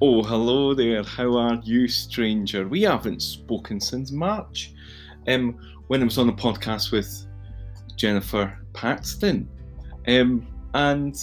Oh, 0.00 0.24
hello 0.24 0.74
there. 0.74 1.04
How 1.04 1.36
are 1.36 1.60
you, 1.62 1.86
stranger? 1.86 2.66
We 2.66 2.82
haven't 2.82 3.22
spoken 3.22 3.80
since 3.80 4.10
March. 4.10 4.72
Um, 5.28 5.56
when 5.86 6.02
I 6.02 6.04
was 6.04 6.18
on 6.18 6.26
the 6.26 6.32
podcast 6.32 6.90
with 6.90 7.26
Jennifer 7.94 8.58
Paxton. 8.72 9.48
Um, 10.08 10.48
and 10.74 11.16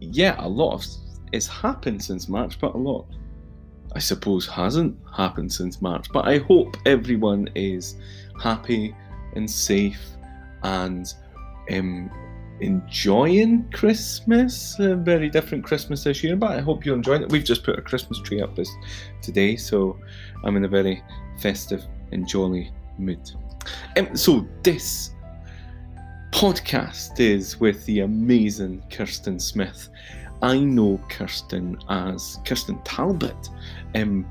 yeah, 0.00 0.36
a 0.38 0.48
lot 0.48 0.74
of 0.74 0.84
it's 1.32 1.48
happened 1.48 2.02
since 2.02 2.28
March, 2.28 2.60
but 2.60 2.74
a 2.74 2.78
lot, 2.78 3.06
I 3.96 3.98
suppose, 3.98 4.46
hasn't 4.46 4.96
happened 5.12 5.52
since 5.52 5.82
March. 5.82 6.06
But 6.12 6.28
I 6.28 6.38
hope 6.38 6.76
everyone 6.86 7.48
is 7.56 7.96
happy 8.40 8.94
and 9.34 9.50
safe 9.50 10.00
and 10.62 11.12
um, 11.72 12.08
enjoying 12.60 13.70
Christmas. 13.72 14.78
A 14.78 14.96
very 14.96 15.28
different 15.28 15.64
Christmas 15.64 16.04
this 16.04 16.22
year, 16.22 16.36
but 16.36 16.52
I 16.52 16.60
hope 16.60 16.84
you're 16.84 16.96
enjoying 16.96 17.22
it. 17.22 17.30
We've 17.30 17.44
just 17.44 17.64
put 17.64 17.78
a 17.78 17.82
Christmas 17.82 18.20
tree 18.20 18.40
up 18.40 18.54
this 18.56 18.70
today, 19.22 19.56
so 19.56 19.98
I'm 20.44 20.56
in 20.56 20.64
a 20.64 20.68
very 20.68 21.02
festive 21.38 21.84
and 22.12 22.26
jolly 22.26 22.72
mood. 22.98 23.30
Um, 23.96 24.16
so 24.16 24.46
this 24.62 25.10
podcast 26.30 27.18
is 27.18 27.58
with 27.58 27.84
the 27.86 28.00
amazing 28.00 28.82
Kirsten 28.90 29.38
Smith. 29.40 29.88
I 30.42 30.58
know 30.58 31.00
Kirsten 31.08 31.78
as 31.88 32.38
Kirsten 32.44 32.78
Talbot. 32.82 33.48
Um, 33.94 34.26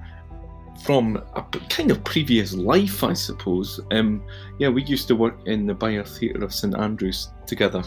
from 0.86 1.20
a 1.36 1.42
kind 1.70 1.90
of 1.90 2.04
previous 2.04 2.54
life, 2.54 3.04
I 3.04 3.14
suppose. 3.14 3.80
Um, 3.90 4.24
yeah, 4.60 4.70
we 4.70 4.84
used 4.84 5.08
to 5.08 5.16
work 5.16 5.36
in 5.48 5.66
the 5.66 5.74
Byre 5.74 6.06
Theatre 6.06 6.44
of 6.44 6.54
St 6.54 6.78
Andrews 6.78 7.30
together, 7.48 7.82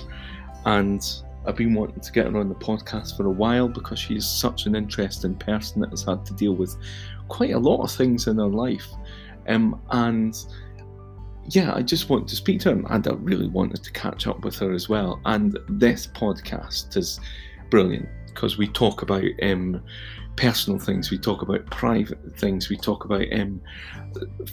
and 0.66 1.00
I've 1.46 1.54
been 1.54 1.74
wanting 1.74 2.00
to 2.00 2.12
get 2.12 2.26
her 2.26 2.36
on 2.36 2.48
the 2.48 2.56
podcast 2.56 3.16
for 3.16 3.26
a 3.26 3.30
while 3.30 3.68
because 3.68 4.00
she 4.00 4.16
is 4.16 4.28
such 4.28 4.66
an 4.66 4.74
interesting 4.74 5.36
person 5.36 5.80
that 5.80 5.90
has 5.90 6.02
had 6.02 6.26
to 6.26 6.34
deal 6.34 6.54
with 6.56 6.76
quite 7.28 7.52
a 7.52 7.58
lot 7.58 7.84
of 7.84 7.90
things 7.92 8.26
in 8.26 8.36
her 8.38 8.48
life. 8.48 8.88
Um, 9.46 9.80
and 9.90 10.36
yeah, 11.50 11.72
I 11.74 11.82
just 11.82 12.10
want 12.10 12.26
to 12.28 12.36
speak 12.36 12.60
to 12.62 12.74
her, 12.74 12.82
and 12.90 13.06
I 13.06 13.12
really 13.12 13.48
wanted 13.48 13.84
to 13.84 13.92
catch 13.92 14.26
up 14.26 14.40
with 14.44 14.56
her 14.56 14.72
as 14.72 14.88
well. 14.88 15.20
And 15.24 15.56
this 15.68 16.08
podcast 16.08 16.96
is 16.96 17.20
brilliant 17.70 18.08
because 18.26 18.58
we 18.58 18.66
talk 18.66 19.02
about 19.02 19.24
um, 19.42 19.80
personal 20.38 20.78
things, 20.78 21.10
we 21.10 21.18
talk 21.18 21.42
about 21.42 21.66
private 21.66 22.18
things, 22.38 22.68
we 22.68 22.76
talk 22.76 23.04
about 23.04 23.24
um, 23.32 23.60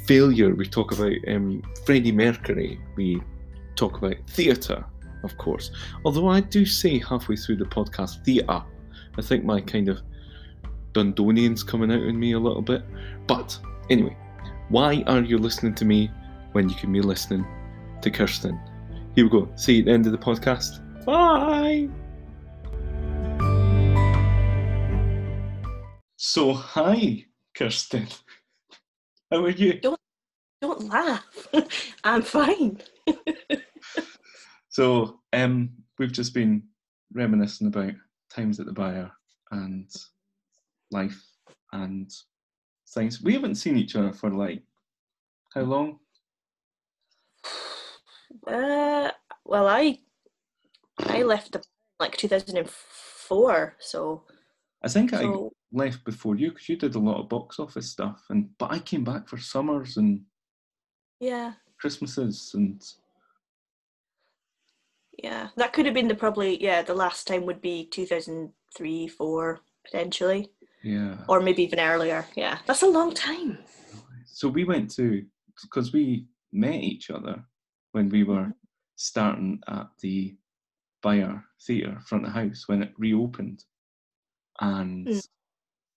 failure, 0.05 0.53
we 0.53 0.65
talk 0.65 0.91
about 0.91 1.13
um, 1.27 1.61
Freddie 1.85 2.11
Mercury, 2.11 2.79
we 2.95 3.21
talk 3.75 3.97
about 3.97 4.15
theatre, 4.27 4.83
of 5.23 5.37
course. 5.37 5.71
Although 6.03 6.27
I 6.27 6.41
do 6.41 6.65
say 6.65 6.99
halfway 6.99 7.35
through 7.35 7.57
the 7.57 7.65
podcast, 7.65 8.25
theatre. 8.25 8.63
I 9.17 9.21
think 9.21 9.45
my 9.45 9.61
kind 9.61 9.87
of 9.87 10.01
Dundonian's 10.93 11.63
coming 11.63 11.91
out 11.91 12.01
in 12.01 12.19
me 12.19 12.31
a 12.31 12.39
little 12.39 12.61
bit. 12.61 12.83
But 13.27 13.57
anyway, 13.89 14.17
why 14.69 15.03
are 15.07 15.21
you 15.21 15.37
listening 15.37 15.75
to 15.75 15.85
me 15.85 16.11
when 16.53 16.67
you 16.67 16.75
can 16.75 16.91
be 16.91 17.01
listening 17.01 17.45
to 18.01 18.09
Kirsten? 18.09 18.59
Here 19.13 19.25
we 19.25 19.29
go. 19.29 19.49
See 19.55 19.75
you 19.75 19.79
at 19.81 19.85
the 19.85 19.91
end 19.91 20.05
of 20.07 20.11
the 20.11 20.17
podcast. 20.17 20.81
Bye. 21.05 21.89
So, 26.17 26.53
hi, 26.53 27.25
Kirsten. 27.57 28.07
How 29.29 29.43
are 29.43 29.49
you? 29.49 29.79
Don't 29.81 29.99
don't 30.61 30.87
laugh. 30.87 31.47
I'm 32.03 32.21
fine. 32.21 32.81
So, 34.69 35.19
um, 35.33 35.69
we've 35.99 36.11
just 36.11 36.33
been 36.33 36.63
reminiscing 37.13 37.67
about 37.67 37.93
times 38.29 38.59
at 38.59 38.65
the 38.65 38.71
Byre 38.71 39.11
and 39.51 39.89
life 40.91 41.21
and 41.73 42.09
things. 42.89 43.21
We 43.21 43.33
haven't 43.33 43.55
seen 43.55 43.77
each 43.77 43.95
other 43.95 44.13
for 44.13 44.29
like 44.29 44.63
how 45.53 45.61
long? 45.61 45.99
Uh, 48.45 49.09
well, 49.45 49.65
I 49.65 49.99
I 50.99 51.23
left 51.23 51.55
like 51.99 52.17
2004, 52.17 53.75
so 53.79 54.23
I 54.83 54.87
think 54.89 55.13
I 55.13 55.21
so 55.21 55.53
left 55.75 56.03
before 56.05 56.35
you 56.35 56.49
because 56.49 56.69
you 56.69 56.77
did 56.77 56.95
a 56.95 56.99
lot 56.99 57.19
of 57.19 57.29
box 57.29 57.59
office 57.59 57.89
stuff, 57.89 58.23
and 58.29 58.49
but 58.57 58.71
I 58.71 58.79
came 58.79 59.03
back 59.03 59.27
for 59.27 59.37
summers 59.37 59.97
and 59.97 60.21
yeah, 61.19 61.53
Christmases 61.79 62.51
and 62.53 62.81
yeah. 65.21 65.49
That 65.55 65.73
could 65.73 65.85
have 65.85 65.93
been 65.93 66.07
the 66.07 66.15
probably 66.15 66.61
yeah 66.61 66.81
the 66.81 66.93
last 66.93 67.27
time 67.27 67.45
would 67.45 67.61
be 67.61 67.87
2003, 67.91 69.07
four 69.07 69.59
potentially, 69.83 70.49
yeah. 70.83 71.17
or 71.27 71.41
maybe 71.41 71.63
even 71.63 71.79
earlier. 71.79 72.25
Yeah, 72.35 72.59
that's 72.65 72.81
a 72.81 72.87
long 72.87 73.13
time. 73.13 73.59
So 74.25 74.47
we 74.47 74.63
went 74.63 74.91
to 74.95 75.23
because 75.61 75.93
we 75.93 76.27
met 76.51 76.75
each 76.75 77.09
other 77.09 77.43
when 77.91 78.09
we 78.09 78.23
were 78.23 78.51
starting 78.95 79.61
at 79.67 79.87
the 80.01 80.35
Byre 81.01 81.43
Theatre 81.65 81.99
front 82.05 82.25
of 82.25 82.31
house 82.31 82.63
when 82.67 82.81
it 82.81 82.93
reopened, 82.97 83.63
and 84.59 85.07
Mm. 85.07 85.27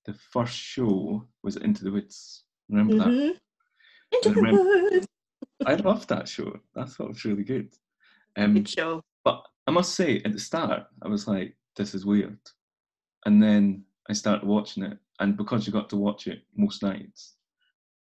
The 0.08 0.14
first 0.14 0.54
show 0.56 1.28
was 1.42 1.56
Into 1.56 1.84
the 1.84 1.92
Woods. 1.92 2.44
Remember 2.70 2.94
that? 2.96 3.08
Mhm. 3.08 3.38
Into 4.14 4.30
I 4.30 4.32
the 4.32 4.40
remember- 4.40 4.62
woods. 4.90 5.06
I 5.66 5.74
loved 5.74 6.08
that 6.08 6.26
show. 6.26 6.58
I 6.74 6.86
thought 6.86 7.04
it 7.04 7.08
was 7.08 7.24
really 7.26 7.44
good. 7.44 7.74
Um, 8.34 8.54
Good 8.54 8.70
show. 8.70 9.04
But 9.22 9.44
I 9.66 9.70
must 9.70 9.94
say, 9.94 10.22
at 10.22 10.32
the 10.32 10.38
start, 10.38 10.86
I 11.02 11.08
was 11.08 11.28
like, 11.28 11.58
this 11.76 11.94
is 11.94 12.06
weird. 12.06 12.38
And 13.26 13.42
then 13.42 13.84
I 14.08 14.14
started 14.14 14.46
watching 14.48 14.82
it. 14.82 14.96
And 15.20 15.36
because 15.36 15.66
you 15.66 15.74
got 15.74 15.90
to 15.90 15.96
watch 15.98 16.26
it 16.26 16.42
most 16.56 16.82
nights, 16.82 17.36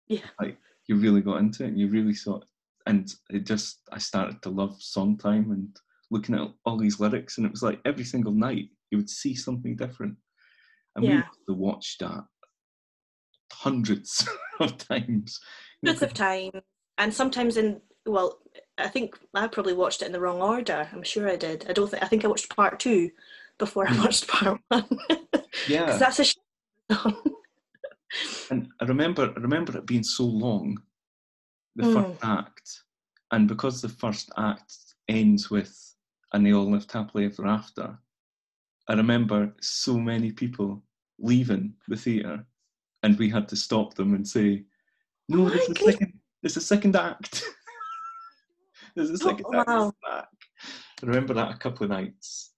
Yeah. 0.08 0.28
like 0.40 0.58
you 0.88 0.96
really 0.96 1.22
got 1.22 1.42
into 1.42 1.64
it 1.64 1.68
and 1.68 1.80
you 1.80 1.90
really 1.90 2.16
saw 2.16 2.38
it. 2.38 2.48
And 2.88 3.14
it 3.30 3.46
just, 3.46 3.82
I 3.92 4.00
started 4.00 4.42
to 4.42 4.50
love 4.50 4.82
Sondheim 4.82 5.52
and 5.52 5.80
looking 6.10 6.34
at 6.34 6.52
all 6.66 6.78
these 6.78 7.00
lyrics. 7.00 7.38
And 7.38 7.46
it 7.46 7.52
was 7.52 7.62
like 7.62 7.82
every 7.86 8.04
single 8.04 8.34
night 8.34 8.72
you 8.90 8.98
would 8.98 9.12
see 9.12 9.36
something 9.36 9.76
different. 9.76 10.18
And 10.96 11.06
we 11.06 11.10
Yeah. 11.12 11.18
used 11.18 11.46
to 11.48 11.54
watch 11.54 11.98
that 12.00 12.24
hundreds 13.52 14.28
of 14.60 14.78
times. 14.78 15.40
Bits 15.82 16.02
of 16.02 16.14
time, 16.14 16.52
and 16.98 17.14
sometimes 17.14 17.58
in 17.58 17.82
well, 18.06 18.40
I 18.78 18.90
think 18.90 19.18
I 19.34 19.48
probably 19.48 19.74
watched 19.74 20.02
it 20.02 20.06
in 20.06 20.12
the 20.12 20.20
wrong 20.20 20.42
order. 20.42 20.90
I'm 20.92 21.04
sure 21.04 21.30
I 21.30 21.36
did. 21.38 21.66
I 21.70 21.74
don't 21.74 21.90
think 21.90 22.04
I 22.04 22.08
think 22.08 22.24
I 22.26 22.28
watched 22.28 22.54
part 22.56 22.80
two 22.80 23.12
before 23.58 23.88
I 23.88 23.92
Mm. 23.92 24.04
watched 24.04 24.28
part 24.28 24.60
one. 24.70 25.00
Yeah. 25.68 25.98
that's 25.98 26.20
a 26.20 26.24
sh- 26.26 26.36
And 28.52 28.68
I 28.82 28.86
remember, 28.86 29.34
I 29.36 29.40
remember 29.40 29.78
it 29.78 29.86
being 29.86 30.04
so 30.04 30.26
long, 30.26 30.78
the 31.76 31.84
Mm. 31.84 31.94
first 31.94 32.24
act, 32.24 32.84
and 33.32 33.48
because 33.48 33.82
the 33.82 33.90
first 33.90 34.32
act 34.38 34.74
ends 35.08 35.50
with 35.50 35.74
"and 36.34 36.46
they 36.46 36.54
all 36.54 36.70
lived 36.70 36.92
happily 36.92 37.26
ever 37.26 37.48
after," 37.48 37.98
I 38.88 38.94
remember 38.94 39.54
so 39.62 39.98
many 39.98 40.32
people 40.32 40.84
leaving 41.20 41.74
the 41.88 41.96
theatre, 41.96 42.46
and 43.04 43.18
we 43.18 43.30
had 43.30 43.48
to 43.50 43.56
stop 43.56 43.94
them 43.94 44.14
and 44.14 44.28
say, 44.28 44.64
"No, 45.30 45.46
Oh 45.46 45.50
there's 45.50 45.70
a 45.70 45.76
second, 45.76 46.20
there's 46.42 46.58
a 46.58 46.62
second 46.62 46.96
act. 46.96 47.44
there's 48.96 49.10
a 49.10 49.14
oh, 49.14 49.16
second 49.16 49.46
act." 49.56 49.68
wow. 49.68 49.94
back." 50.04 50.28
I 51.02 51.06
remember 51.06 51.34
that 51.34 51.54
a 51.54 51.58
couple 51.58 51.86
of 51.86 51.92
nights. 51.92 52.52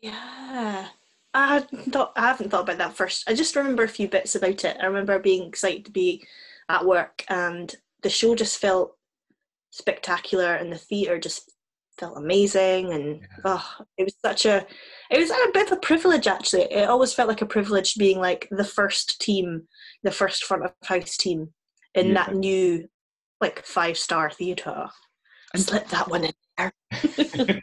yeah. 0.00 0.88
I 1.34 1.54
hadn't 1.54 1.92
thought 1.92 2.12
I 2.16 2.22
haven't 2.22 2.50
thought 2.50 2.62
about 2.62 2.78
that 2.78 2.96
first. 2.96 3.28
I 3.28 3.34
just 3.34 3.54
remember 3.54 3.84
a 3.84 3.88
few 3.88 4.08
bits 4.08 4.34
about 4.34 4.64
it. 4.64 4.76
I 4.80 4.86
remember 4.86 5.18
being 5.18 5.46
excited 5.46 5.84
to 5.84 5.90
be 5.90 6.26
at 6.68 6.84
work 6.84 7.24
and 7.28 7.74
the 8.02 8.10
show 8.10 8.34
just 8.34 8.58
felt 8.58 8.96
spectacular 9.70 10.54
and 10.54 10.72
the 10.72 10.78
theatre 10.78 11.18
just 11.18 11.52
felt 11.98 12.16
amazing 12.16 12.92
and 12.92 13.20
oh 13.44 13.64
it 13.96 14.04
was 14.04 14.14
such 14.24 14.46
a 14.46 14.64
it 15.10 15.18
was 15.18 15.30
a 15.30 15.36
bit 15.52 15.66
of 15.66 15.72
a 15.78 15.80
privilege 15.80 16.26
actually. 16.26 16.62
It 16.72 16.88
always 16.88 17.12
felt 17.12 17.28
like 17.28 17.42
a 17.42 17.46
privilege 17.46 17.96
being 17.96 18.18
like 18.18 18.48
the 18.50 18.64
first 18.64 19.20
team, 19.20 19.62
the 20.02 20.10
first 20.10 20.44
front 20.44 20.64
of 20.64 20.72
house 20.84 21.16
team 21.16 21.48
in 21.94 22.08
Yeah. 22.08 22.14
that 22.14 22.34
new 22.34 22.88
like 23.40 23.64
five 23.64 23.96
star 23.98 24.30
theatre. 24.30 24.88
And- 25.54 25.62
Slip 25.62 25.88
that 25.88 26.08
one 26.08 26.24
in 26.24 26.32
there. 26.56 26.72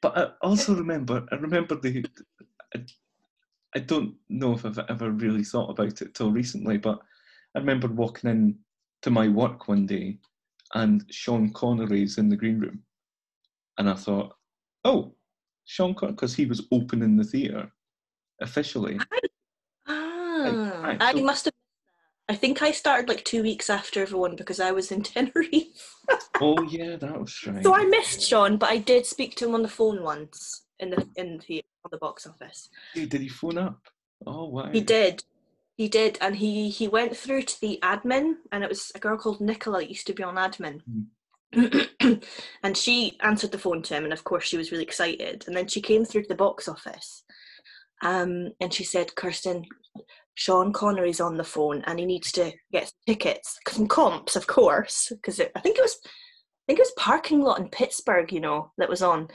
but 0.00 0.16
I 0.18 0.30
also 0.40 0.74
remember, 0.74 1.26
I 1.30 1.36
remember 1.36 1.76
the. 1.76 2.04
I, 2.74 2.84
I 3.74 3.78
don't 3.78 4.14
know 4.28 4.52
if 4.52 4.64
I've 4.66 4.78
ever 4.90 5.10
really 5.10 5.44
thought 5.44 5.70
about 5.70 6.02
it 6.02 6.14
till 6.14 6.30
recently, 6.30 6.76
but 6.78 6.98
I 7.54 7.58
remember 7.58 7.88
walking 7.88 8.30
in 8.30 8.58
to 9.02 9.10
my 9.10 9.28
work 9.28 9.66
one 9.68 9.86
day, 9.86 10.18
and 10.74 11.04
Sean 11.10 11.52
Connery's 11.52 12.18
in 12.18 12.28
the 12.28 12.36
green 12.36 12.58
room, 12.60 12.82
and 13.78 13.88
I 13.88 13.94
thought, 13.94 14.34
oh, 14.84 15.14
Sean 15.64 15.94
Connery, 15.94 16.12
because 16.14 16.34
he 16.34 16.46
was 16.46 16.66
opening 16.72 17.16
the 17.16 17.24
theatre 17.24 17.70
officially. 18.40 18.98
Ah, 19.86 20.80
right, 20.82 21.02
I 21.02 21.12
so- 21.12 21.20
must 21.24 21.44
have. 21.46 21.54
I 22.28 22.34
think 22.36 22.62
I 22.62 22.70
started 22.70 23.08
like 23.08 23.24
two 23.24 23.42
weeks 23.42 23.68
after 23.68 24.00
everyone 24.00 24.36
because 24.36 24.60
I 24.60 24.70
was 24.70 24.92
in 24.92 25.02
Tenerife. 25.02 25.96
oh 26.40 26.62
yeah, 26.62 26.96
that 26.96 27.20
was 27.20 27.36
right. 27.46 27.62
so 27.62 27.74
I 27.74 27.84
missed 27.84 28.22
Sean, 28.22 28.56
but 28.56 28.70
I 28.70 28.78
did 28.78 29.04
speak 29.06 29.34
to 29.36 29.46
him 29.46 29.54
on 29.54 29.62
the 29.62 29.68
phone 29.68 30.02
once 30.02 30.64
in 30.78 30.90
the 30.90 31.06
in 31.16 31.40
the 31.48 31.62
on 31.84 31.90
the 31.90 31.98
box 31.98 32.26
office. 32.26 32.70
Hey, 32.94 33.06
Did 33.06 33.20
he 33.22 33.28
phone 33.28 33.58
up? 33.58 33.80
Oh 34.26 34.46
wow. 34.46 34.70
He 34.72 34.80
did. 34.80 35.24
He 35.76 35.88
did, 35.88 36.16
and 36.20 36.36
he 36.36 36.70
he 36.70 36.86
went 36.88 37.16
through 37.16 37.42
to 37.42 37.60
the 37.60 37.78
admin, 37.82 38.34
and 38.52 38.62
it 38.62 38.68
was 38.68 38.92
a 38.94 38.98
girl 39.00 39.18
called 39.18 39.40
Nicola 39.40 39.80
that 39.80 39.88
used 39.90 40.06
to 40.06 40.12
be 40.14 40.22
on 40.22 40.36
admin. 40.36 40.80
and 42.62 42.76
she 42.76 43.18
answered 43.20 43.52
the 43.52 43.58
phone 43.58 43.82
to 43.82 43.94
him, 43.94 44.04
and 44.04 44.12
of 44.12 44.24
course 44.24 44.44
she 44.44 44.56
was 44.56 44.72
really 44.72 44.84
excited. 44.84 45.44
And 45.46 45.56
then 45.56 45.68
she 45.68 45.80
came 45.80 46.04
through 46.04 46.22
to 46.22 46.28
the 46.28 46.34
box 46.34 46.68
office, 46.68 47.24
um, 48.02 48.50
and 48.60 48.72
she 48.72 48.84
said, 48.84 49.14
"Kirsten, 49.14 49.64
Sean 50.34 50.72
Connery's 50.72 51.20
on 51.20 51.36
the 51.36 51.44
phone, 51.44 51.82
and 51.86 51.98
he 51.98 52.06
needs 52.06 52.32
to 52.32 52.52
get 52.72 52.92
tickets, 53.06 53.58
some 53.68 53.86
comps, 53.86 54.36
of 54.36 54.46
course, 54.46 55.10
because 55.10 55.40
I 55.40 55.60
think 55.60 55.78
it 55.78 55.82
was, 55.82 55.98
I 56.04 56.08
think 56.66 56.78
it 56.78 56.82
was 56.82 56.94
parking 56.96 57.40
lot 57.40 57.60
in 57.60 57.68
Pittsburgh, 57.68 58.32
you 58.32 58.40
know, 58.40 58.72
that 58.78 58.88
was 58.88 59.02
on." 59.02 59.28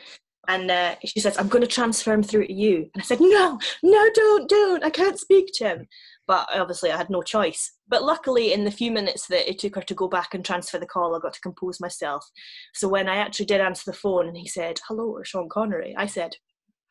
And 0.49 0.71
uh, 0.71 0.95
she 1.03 1.19
says, 1.19 1.37
I'm 1.37 1.49
going 1.49 1.61
to 1.61 1.67
transfer 1.67 2.13
him 2.13 2.23
through 2.23 2.47
to 2.47 2.53
you. 2.53 2.89
And 2.93 3.01
I 3.01 3.05
said, 3.05 3.19
No, 3.19 3.59
no, 3.83 4.09
don't, 4.13 4.47
don't. 4.47 4.81
I 4.81 4.89
can't 4.89 5.19
speak 5.19 5.49
to 5.55 5.67
him. 5.67 5.87
But 6.27 6.49
obviously, 6.53 6.91
I 6.91 6.97
had 6.97 7.09
no 7.09 7.21
choice. 7.21 7.71
But 7.87 8.03
luckily, 8.03 8.51
in 8.51 8.65
the 8.65 8.71
few 8.71 8.91
minutes 8.91 9.27
that 9.27 9.49
it 9.49 9.59
took 9.59 9.75
her 9.75 9.81
to 9.81 9.95
go 9.95 10.09
back 10.09 10.33
and 10.33 10.43
transfer 10.43 10.77
the 10.77 10.85
call, 10.85 11.15
I 11.15 11.19
got 11.19 11.33
to 11.33 11.41
compose 11.41 11.79
myself. 11.79 12.29
So 12.73 12.89
when 12.89 13.07
I 13.07 13.15
actually 13.15 13.45
did 13.45 13.61
answer 13.61 13.89
the 13.89 13.97
phone 13.97 14.27
and 14.27 14.37
he 14.37 14.47
said, 14.47 14.79
Hello, 14.87 15.19
Sean 15.23 15.47
Connery, 15.49 15.95
I 15.97 16.05
said, 16.05 16.35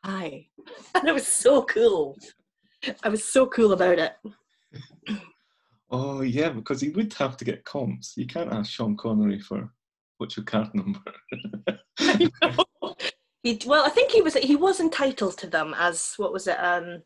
Hi. 0.05 0.47
And 0.95 1.09
it 1.09 1.15
was 1.15 1.27
so 1.27 1.63
cool. 1.65 2.17
I 3.03 3.09
was 3.09 3.25
so 3.25 3.47
cool 3.47 3.73
about 3.73 3.99
it. 3.99 4.13
Oh 5.91 6.23
yeah, 6.23 6.49
because 6.49 6.81
he 6.81 6.89
would 6.91 7.13
have 7.15 7.37
to 7.37 7.45
get 7.45 7.65
comps. 7.65 8.15
You 8.17 8.27
can't 8.27 8.53
ask 8.53 8.71
Sean 8.71 8.97
Connery 8.97 9.39
for 9.39 9.71
what's 10.19 10.37
your 10.37 10.45
card 10.45 10.75
number. 10.75 11.01
I. 12.43 12.65
He, 13.47 13.61
well, 13.65 13.87
I 13.87 13.91
think 13.91 14.11
he 14.11 14.23
was 14.23 14.35
he 14.35 14.57
was 14.57 14.81
entitled 14.81 15.39
to 15.39 15.47
them 15.47 15.73
as 15.79 16.15
what 16.17 16.33
was 16.33 16.49
it, 16.49 16.57
um, 16.59 17.03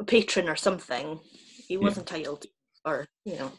a 0.00 0.04
patron 0.04 0.48
or 0.48 0.56
something. 0.56 1.20
He 1.68 1.76
was 1.76 1.94
Yeah. 1.94 2.00
entitled, 2.00 2.46
or 2.84 3.06
you 3.24 3.36
know, 3.36 3.52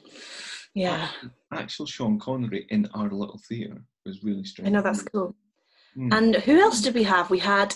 yeah. 0.74 1.10
Actual 1.54 1.86
Sean 1.86 2.20
Connery 2.20 2.66
in 2.70 2.88
our 2.94 3.10
little 3.10 3.40
theatre 3.48 3.82
was 4.06 4.24
really 4.24 4.44
strange. 4.44 4.68
I 4.68 4.72
know 4.72 4.82
that's 4.82 5.04
cool. 5.04 5.36
Mm. 5.98 6.14
And 6.14 6.36
who 6.36 6.60
else 6.60 6.82
did 6.82 6.94
we 6.94 7.04
have? 7.04 7.30
We 7.30 7.40
had. 7.40 7.76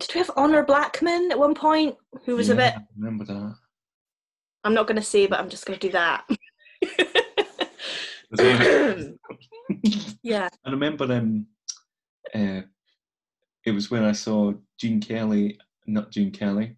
Did 0.00 0.14
we 0.14 0.18
have 0.20 0.30
Honor 0.36 0.64
Blackman 0.64 1.30
at 1.32 1.38
one 1.38 1.54
point? 1.54 1.96
Who 2.24 2.36
was 2.36 2.48
a 2.50 2.54
bit. 2.54 2.74
I 2.74 2.80
remember 2.96 3.24
that. 3.24 3.54
I'm 4.64 4.74
not 4.74 4.86
going 4.86 4.96
to 5.00 5.02
say, 5.02 5.26
but 5.26 5.40
I'm 5.40 5.48
just 5.48 5.66
going 5.66 5.78
to 5.78 5.86
do 5.86 5.92
that. 5.92 6.24
Yeah. 10.22 10.48
I 10.66 10.70
remember 10.70 11.04
um, 11.12 11.46
uh, 12.34 12.62
it 13.64 13.70
was 13.72 13.90
when 13.90 14.04
I 14.04 14.12
saw 14.12 14.52
Gene 14.78 15.00
Kelly, 15.00 15.58
not 15.86 16.10
Gene 16.10 16.30
Kelly, 16.30 16.76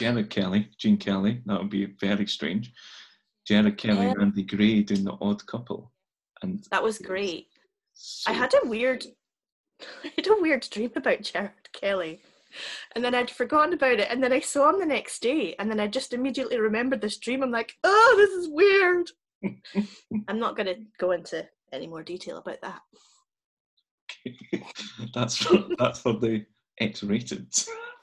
Gerard 0.00 0.30
Kelly, 0.30 0.70
Gene 0.78 0.96
Kelly. 0.96 1.42
That 1.44 1.60
would 1.60 1.68
be 1.68 1.84
very 2.00 2.26
strange. 2.26 2.72
Gerard 3.46 3.76
Kelly 3.76 3.98
Yeah. 4.06 4.12
and 4.12 4.22
Andy 4.22 4.42
Gray 4.44 4.82
doing 4.82 5.04
the 5.04 5.16
Odd 5.20 5.46
Couple, 5.46 5.92
and 6.42 6.64
That 6.70 6.82
was 6.82 6.98
great. 6.98 7.48
so 7.92 8.30
I 8.30 8.34
had 8.34 8.54
a 8.54 8.66
weird, 8.66 9.04
I 10.04 10.12
had 10.16 10.26
a 10.26 10.40
weird 10.40 10.66
dream 10.70 10.90
about 10.96 11.20
Gerard 11.22 11.52
Kelly, 11.74 12.20
and 12.94 13.04
then 13.04 13.14
I'd 13.14 13.30
forgotten 13.30 13.74
about 13.74 14.00
it, 14.00 14.08
and 14.10 14.22
then 14.24 14.32
I 14.32 14.40
saw 14.40 14.70
him 14.70 14.80
the 14.80 14.86
next 14.86 15.20
day, 15.20 15.54
and 15.58 15.70
then 15.70 15.80
I 15.80 15.86
just 15.86 16.14
immediately 16.14 16.58
remembered 16.58 17.02
this 17.02 17.18
dream. 17.18 17.42
I'm 17.42 17.50
like, 17.50 17.74
oh, 17.84 18.14
this 18.16 18.30
is 18.30 18.48
weird. 18.48 19.10
I'm 20.28 20.38
not 20.38 20.56
going 20.56 20.66
to 20.66 20.80
go 20.98 21.10
into 21.12 21.46
any 21.72 21.86
more 21.86 22.02
detail 22.02 22.38
about 22.38 22.60
that. 22.62 22.80
that's 25.14 25.36
for, 25.36 25.64
that's 25.78 26.00
for 26.00 26.14
the 26.14 26.44
X-rated 26.78 27.50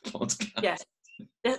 podcast. 0.06 0.64
Yes, 0.64 0.86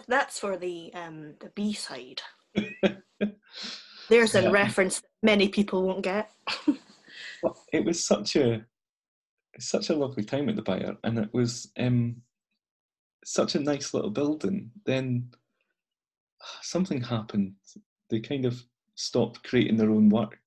that's 0.06 0.38
for 0.38 0.56
the 0.56 0.92
um 0.94 1.34
the 1.40 1.50
B 1.54 1.72
side. 1.72 2.22
There's 4.08 4.34
a 4.34 4.42
Yeah. 4.42 4.50
reference 4.50 5.00
that 5.00 5.08
many 5.22 5.48
people 5.48 5.82
won't 5.82 6.02
get. 6.02 6.30
Well, 7.42 7.56
it 7.72 7.84
was 7.84 8.04
such 8.04 8.34
a 8.36 8.64
such 9.60 9.90
a 9.90 9.94
lovely 9.94 10.24
time 10.24 10.48
at 10.48 10.56
the 10.56 10.62
Byre, 10.62 10.96
and 11.04 11.18
it 11.18 11.32
was 11.32 11.70
um, 11.78 12.22
such 13.24 13.54
a 13.54 13.60
nice 13.60 13.94
little 13.94 14.10
building. 14.10 14.70
Then 14.86 15.30
something 16.62 17.00
happened. 17.00 17.54
They 18.10 18.20
kind 18.20 18.44
of 18.44 18.60
stopped 18.94 19.44
creating 19.44 19.76
their 19.76 19.90
own 19.90 20.08
work 20.08 20.38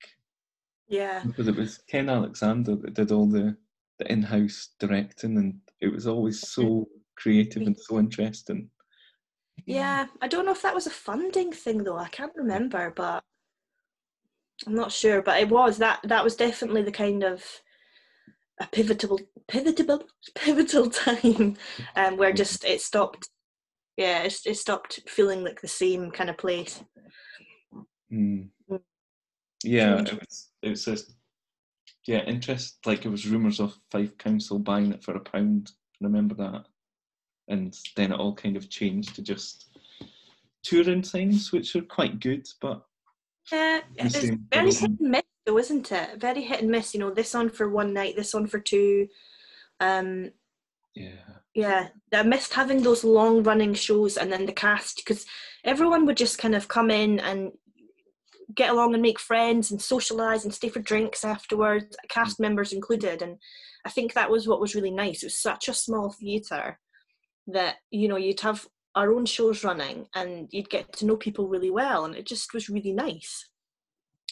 Yeah, 0.88 1.24
because 1.26 1.48
it 1.48 1.56
was 1.56 1.78
Ken 1.88 2.10
Alexander 2.10 2.76
that 2.76 2.94
did 2.94 3.12
all 3.12 3.28
the 3.28 3.56
the 4.00 4.12
in-house 4.12 4.70
directing, 4.80 5.38
and 5.38 5.60
it 5.80 5.94
was 5.94 6.08
always 6.08 6.42
so 6.42 6.88
creative 7.16 7.64
and 7.68 7.78
so 7.80 8.00
interesting. 8.00 8.70
Yeah. 9.66 10.08
I 10.22 10.28
don't 10.28 10.46
know 10.46 10.52
if 10.52 10.62
that 10.62 10.76
was 10.76 10.88
a 10.88 10.92
funding 10.92 11.52
thing 11.52 11.84
though. 11.84 11.98
I 11.98 12.10
can't 12.10 12.36
remember, 12.36 12.94
but 12.96 13.24
I'm 14.66 14.76
not 14.76 14.92
sure. 14.92 15.22
But 15.22 15.40
it 15.42 15.50
was 15.50 15.78
that. 15.78 16.00
That 16.04 16.24
was 16.24 16.36
definitely 16.36 16.84
the 16.84 16.92
kind 16.92 17.24
of 17.24 17.44
a 18.60 18.68
pivotal, 18.68 19.20
pivotal, 19.48 20.04
pivotal 20.36 20.90
time, 20.90 21.58
um, 21.96 22.18
where 22.18 22.34
just 22.34 22.64
it 22.66 22.82
stopped. 22.82 23.30
Yeah, 23.98 24.24
it, 24.24 24.38
it 24.46 24.58
stopped 24.58 25.02
feeling 25.08 25.44
like 25.44 25.62
the 25.62 25.68
same 25.68 26.12
kind 26.12 26.30
of 26.30 26.38
place. 26.38 26.84
Mm. 28.12 28.50
Yeah, 29.64 30.00
it 30.00 30.14
was. 30.14 30.50
It 30.62 30.70
was 30.70 30.86
just 30.86 31.14
yeah, 32.08 32.24
interest. 32.24 32.78
Like 32.86 33.06
it 33.06 33.10
was 33.10 33.28
rumours 33.28 33.60
of 33.60 33.78
Fife 33.92 34.18
Council 34.18 34.60
buying 34.60 34.92
it 34.92 35.04
for 35.04 35.16
a 35.16 35.20
pound. 35.20 35.72
I 36.02 36.06
remember 36.06 36.36
that, 36.36 36.66
and 37.52 37.78
then 37.96 38.12
it 38.12 38.20
all 38.20 38.34
kind 38.34 38.56
of 38.56 38.70
changed 38.70 39.16
to 39.16 39.22
just 39.22 39.70
touring 40.64 41.04
things, 41.04 41.52
which 41.52 41.76
are 41.76 41.82
quite 41.82 42.20
good. 42.20 42.48
But 42.62 42.82
Yeah, 43.52 43.82
it's 43.96 44.20
very 44.52 44.72
hit 44.72 44.82
and 44.82 45.00
miss, 45.00 45.24
though, 45.46 45.58
isn't 45.58 45.92
it? 45.92 46.20
Very 46.20 46.42
hit 46.42 46.62
and 46.62 46.72
miss. 46.72 46.94
You 46.94 47.02
know, 47.02 47.12
this 47.12 47.36
on 47.36 47.50
for 47.50 47.70
one 47.70 47.94
night, 47.94 48.16
this 48.16 48.34
on 48.34 48.48
for 48.48 48.60
two. 48.60 49.08
Um, 49.80 50.32
yeah, 50.96 51.10
yeah, 51.54 51.90
I 52.14 52.24
missed 52.24 52.54
having 52.54 52.82
those 52.82 53.04
long 53.04 53.44
running 53.44 53.74
shows 53.74 54.18
and 54.18 54.32
then 54.32 54.46
the 54.46 54.54
cast 54.54 54.98
because 54.98 55.26
everyone 55.66 56.06
would 56.06 56.18
just 56.18 56.38
kind 56.38 56.56
of 56.56 56.68
come 56.68 56.90
in 56.90 57.20
and 57.20 57.52
get 58.56 58.70
along 58.70 58.94
and 58.94 59.02
make 59.02 59.20
friends 59.20 59.72
and 59.72 59.82
socialize 59.82 60.44
and 60.44 60.54
stay 60.54 60.70
for 60.70 60.80
drinks 60.80 61.24
afterwards, 61.26 61.96
cast 62.10 62.40
members 62.40 62.74
included. 62.74 63.22
And 63.22 63.38
I 63.86 63.90
think 63.90 64.14
that 64.14 64.30
was 64.30 64.48
what 64.48 64.62
was 64.62 64.76
really 64.76 64.92
nice. 64.92 65.24
It 65.24 65.28
was 65.28 65.42
such 65.42 65.68
a 65.68 65.74
small 65.74 66.12
theatre 66.12 66.80
that 67.54 67.78
you 67.90 68.08
know 68.08 68.18
you'd 68.18 68.40
have 68.42 68.68
our 68.96 69.14
own 69.14 69.26
shows 69.26 69.64
running 69.64 70.06
and 70.16 70.50
you'd 70.52 70.70
get 70.70 70.92
to 70.98 71.06
know 71.06 71.16
people 71.16 71.48
really 71.48 71.72
well, 71.72 72.06
and 72.06 72.16
it 72.16 72.26
just 72.26 72.54
was 72.54 72.70
really 72.70 72.92
nice. 72.94 73.48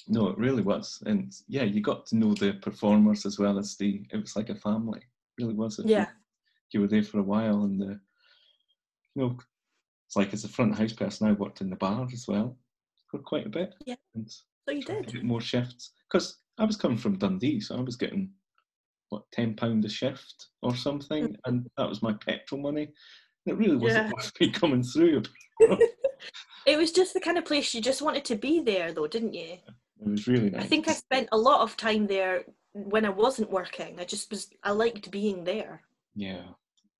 no, 0.08 0.28
it 0.30 0.38
really 0.38 0.64
was, 0.64 1.02
and 1.06 1.32
yeah, 1.48 1.64
you 1.64 1.82
got 1.82 2.06
to 2.08 2.18
know 2.18 2.34
the 2.34 2.54
performers 2.62 3.26
as 3.26 3.38
well 3.40 3.58
as 3.60 3.78
the. 3.78 4.02
It 4.12 4.18
was 4.18 4.36
like 4.36 4.50
a 4.50 4.56
family. 4.56 5.00
It 5.00 5.44
really 5.44 5.54
was. 5.56 5.78
You- 5.80 5.86
Yeah. 5.88 6.08
you 6.74 6.82
were 6.82 6.88
there 6.88 7.04
for 7.04 7.20
a 7.20 7.24
while, 7.24 7.64
and 7.64 7.80
the, 7.80 8.00
you 9.16 9.22
know, 9.22 9.38
it's 10.08 10.16
like 10.16 10.34
as 10.34 10.44
a 10.44 10.50
front 10.50 10.76
house 10.76 10.94
person, 10.94 11.28
I 11.28 11.34
worked 11.34 11.62
in 11.62 11.70
the 11.70 11.76
bar 11.76 12.08
as 12.12 12.26
well 12.28 12.58
for 13.12 13.20
quite 13.20 13.46
a 13.46 13.50
bit. 13.50 13.74
Yeah. 13.86 13.96
And 14.16 14.30
So 14.30 14.72
you 14.74 14.84
did. 14.84 15.24
more 15.24 15.42
shifts 15.42 15.92
because 16.12 16.38
I 16.58 16.66
was 16.66 16.78
coming 16.78 16.98
from 16.98 17.18
Dundee, 17.18 17.60
so 17.60 17.78
I 17.78 17.82
was 17.82 17.96
getting 17.96 18.32
what 19.10 19.24
ten 19.32 19.56
pound 19.56 19.86
a 19.86 19.89
shift 19.89 20.48
or 20.62 20.75
something, 20.75 21.36
and 21.46 21.70
that 21.78 21.89
was 21.89 22.01
my 22.01 22.13
petrol 22.13 22.62
money. 22.62 22.89
It 23.46 23.58
really 23.58 23.78
wasn't 23.78 24.08
Yeah. 24.08 24.13
worth 24.13 24.32
me 24.39 24.51
coming 24.51 24.84
through. 24.84 25.24
It 26.66 26.78
was 26.78 26.92
just 26.92 27.13
the 27.13 27.20
kind 27.20 27.38
of 27.38 27.46
place 27.46 27.74
you 27.74 27.82
just 27.82 28.01
wanted 28.01 28.25
to 28.25 28.36
be 28.36 28.60
there, 28.60 28.92
though, 28.92 29.08
didn't 29.08 29.34
you? 29.34 29.58
It 30.01 30.08
was 30.08 30.28
really 30.28 30.50
nice. 30.51 30.62
I 30.62 30.68
think 30.68 30.88
I 30.88 30.94
spent 30.94 31.30
a 31.32 31.38
lot 31.38 31.62
of 31.62 31.78
time 31.78 32.06
there 32.06 32.44
when 32.74 33.06
I 33.06 33.10
wasn't 33.10 33.50
working. 33.50 34.00
I 34.00 34.04
just 34.04 34.30
was, 34.30 34.50
I 34.63 34.72
liked 34.72 35.10
being 35.10 35.46
there. 35.46 35.82
Yeah, 36.16 36.44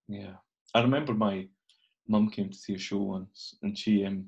yeah. 0.08 0.34
I 0.74 0.82
remember 0.82 1.14
my 1.14 1.48
mum 2.08 2.30
came 2.30 2.50
to 2.50 2.58
see 2.58 2.74
a 2.74 2.80
show 2.80 2.98
once, 2.98 3.56
and 3.62 3.78
she 3.78 4.06
um 4.06 4.26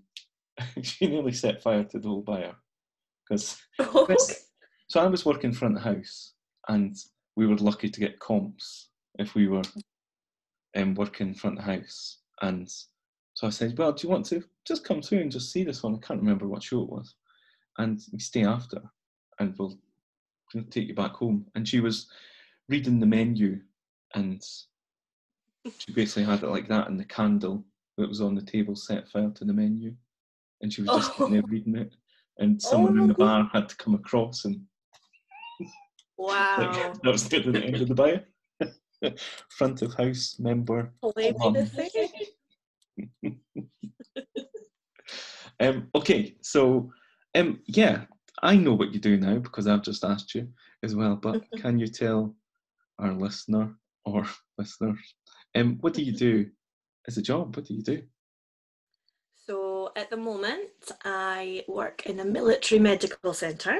she 0.83 1.07
nearly 1.07 1.31
set 1.31 1.63
fire 1.63 1.85
to 1.85 1.99
the 1.99 2.07
whole 2.07 2.21
Byre 2.21 2.55
because 3.27 3.57
so 4.89 4.99
I 4.99 5.07
was 5.07 5.25
working 5.25 5.53
front 5.53 5.77
of 5.77 5.83
house, 5.83 6.33
and 6.67 6.95
we 7.35 7.47
were 7.47 7.55
lucky 7.57 7.89
to 7.89 7.99
get 7.99 8.19
comps 8.19 8.89
if 9.19 9.35
we 9.35 9.47
were 9.47 9.63
um, 10.75 10.95
working 10.95 11.33
front 11.33 11.59
of 11.59 11.65
house. 11.65 12.19
And 12.41 12.69
so 13.33 13.47
I 13.47 13.49
said, 13.49 13.77
"Well, 13.77 13.91
do 13.93 14.05
you 14.07 14.11
want 14.11 14.25
to 14.27 14.43
just 14.65 14.83
come 14.83 15.01
through 15.01 15.19
and 15.19 15.31
just 15.31 15.51
see 15.51 15.63
this 15.63 15.83
one?" 15.83 15.95
I 15.95 16.05
can't 16.05 16.19
remember 16.19 16.47
what 16.47 16.63
show 16.63 16.81
it 16.83 16.89
was, 16.89 17.15
and 17.77 17.99
we 18.11 18.19
stay 18.19 18.43
after, 18.43 18.81
and 19.39 19.55
we'll 19.57 19.77
take 20.69 20.87
you 20.87 20.95
back 20.95 21.13
home. 21.13 21.45
And 21.55 21.67
she 21.67 21.79
was 21.79 22.07
reading 22.67 22.99
the 22.99 23.05
menu, 23.05 23.61
and 24.15 24.41
she 25.77 25.93
basically 25.93 26.23
had 26.23 26.43
it 26.43 26.47
like 26.49 26.67
that, 26.69 26.87
and 26.89 26.99
the 26.99 27.05
candle 27.05 27.63
that 27.97 28.09
was 28.09 28.21
on 28.21 28.35
the 28.35 28.41
table 28.41 28.75
set 28.75 29.07
fire 29.09 29.29
to 29.35 29.45
the 29.45 29.53
menu, 29.53 29.95
and 30.61 30.73
she 30.73 30.81
was 30.81 30.91
just 30.91 31.15
sitting 31.15 31.33
there 31.33 31.43
reading 31.47 31.75
it. 31.75 31.93
And 32.39 32.61
someone 32.71 32.97
in 32.97 33.07
the 33.07 33.13
Oh. 33.13 33.17
bar 33.17 33.49
had 33.53 33.69
to 33.69 33.75
come 33.77 33.93
across 33.95 34.45
and 34.45 34.65
wow. 36.27 36.55
like, 36.57 37.01
that 37.01 37.11
was 37.11 37.27
the 37.27 37.39
the 37.39 37.63
end 37.63 37.81
of 37.81 37.87
the 37.87 37.95
Byre. 37.95 38.23
Front 39.49 39.81
of 39.81 39.93
house 39.95 40.35
member. 40.39 40.93
Play 41.01 41.31
me 41.31 41.37
Mum. 41.37 41.53
the 41.53 41.65
thing. 41.65 43.39
Um, 45.61 45.89
okay, 45.93 46.35
so 46.41 46.91
um, 47.35 47.59
yeah, 47.67 48.05
I 48.41 48.57
know 48.57 48.73
what 48.73 48.93
you 48.93 48.99
do 48.99 49.17
now 49.17 49.37
because 49.37 49.67
I've 49.67 49.83
just 49.83 50.03
asked 50.03 50.33
you 50.33 50.47
as 50.83 50.95
well. 50.95 51.15
But 51.15 51.43
can 51.57 51.77
you 51.77 51.87
tell 51.87 52.35
our 52.99 53.13
listener 53.13 53.75
or 54.03 54.25
listeners 54.57 54.97
um, 55.55 55.77
what 55.81 55.93
do 55.93 56.01
you 56.01 56.13
do 56.13 56.49
as 57.07 57.17
a 57.17 57.21
job? 57.21 57.55
What 57.55 57.65
do 57.65 57.75
you 57.75 57.83
do? 57.83 58.01
So 59.45 59.91
at 59.95 60.09
the 60.09 60.17
moment, 60.17 60.91
I 61.03 61.63
work 61.67 62.05
in 62.05 62.19
a 62.19 62.25
military 62.25 62.79
medical 62.79 63.33
centre, 63.33 63.79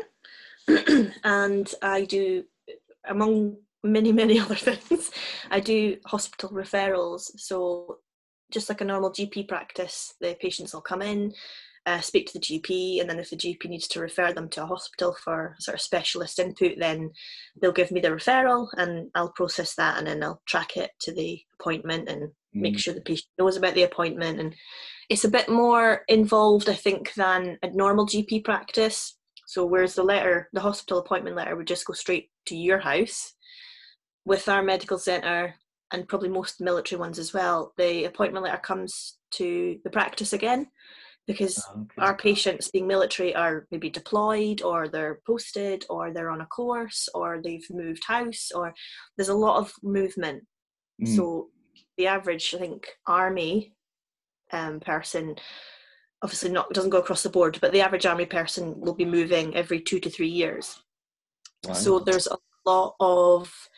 and 1.23 1.73
I 1.81 2.05
do, 2.05 2.43
among 3.07 3.57
many 3.83 4.11
many 4.11 4.39
other 4.41 4.55
things, 4.55 5.11
I 5.49 5.59
do 5.59 5.97
hospital 6.05 6.49
referrals. 6.49 7.31
So 7.37 7.97
just 8.51 8.69
like 8.69 8.81
a 8.81 8.85
normal 8.85 9.11
GP 9.11 9.47
practice, 9.47 10.13
the 10.19 10.35
patients 10.39 10.73
will 10.73 10.81
come 10.81 11.01
in, 11.01 11.33
uh, 11.85 11.99
speak 11.99 12.27
to 12.27 12.33
the 12.33 12.39
GP, 12.39 13.01
and 13.01 13.09
then 13.09 13.19
if 13.19 13.29
the 13.29 13.35
GP 13.35 13.65
needs 13.65 13.87
to 13.87 13.99
refer 13.99 14.33
them 14.33 14.49
to 14.49 14.63
a 14.63 14.67
hospital 14.67 15.15
for 15.23 15.55
sort 15.59 15.75
of 15.75 15.81
specialist 15.81 16.37
input, 16.37 16.73
then 16.77 17.09
they'll 17.59 17.71
give 17.71 17.91
me 17.91 18.01
the 18.01 18.09
referral 18.09 18.67
and 18.77 19.09
I'll 19.15 19.31
process 19.31 19.73
that 19.75 19.97
and 19.97 20.05
then 20.05 20.23
I'll 20.23 20.41
track 20.45 20.77
it 20.77 20.91
to 21.01 21.13
the 21.13 21.41
appointment 21.59 22.09
and 22.09 22.23
mm. 22.23 22.31
make 22.53 22.77
sure 22.77 22.93
the 22.93 23.01
patient 23.01 23.29
knows 23.39 23.57
about 23.57 23.73
the 23.73 23.83
appointment. 23.83 24.39
And 24.39 24.55
it's 25.09 25.23
a 25.23 25.31
bit 25.31 25.49
more 25.49 26.03
involved, 26.07 26.69
I 26.69 26.75
think, 26.75 27.13
than 27.15 27.57
a 27.63 27.69
normal 27.71 28.05
GP 28.05 28.43
practice. 28.43 29.17
So, 29.51 29.65
whereas 29.65 29.95
the 29.95 30.03
letter, 30.03 30.47
the 30.53 30.61
hospital 30.61 30.99
appointment 30.99 31.35
letter 31.35 31.57
would 31.57 31.67
just 31.67 31.85
go 31.85 31.91
straight 31.91 32.29
to 32.45 32.55
your 32.55 32.79
house, 32.79 33.33
with 34.23 34.47
our 34.47 34.63
medical 34.63 34.97
centre 34.97 35.55
and 35.91 36.07
probably 36.07 36.29
most 36.29 36.61
military 36.61 36.97
ones 36.97 37.19
as 37.19 37.33
well, 37.33 37.73
the 37.77 38.05
appointment 38.05 38.45
letter 38.45 38.59
comes 38.59 39.17
to 39.31 39.77
the 39.83 39.89
practice 39.89 40.31
again 40.31 40.67
because 41.27 41.61
oh, 41.67 41.81
okay. 41.81 42.01
our 42.01 42.15
patients 42.15 42.71
being 42.71 42.87
military 42.87 43.35
are 43.35 43.67
maybe 43.71 43.89
deployed 43.89 44.61
or 44.61 44.87
they're 44.87 45.19
posted 45.27 45.83
or 45.89 46.13
they're 46.13 46.31
on 46.31 46.39
a 46.39 46.45
course 46.45 47.09
or 47.13 47.41
they've 47.43 47.67
moved 47.69 48.05
house 48.07 48.51
or 48.55 48.73
there's 49.17 49.27
a 49.27 49.33
lot 49.33 49.57
of 49.57 49.73
movement 49.83 50.41
mm. 51.03 51.13
so 51.13 51.49
the 51.97 52.07
average 52.07 52.55
i 52.55 52.57
think 52.57 52.87
army 53.05 53.75
um, 54.53 54.79
person 54.79 55.35
obviously 56.23 56.49
not 56.49 56.71
doesn't 56.71 56.89
go 56.91 56.99
across 56.99 57.23
the 57.23 57.29
board 57.29 57.57
but 57.61 57.71
the 57.71 57.81
average 57.81 58.05
army 58.05 58.25
person 58.25 58.79
will 58.79 58.93
be 58.93 59.05
moving 59.05 59.55
every 59.55 59.79
two 59.79 59.99
to 59.99 60.09
three 60.09 60.27
years 60.27 60.81
wow. 61.65 61.73
so 61.73 61.99
there's 61.99 62.27
a 62.27 62.37
lot 62.65 62.95
of 62.99 63.69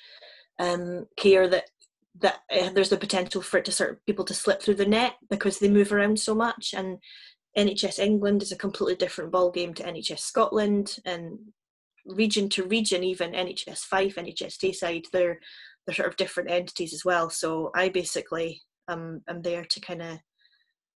um, 0.59 1.05
care 1.17 1.47
that 1.47 1.65
that 2.19 2.41
uh, 2.51 2.69
there's 2.69 2.89
the 2.89 2.97
potential 2.97 3.41
for 3.41 3.57
it 3.57 3.65
to 3.65 3.71
sort 3.71 3.91
of 3.91 4.05
people 4.05 4.23
to 4.23 4.33
slip 4.33 4.61
through 4.61 4.75
the 4.75 4.85
net 4.85 5.15
because 5.29 5.57
they 5.57 5.69
move 5.69 5.91
around 5.91 6.19
so 6.19 6.35
much 6.35 6.73
and 6.75 6.99
NHS 7.57 7.99
England 7.99 8.41
is 8.41 8.51
a 8.51 8.57
completely 8.57 8.95
different 8.95 9.31
ballgame 9.31 9.75
to 9.75 9.83
NHS 9.83 10.19
Scotland 10.19 10.97
and 11.05 11.37
region 12.05 12.49
to 12.49 12.63
region, 12.65 13.03
even 13.03 13.31
NHS 13.31 13.79
Fife, 13.79 14.15
NHS 14.15 14.57
Tayside, 14.57 15.05
they're 15.11 15.39
they're 15.85 15.95
sort 15.95 16.07
of 16.07 16.17
different 16.17 16.49
entities 16.49 16.93
as 16.93 17.03
well. 17.03 17.29
So 17.29 17.71
I 17.75 17.89
basically 17.89 18.61
um 18.87 19.21
am 19.27 19.41
there 19.41 19.65
to 19.65 19.79
kind 19.79 20.01
of 20.01 20.19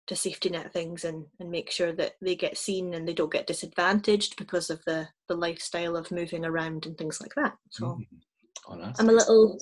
to 0.07 0.15
safety 0.15 0.49
net 0.49 0.71
things 0.71 1.03
and, 1.03 1.25
and 1.39 1.49
make 1.49 1.71
sure 1.71 1.91
that 1.93 2.13
they 2.21 2.35
get 2.35 2.57
seen 2.57 2.93
and 2.93 3.07
they 3.07 3.13
don't 3.13 3.31
get 3.31 3.47
disadvantaged 3.47 4.37
because 4.37 4.69
of 4.69 4.83
the 4.85 5.07
the 5.27 5.35
lifestyle 5.35 5.95
of 5.95 6.11
moving 6.11 6.45
around 6.45 6.85
and 6.85 6.97
things 6.97 7.19
like 7.19 7.33
that. 7.35 7.53
So 7.71 7.85
mm-hmm. 7.85 8.81
oh, 8.83 8.93
I'm 8.99 9.09
a 9.09 9.13
little 9.13 9.59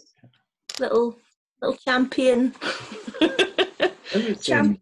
little 0.79 1.17
little 1.61 1.77
champion. 1.77 2.53
champion. 4.41 4.81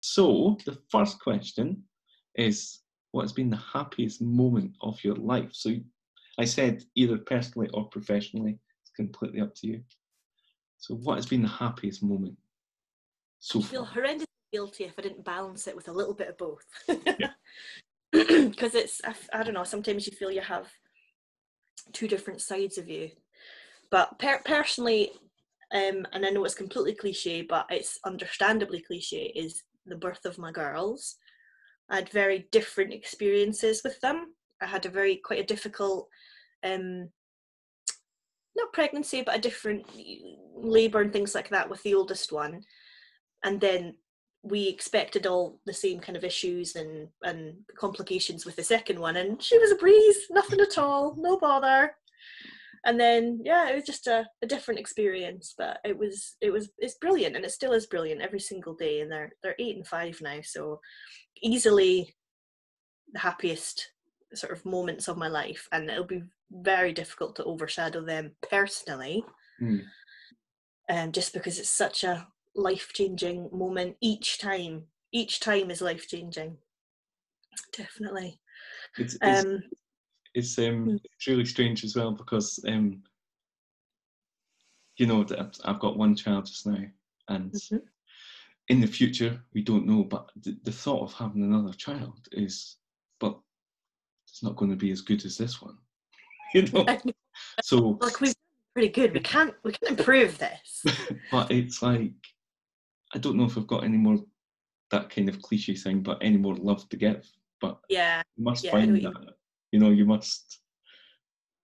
So, 0.00 0.56
the 0.64 0.78
first 0.90 1.18
question 1.18 1.82
is 2.36 2.80
what 3.10 3.22
has 3.22 3.32
been 3.32 3.50
the 3.50 3.56
happiest 3.56 4.22
moment 4.22 4.72
of 4.80 5.02
your 5.02 5.16
life? 5.16 5.50
So, 5.52 5.74
I 6.38 6.44
said 6.44 6.84
either 6.94 7.18
personally 7.18 7.68
or 7.74 7.88
professionally, 7.88 8.58
it's 8.82 8.92
completely 8.94 9.40
up 9.40 9.54
to 9.56 9.66
you. 9.66 9.82
So, 10.78 10.94
what 10.94 11.16
has 11.16 11.26
been 11.26 11.42
the 11.42 11.48
happiest 11.48 12.02
moment 12.02 12.36
so 13.44 13.58
I 13.58 13.62
feel 13.62 13.84
horrendously 13.84 14.24
guilty 14.50 14.84
if 14.84 14.94
I 14.98 15.02
didn't 15.02 15.22
balance 15.22 15.66
it 15.66 15.76
with 15.76 15.88
a 15.88 15.92
little 15.92 16.14
bit 16.14 16.28
of 16.28 16.38
both. 16.38 16.64
Because 18.12 18.76
it's, 18.76 19.00
I, 19.04 19.12
I, 19.32 19.42
don't 19.42 19.54
know, 19.54 19.64
sometimes 19.64 20.06
you 20.06 20.12
feel 20.16 20.30
you 20.30 20.40
have 20.40 20.70
two 21.92 22.06
different 22.06 22.40
sides 22.40 22.78
of 22.78 22.88
you. 22.88 23.10
But 23.90 24.16
per- 24.20 24.40
personally, 24.44 25.10
um, 25.74 26.06
and 26.12 26.24
I 26.24 26.30
know 26.30 26.44
it's 26.44 26.54
completely 26.54 26.94
cliche, 26.94 27.42
but 27.42 27.66
it's 27.70 27.98
understandably 28.06 28.80
cliche, 28.80 29.32
is 29.34 29.64
the 29.84 29.96
birth 29.96 30.24
of 30.24 30.38
my 30.38 30.52
girls. 30.52 31.16
I 31.90 31.96
had 31.96 32.08
very 32.10 32.46
different 32.52 32.94
experiences 32.94 33.82
with 33.82 34.00
them. 34.00 34.34
I 34.62 34.66
had 34.66 34.86
a 34.86 34.90
very 34.90 35.16
quite 35.16 35.40
a 35.40 35.46
difficult, 35.46 36.08
um, 36.62 37.10
not 38.56 38.72
pregnancy, 38.72 39.22
but 39.22 39.36
a 39.36 39.40
different 39.40 39.84
labour 40.54 41.00
and 41.00 41.12
things 41.12 41.34
like 41.34 41.48
that 41.48 41.68
with 41.68 41.82
the 41.82 41.94
oldest 41.94 42.30
one. 42.30 42.62
And 43.44 43.60
then 43.60 43.94
we 44.42 44.68
expected 44.68 45.26
all 45.26 45.60
the 45.64 45.72
same 45.72 46.00
kind 46.00 46.16
of 46.16 46.24
issues 46.24 46.76
and 46.76 47.08
and 47.22 47.54
complications 47.78 48.44
with 48.44 48.56
the 48.56 48.62
second 48.62 48.98
one, 48.98 49.16
and 49.16 49.42
she 49.42 49.58
was 49.58 49.70
a 49.70 49.76
breeze, 49.76 50.26
nothing 50.30 50.60
at 50.60 50.78
all, 50.78 51.14
no 51.18 51.38
bother 51.38 51.94
and 52.84 53.00
then 53.00 53.40
yeah 53.42 53.68
it 53.68 53.74
was 53.74 53.84
just 53.84 54.06
a, 54.06 54.26
a 54.42 54.46
different 54.46 54.78
experience 54.78 55.54
but 55.56 55.78
it 55.84 55.98
was 55.98 56.36
it 56.40 56.50
was 56.50 56.70
it's 56.78 56.98
brilliant 57.00 57.36
and 57.36 57.44
it 57.44 57.50
still 57.50 57.72
is 57.72 57.86
brilliant 57.86 58.20
every 58.20 58.40
single 58.40 58.74
day 58.74 59.00
and 59.00 59.10
they're 59.10 59.32
they're 59.42 59.56
eight 59.58 59.76
and 59.76 59.86
five 59.86 60.18
now 60.20 60.38
so 60.42 60.80
easily 61.42 62.14
the 63.12 63.18
happiest 63.18 63.90
sort 64.34 64.52
of 64.52 64.64
moments 64.64 65.08
of 65.08 65.16
my 65.16 65.28
life 65.28 65.68
and 65.72 65.90
it'll 65.90 66.04
be 66.04 66.22
very 66.50 66.92
difficult 66.92 67.36
to 67.36 67.44
overshadow 67.44 68.04
them 68.04 68.32
personally 68.48 69.24
mm. 69.62 69.80
um, 70.90 71.12
just 71.12 71.32
because 71.32 71.58
it's 71.58 71.70
such 71.70 72.04
a 72.04 72.26
life-changing 72.54 73.48
moment 73.52 73.96
each 74.00 74.38
time 74.38 74.84
each 75.12 75.40
time 75.40 75.70
is 75.70 75.80
life-changing 75.80 76.56
definitely 77.76 78.38
it's, 78.98 79.16
it's, 79.20 79.44
um, 79.44 79.62
it's 80.34 80.58
um 80.58 80.86
mm. 80.86 81.00
it's 81.02 81.26
really 81.26 81.44
strange 81.44 81.84
as 81.84 81.96
well 81.96 82.12
because 82.12 82.58
um 82.68 83.02
you 84.96 85.06
know 85.06 85.24
that 85.24 85.58
I've 85.64 85.80
got 85.80 85.96
one 85.96 86.14
child 86.14 86.46
just 86.46 86.66
now, 86.66 86.84
and 87.28 87.52
mm-hmm. 87.52 87.76
in 88.68 88.80
the 88.80 88.86
future 88.86 89.40
we 89.52 89.62
don't 89.62 89.86
know. 89.86 90.04
But 90.04 90.30
the, 90.42 90.56
the 90.62 90.72
thought 90.72 91.02
of 91.02 91.12
having 91.12 91.42
another 91.42 91.72
child 91.72 92.28
is, 92.32 92.76
but 93.20 93.38
it's 94.28 94.42
not 94.42 94.56
going 94.56 94.70
to 94.70 94.76
be 94.76 94.92
as 94.92 95.00
good 95.00 95.24
as 95.24 95.36
this 95.36 95.60
one, 95.60 95.76
you 96.54 96.62
know. 96.62 96.86
so 97.62 97.98
like 98.00 98.20
we've 98.20 98.34
pretty 98.74 98.88
good. 98.88 99.12
We 99.12 99.20
can't 99.20 99.54
we 99.64 99.72
can 99.72 99.96
improve 99.98 100.38
this. 100.38 100.84
but 101.30 101.50
it's 101.50 101.82
like 101.82 102.12
I 103.14 103.18
don't 103.18 103.36
know 103.36 103.44
if 103.44 103.56
I've 103.56 103.66
got 103.66 103.84
any 103.84 103.96
more 103.96 104.18
that 104.90 105.10
kind 105.10 105.28
of 105.28 105.40
cliche 105.40 105.74
thing, 105.74 106.00
but 106.00 106.18
any 106.20 106.36
more 106.36 106.56
love 106.56 106.88
to 106.88 106.96
give. 106.96 107.26
But 107.60 107.78
yeah, 107.88 108.22
you 108.36 108.44
must 108.44 108.64
yeah, 108.64 108.72
find 108.72 108.96
that 108.96 109.34
you 109.72 109.78
know 109.78 109.90
you 109.90 110.04
must. 110.04 110.60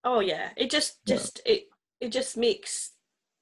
Oh 0.03 0.19
yeah. 0.19 0.49
It 0.57 0.69
just 0.69 1.05
just 1.05 1.41
yeah. 1.45 1.53
it 1.53 1.63
it 1.99 2.11
just 2.11 2.37
makes 2.37 2.91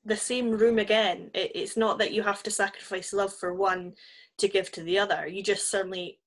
the 0.06 0.18
same 0.18 0.52
room 0.52 0.80
again. 0.80 1.30
It, 1.34 1.52
it's 1.56 1.78
not 1.78 2.00
that 2.00 2.14
you 2.14 2.24
have 2.24 2.44
to 2.44 2.52
sacrifice 2.52 3.14
love 3.14 3.34
for 3.34 3.54
one 3.54 3.94
to 4.40 4.48
give 4.48 4.72
to 4.72 4.84
the 4.84 5.00
other. 5.00 5.28
You 5.28 5.44
just 5.44 5.70
suddenly 5.70 6.20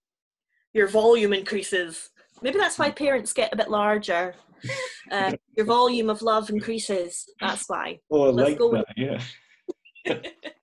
your 0.72 0.88
volume 0.88 1.32
increases. 1.32 2.10
Maybe 2.40 2.58
that's 2.58 2.78
why 2.78 2.90
parents 2.90 3.32
get 3.32 3.52
a 3.52 3.56
bit 3.56 3.70
larger. 3.70 4.34
Uh, 5.10 5.32
your 5.56 5.66
volume 5.66 6.08
of 6.08 6.22
love 6.22 6.48
increases. 6.48 7.26
That's 7.40 7.68
why. 7.68 7.98
Oh 8.10 8.28
I 8.28 8.30
Let's 8.30 8.50
like 8.50 8.58
go 8.58 8.72
that, 8.72 8.86
with... 8.96 9.20
yeah 10.06 10.18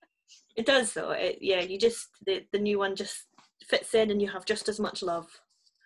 it 0.60 0.66
does 0.66 0.94
though 0.94 1.12
it, 1.12 1.38
yeah 1.42 1.62
you 1.62 1.80
just 1.80 2.10
the, 2.26 2.44
the 2.52 2.60
new 2.60 2.78
one 2.78 2.96
just 2.96 3.26
fits 3.68 3.94
in 3.94 4.12
and 4.12 4.22
you 4.22 4.28
have 4.28 4.46
just 4.46 4.70
as 4.70 4.80
much 4.80 5.02
love 5.02 5.28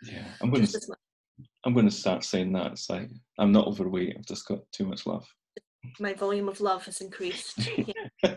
yeah 0.03 0.25
i'm 0.42 0.50
going 0.50 0.65
to 0.65 0.80
I'm 1.65 1.74
going 1.74 1.88
to 1.88 1.92
start 1.92 2.24
saying 2.24 2.53
that. 2.53 2.74
It's 2.74 2.89
like 2.89 3.10
I'm 3.39 3.51
not 3.51 3.68
overweight. 3.68 4.15
I've 4.18 4.25
just 4.25 4.48
got 4.48 4.60
too 4.72 4.86
much 4.86 5.06
love. 5.06 5.27
My 6.00 6.13
volume 6.13 6.48
of 6.50 6.62
love 6.62 6.86
has 6.86 7.01
increased. 7.01 7.70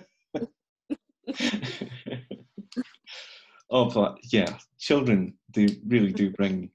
oh, 3.71 3.91
but 3.91 4.19
yeah, 4.33 4.57
children 4.79 5.35
they 5.55 5.79
really 5.87 6.13
do 6.13 6.31
bring 6.31 6.71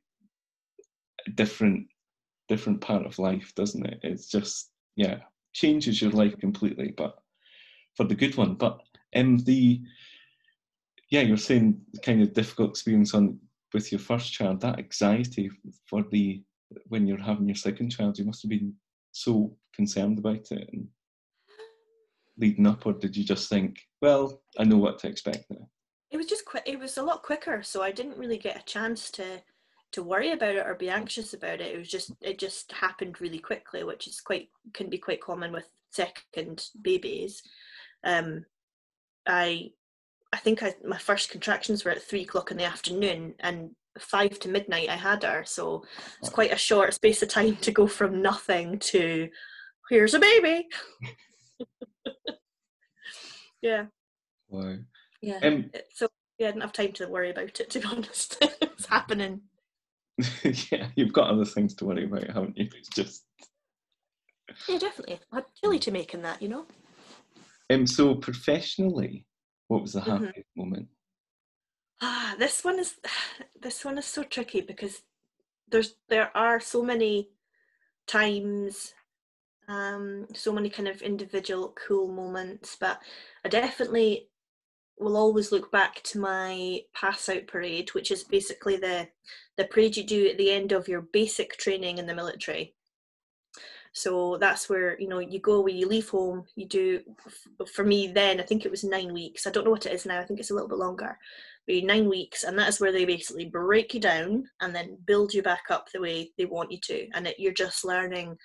a 1.27 1.31
different 1.31 1.87
different 2.47 2.81
part 2.81 3.05
of 3.05 3.19
life, 3.19 3.53
doesn't 3.55 3.85
it? 3.85 3.99
It's 4.03 4.27
just 4.27 4.71
yeah, 4.95 5.19
changes 5.53 6.01
your 6.01 6.11
life 6.11 6.37
completely, 6.39 6.93
but 6.97 7.15
for 7.95 8.03
the 8.03 8.15
good 8.15 8.35
one. 8.35 8.55
But 8.55 8.79
um, 9.15 9.37
the 9.39 9.81
yeah, 11.09 11.21
you're 11.21 11.37
saying 11.37 11.81
kind 12.03 12.21
of 12.21 12.33
difficult 12.33 12.69
experience 12.69 13.13
on 13.13 13.37
with 13.73 13.91
your 13.91 13.99
first 13.99 14.31
child, 14.31 14.61
that 14.61 14.79
anxiety 14.79 15.49
for 15.87 16.03
the 16.11 16.41
when 16.87 17.05
you're 17.05 17.21
having 17.21 17.47
your 17.47 17.55
second 17.55 17.89
child, 17.89 18.17
you 18.17 18.25
must 18.25 18.41
have 18.43 18.49
been 18.49 18.73
so 19.11 19.55
concerned 19.75 20.19
about 20.19 20.51
it 20.51 20.69
and 20.71 20.87
leading 22.37 22.65
up, 22.65 22.85
or 22.85 22.93
did 22.93 23.15
you 23.15 23.25
just 23.25 23.49
think, 23.49 23.77
well, 24.01 24.41
I 24.57 24.63
know 24.63 24.77
what 24.77 24.99
to 24.99 25.07
expect 25.07 25.45
now? 25.49 25.67
it 26.11 26.17
was 26.17 26.25
just 26.25 26.45
quick. 26.45 26.63
It 26.65 26.77
was 26.77 26.97
a 26.97 27.03
lot 27.03 27.23
quicker, 27.23 27.63
so 27.63 27.81
I 27.81 27.91
didn't 27.91 28.17
really 28.17 28.37
get 28.37 28.59
a 28.59 28.65
chance 28.65 29.09
to 29.11 29.41
to 29.93 30.03
worry 30.03 30.31
about 30.31 30.55
it 30.55 30.65
or 30.65 30.75
be 30.75 30.89
anxious 30.89 31.33
about 31.33 31.59
it. 31.59 31.73
It 31.73 31.77
was 31.77 31.89
just 31.89 32.11
it 32.21 32.37
just 32.37 32.71
happened 32.71 33.21
really 33.21 33.39
quickly, 33.39 33.83
which 33.83 34.07
is 34.07 34.19
quite 34.19 34.49
can 34.73 34.89
be 34.89 34.97
quite 34.97 35.21
common 35.21 35.51
with 35.51 35.67
second 35.89 36.67
babies. 36.81 37.41
Um, 38.03 38.45
I 39.27 39.71
I 40.33 40.37
think 40.37 40.63
I, 40.63 40.75
my 40.85 40.97
first 40.97 41.29
contractions 41.29 41.83
were 41.83 41.91
at 41.91 42.01
three 42.01 42.21
o'clock 42.21 42.51
in 42.51 42.57
the 42.57 42.63
afternoon, 42.65 43.35
and 43.39 43.71
five 43.99 44.39
to 44.39 44.49
midnight 44.49 44.89
I 44.89 44.95
had 44.95 45.23
her. 45.23 45.43
So 45.45 45.83
it's 46.19 46.29
quite 46.29 46.53
a 46.53 46.57
short 46.57 46.93
space 46.93 47.21
of 47.21 47.29
time 47.29 47.57
to 47.57 47.71
go 47.71 47.87
from 47.87 48.21
nothing 48.21 48.79
to 48.79 49.29
here's 49.89 50.13
a 50.13 50.19
baby. 50.19 50.67
yeah. 53.61 53.85
Wow. 54.49 54.77
Yeah. 55.21 55.39
Um, 55.43 55.69
so 55.93 56.07
yeah, 56.39 56.47
I 56.47 56.51
didn't 56.51 56.63
have 56.63 56.73
time 56.73 56.93
to 56.93 57.07
worry 57.07 57.29
about 57.29 57.59
it. 57.59 57.69
To 57.69 57.79
be 57.79 57.87
honest, 57.91 58.37
it's 58.61 58.87
happening. 58.87 59.41
yeah, 60.71 60.87
you've 60.95 61.13
got 61.13 61.29
other 61.29 61.45
things 61.45 61.73
to 61.75 61.85
worry 61.85 62.05
about, 62.05 62.27
haven't 62.27 62.57
you? 62.57 62.69
It's 62.77 62.89
just. 62.89 63.25
Yeah, 64.67 64.77
definitely. 64.79 65.19
I 65.31 65.35
had 65.35 65.45
chili 65.61 65.79
to 65.79 65.91
make 65.91 66.13
in 66.13 66.21
that, 66.23 66.41
you 66.41 66.49
know. 66.49 66.65
Um. 67.71 67.87
So 67.87 68.15
professionally, 68.15 69.25
what 69.67 69.81
was 69.81 69.93
the 69.93 70.01
Mhm. 70.05 70.33
happiest 70.33 70.49
moment? 70.55 70.89
Ah, 72.01 72.35
this 72.39 72.63
one 72.63 72.79
is 72.79 72.95
this 73.61 73.85
one 73.85 73.97
is 73.97 74.05
so 74.05 74.23
tricky 74.23 74.61
because 74.61 75.03
there's 75.69 75.95
there 76.09 76.35
are 76.37 76.59
so 76.59 76.83
many 76.83 77.29
times, 78.07 78.93
um, 79.67 80.27
so 80.35 80.53
many 80.53 80.69
kind 80.69 80.87
of 80.89 81.01
individual 81.01 81.73
cool 81.87 82.07
moments, 82.09 82.77
but 82.79 83.01
I 83.45 83.49
definitely 83.49 84.29
will 84.99 85.17
always 85.17 85.51
look 85.51 85.71
back 85.71 86.03
to 86.03 86.19
my 86.19 86.81
pass 86.93 87.29
out 87.29 87.47
parade, 87.47 87.89
which 87.95 88.11
is 88.11 88.23
basically 88.25 88.77
the 88.77 89.09
the 89.57 89.65
parade 89.65 89.97
you 89.97 90.03
do 90.05 90.27
at 90.29 90.37
the 90.37 90.51
end 90.51 90.71
of 90.73 90.87
your 90.87 91.01
basic 91.01 91.57
training 91.57 91.97
in 91.99 92.07
the 92.07 92.15
military. 92.15 92.75
So 93.93 94.37
that's 94.37 94.69
where 94.69 94.99
you 94.99 95.07
know 95.07 95.19
you 95.19 95.39
go 95.39 95.61
where 95.61 95.73
you 95.73 95.87
leave 95.87 96.09
home. 96.09 96.45
You 96.55 96.65
do 96.67 97.01
for 97.73 97.83
me 97.83 98.07
then. 98.07 98.39
I 98.39 98.43
think 98.43 98.65
it 98.65 98.71
was 98.71 98.83
nine 98.83 99.13
weeks. 99.13 99.45
I 99.45 99.51
don't 99.51 99.65
know 99.65 99.71
what 99.71 99.85
it 99.85 99.93
is 99.93 100.05
now. 100.05 100.19
I 100.19 100.23
think 100.23 100.39
it's 100.39 100.51
a 100.51 100.53
little 100.53 100.69
bit 100.69 100.77
longer. 100.77 101.17
But 101.67 101.83
nine 101.83 102.09
weeks, 102.09 102.43
and 102.43 102.57
that 102.57 102.69
is 102.69 102.79
where 102.79 102.91
they 102.91 103.05
basically 103.05 103.45
break 103.45 103.93
you 103.93 103.99
down 103.99 104.45
and 104.61 104.73
then 104.73 104.97
build 105.05 105.33
you 105.33 105.43
back 105.43 105.63
up 105.69 105.87
the 105.93 106.01
way 106.01 106.31
they 106.37 106.45
want 106.45 106.71
you 106.71 106.79
to. 106.85 107.07
And 107.13 107.27
it, 107.27 107.35
you're 107.37 107.53
just 107.53 107.85
learning 107.85 108.35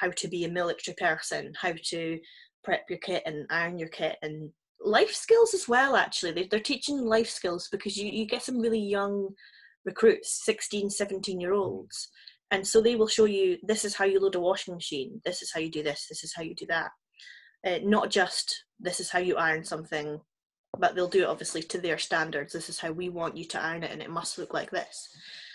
how 0.00 0.10
to 0.10 0.28
be 0.28 0.44
a 0.44 0.50
military 0.50 0.96
person, 0.98 1.52
how 1.60 1.74
to 1.90 2.18
prep 2.64 2.84
your 2.88 2.98
kit 2.98 3.22
and 3.26 3.46
iron 3.50 3.78
your 3.78 3.88
kit, 3.88 4.16
and 4.22 4.50
life 4.80 5.12
skills 5.12 5.52
as 5.54 5.68
well. 5.68 5.96
Actually, 5.96 6.32
they, 6.32 6.46
they're 6.46 6.60
teaching 6.60 6.98
life 6.98 7.28
skills 7.28 7.68
because 7.70 7.96
you 7.96 8.10
you 8.10 8.26
get 8.26 8.42
some 8.42 8.58
really 8.58 8.80
young 8.80 9.28
recruits, 9.84 10.44
16, 10.46 10.88
17 10.88 11.40
year 11.40 11.52
olds 11.52 12.08
and 12.50 12.66
so 12.66 12.80
they 12.80 12.96
will 12.96 13.08
show 13.08 13.24
you 13.24 13.58
this 13.62 13.84
is 13.84 13.94
how 13.94 14.04
you 14.04 14.20
load 14.20 14.34
a 14.34 14.40
washing 14.40 14.74
machine. 14.74 15.20
This 15.24 15.42
is 15.42 15.52
how 15.52 15.60
you 15.60 15.70
do 15.70 15.82
this. 15.82 16.06
This 16.08 16.24
is 16.24 16.32
how 16.34 16.42
you 16.42 16.54
do 16.54 16.66
that. 16.66 16.90
Uh, 17.66 17.78
not 17.82 18.10
just 18.10 18.64
this 18.78 19.00
is 19.00 19.10
how 19.10 19.18
you 19.18 19.36
iron 19.36 19.64
something 19.64 20.20
but 20.78 20.94
they'll 20.94 21.08
do 21.08 21.22
it 21.22 21.28
obviously 21.28 21.62
to 21.62 21.78
their 21.78 21.98
standards. 21.98 22.52
This 22.52 22.68
is 22.68 22.78
how 22.78 22.90
we 22.90 23.08
want 23.08 23.36
you 23.36 23.44
to 23.46 23.62
iron 23.62 23.84
it 23.84 23.92
and 23.92 24.02
it 24.02 24.10
must 24.10 24.38
look 24.38 24.52
like 24.52 24.70
this. 24.70 25.08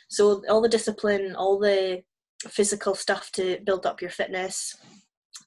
So 0.10 0.41
all 0.50 0.62
the 0.62 0.69
discipline 0.69 1.36
all 1.36 1.60
the 1.60 2.03
physical 2.48 2.96
stuff 2.96 3.31
to 3.34 3.60
build 3.65 3.86
up 3.86 4.01
your 4.01 4.12
fitness. 4.12 4.75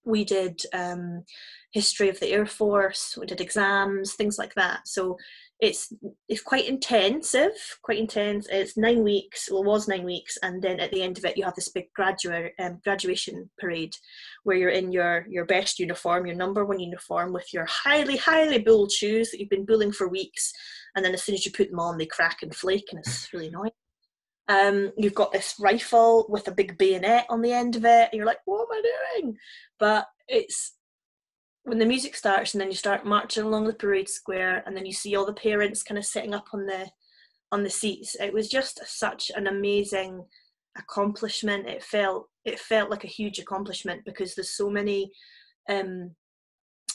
We 0.05 0.25
did 0.25 0.61
um, 0.75 1.25
history 1.73 2.09
of 2.09 2.21
the 2.21 2.31
air 2.31 2.47
force. 2.47 3.17
We 3.19 3.27
did 3.27 3.41
exams 3.41 4.15
things 4.15 4.39
like 4.39 4.55
that. 4.55 4.87
So 4.87 5.17
it's 5.63 5.93
it's 6.29 6.43
quite 6.43 6.69
intensive 6.69 7.53
quite 7.83 7.99
intense. 7.99 8.49
It's 8.51 8.77
nine 8.77 9.05
weeks 9.05 9.49
well 9.49 9.63
it 9.63 9.67
was 9.67 9.87
nine 9.87 10.05
weeks 10.05 10.37
and 10.43 10.61
then 10.61 10.81
at 10.81 10.91
the 10.91 11.03
end 11.03 11.17
of 11.17 11.25
it 11.25 11.37
you 11.37 11.45
have 11.45 11.55
this 11.55 11.69
big 11.69 11.85
graduate 11.95 12.53
um, 12.59 12.81
graduation 12.83 13.49
parade 13.61 13.95
where 14.43 14.57
you're 14.57 14.71
in 14.71 14.91
your 14.91 15.25
your 15.31 15.45
best 15.47 15.79
uniform 15.79 16.27
your 16.27 16.35
number 16.35 16.65
one 16.65 16.81
uniform 16.81 17.33
with 17.33 17.47
your 17.55 17.65
highly 17.67 18.17
highly 18.17 18.59
bulled 18.59 18.91
shoes 18.91 19.31
that 19.31 19.39
you've 19.39 19.49
been 19.49 19.65
bulling 19.65 19.93
for 19.93 20.09
weeks. 20.09 20.53
And 20.97 21.05
then 21.05 21.15
as 21.15 21.23
soon 21.23 21.37
as 21.37 21.47
you 21.47 21.53
put 21.53 21.71
them 21.71 21.79
on 21.79 21.97
they 21.97 22.07
crack 22.07 22.39
and 22.43 22.55
flake 22.55 22.89
and 22.91 22.99
it's 22.99 23.33
really 23.33 23.47
annoying. 23.47 23.71
Um, 24.49 24.91
you've 24.99 25.15
got 25.15 25.31
this 25.31 25.55
rifle 25.61 26.27
with 26.29 26.49
a 26.49 26.53
big 26.53 26.77
bayonet 26.77 27.27
on 27.31 27.41
the 27.41 27.53
end 27.53 27.77
of 27.77 27.85
it 27.85 28.09
and 28.11 28.15
you're 28.15 28.27
like 28.27 28.41
what 28.47 28.63
am 28.63 28.79
i 28.79 29.21
doing? 29.21 29.37
But 29.79 30.09
it's 30.27 30.75
when 31.65 31.79
the 31.79 31.87
music 31.87 32.17
starts 32.17 32.55
and 32.55 32.61
then 32.61 32.69
you 32.69 32.77
start 32.77 33.07
marching 33.07 33.45
along 33.45 33.67
the 33.67 33.75
parade 33.75 34.09
square 34.09 34.63
and 34.67 34.77
then 34.77 34.85
you 34.85 34.93
see 34.93 35.15
all 35.15 35.27
the 35.27 35.33
parents 35.33 35.83
kind 35.83 35.99
of 35.99 36.05
sitting 36.05 36.35
up 36.35 36.47
on 36.53 36.67
the 36.67 36.91
on 37.53 37.63
the 37.63 37.71
seats 37.71 38.17
it 38.19 38.33
was 38.33 38.49
just 38.49 38.81
such 38.87 39.31
an 39.37 39.47
amazing 39.47 40.25
accomplishment. 40.79 41.69
It 41.69 41.83
felt 41.83 42.29
it 42.45 42.59
felt 42.59 42.91
like 42.91 43.05
a 43.05 43.09
huge 43.09 43.39
accomplishment 43.39 44.03
because 44.05 44.35
there's 44.35 44.57
so 44.57 44.71
many 44.71 45.13
um 45.69 46.15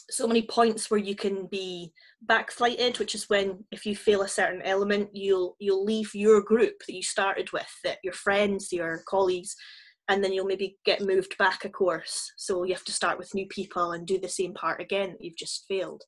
so 0.09 0.27
many 0.27 0.41
points 0.43 0.89
where 0.89 0.99
you 0.99 1.15
can 1.15 1.47
be 1.47 1.91
backflighted 2.29 2.97
which 2.97 3.13
is 3.13 3.29
when 3.29 3.63
if 3.71 3.85
you 3.85 3.95
fail 3.95 4.21
a 4.21 4.27
certain 4.27 4.61
element 4.61 5.09
you'll 5.13 5.55
you'll 5.59 5.83
leave 5.83 6.13
your 6.15 6.41
group 6.41 6.75
that 6.87 6.95
you 6.95 7.03
started 7.03 7.51
with 7.51 7.67
that 7.83 7.97
your 8.03 8.13
friends 8.13 8.71
your 8.71 9.03
colleagues 9.07 9.55
and 10.09 10.23
then 10.23 10.31
you'll 10.31 10.45
maybe 10.45 10.77
get 10.85 11.01
moved 11.01 11.37
back 11.37 11.65
a 11.65 11.69
course. 11.69 12.31
So 12.37 12.63
you 12.63 12.73
have 12.73 12.85
to 12.85 12.93
start 12.93 13.17
with 13.17 13.33
new 13.35 13.47
people 13.47 13.91
and 13.91 14.07
do 14.07 14.19
the 14.19 14.29
same 14.29 14.53
part 14.53 14.81
again 14.81 15.11
that 15.11 15.21
you've 15.21 15.37
just 15.37 15.65
failed. 15.67 16.03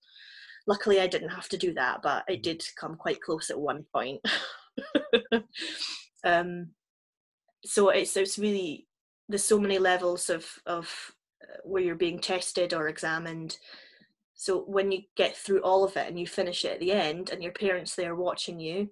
Luckily, 0.67 1.01
I 1.01 1.07
didn't 1.07 1.29
have 1.29 1.49
to 1.49 1.57
do 1.57 1.73
that, 1.73 1.99
but 2.01 2.23
it 2.27 2.43
did 2.43 2.63
come 2.79 2.95
quite 2.95 3.21
close 3.21 3.49
at 3.49 3.59
one 3.59 3.85
point. 3.93 4.21
um, 6.23 6.69
so 7.65 7.89
it's 7.89 8.15
it's 8.15 8.39
really 8.39 8.88
there's 9.27 9.43
so 9.43 9.59
many 9.59 9.79
levels 9.79 10.29
of 10.29 10.45
of 10.65 10.89
uh, 11.43 11.57
where 11.63 11.83
you're 11.83 11.95
being 11.95 12.19
tested 12.19 12.73
or 12.73 12.88
examined. 12.88 13.57
So 14.35 14.62
when 14.62 14.91
you 14.91 15.01
get 15.17 15.35
through 15.35 15.62
all 15.63 15.83
of 15.83 15.97
it 15.97 16.07
and 16.07 16.17
you 16.17 16.25
finish 16.25 16.63
it 16.63 16.73
at 16.73 16.79
the 16.79 16.93
end, 16.93 17.29
and 17.29 17.43
your 17.43 17.51
parents 17.51 17.95
there 17.95 18.15
watching 18.15 18.59
you, 18.59 18.89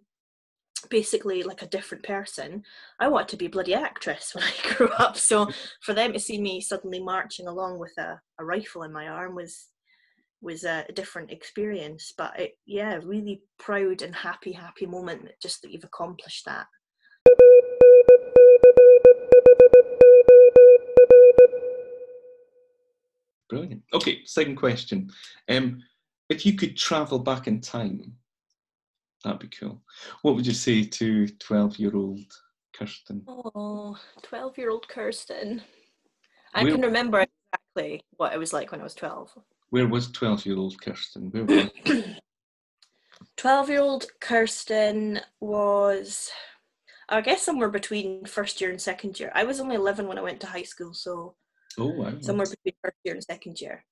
basically 0.90 1.44
like 1.44 1.62
a 1.62 1.68
different 1.68 2.04
person. 2.04 2.64
I 3.00 3.08
wanted 3.08 3.30
to 3.30 3.38
be 3.38 3.46
a 3.46 3.50
bloody 3.50 3.74
actress 3.74 4.32
when 4.36 4.44
I 4.44 4.76
grew 4.76 4.90
up. 4.90 5.18
So 5.18 5.50
for 5.82 5.94
them 5.94 6.14
to 6.14 6.20
see 6.20 6.40
me 6.40 6.62
suddenly 6.62 7.02
marching 7.02 7.48
along 7.48 7.80
with 7.80 7.94
a, 7.98 8.20
a 8.40 8.46
rifle 8.46 8.84
in 8.84 8.94
my 8.94 9.08
arm 9.08 9.36
was 9.36 9.68
was 10.40 10.66
a, 10.66 10.86
a 10.88 10.94
different 10.94 11.32
experience. 11.32 12.14
But 12.16 12.40
it, 12.40 12.52
yeah, 12.66 13.00
really 13.04 13.42
proud 13.58 14.02
and 14.04 14.16
happy, 14.16 14.52
happy 14.52 14.86
moment 14.86 15.30
just 15.42 15.62
that 15.62 15.72
you've 15.72 15.84
accomplished 15.84 16.46
that. 16.46 16.68
Brilliant. 23.50 23.82
Okay, 23.94 24.20
second 24.26 24.58
question. 24.58 25.10
Um, 25.50 25.82
if 26.30 26.46
you 26.46 26.54
could 26.54 26.76
travel 26.76 27.20
back 27.20 27.48
in 27.48 27.62
time, 27.62 28.14
that'd 29.24 29.40
be 29.40 29.48
cool. 29.48 29.82
What 30.22 30.36
would 30.36 30.46
you 30.48 30.54
say 30.54 30.84
to 30.84 31.28
12 31.28 31.78
year 31.80 31.96
old 31.96 32.20
Kirsten? 32.74 33.24
Oh, 33.28 33.98
12 34.24 34.58
year 34.58 34.70
old 34.70 34.88
Kirsten. 34.88 35.62
I 36.54 36.64
Where- 36.64 36.74
can 36.74 36.82
remember 36.82 37.26
exactly 37.54 38.02
what 38.18 38.34
it 38.34 38.38
was 38.40 38.54
like 38.54 38.72
when 38.72 38.82
I 38.82 38.84
was 38.84 38.96
12. 38.96 39.38
Where 39.70 39.88
was 39.88 40.12
12 40.12 40.46
year 40.46 40.58
old 40.58 40.80
Kirsten? 40.82 41.30
Where 41.32 41.46
was 41.46 41.70
12 43.38 43.70
year 43.70 43.82
old 43.82 44.06
Kirsten 44.20 45.20
was, 45.40 46.32
I 47.10 47.22
guess, 47.22 47.44
somewhere 47.44 47.70
between 47.70 48.26
first 48.26 48.62
year 48.62 48.70
and 48.70 48.82
second 48.82 49.20
year. 49.20 49.32
I 49.36 49.44
was 49.44 49.60
only 49.60 49.76
11 49.76 50.08
when 50.08 50.18
I 50.18 50.22
went 50.22 50.40
to 50.42 50.48
high 50.48 50.64
school, 50.64 50.94
so 50.94 51.36
Oh, 51.80 51.90
wow. 51.90 52.14
somewhere 52.22 52.48
between 52.48 52.74
first 52.84 52.98
year 53.04 53.14
and 53.14 53.24
second 53.24 53.62
year. 53.62 53.86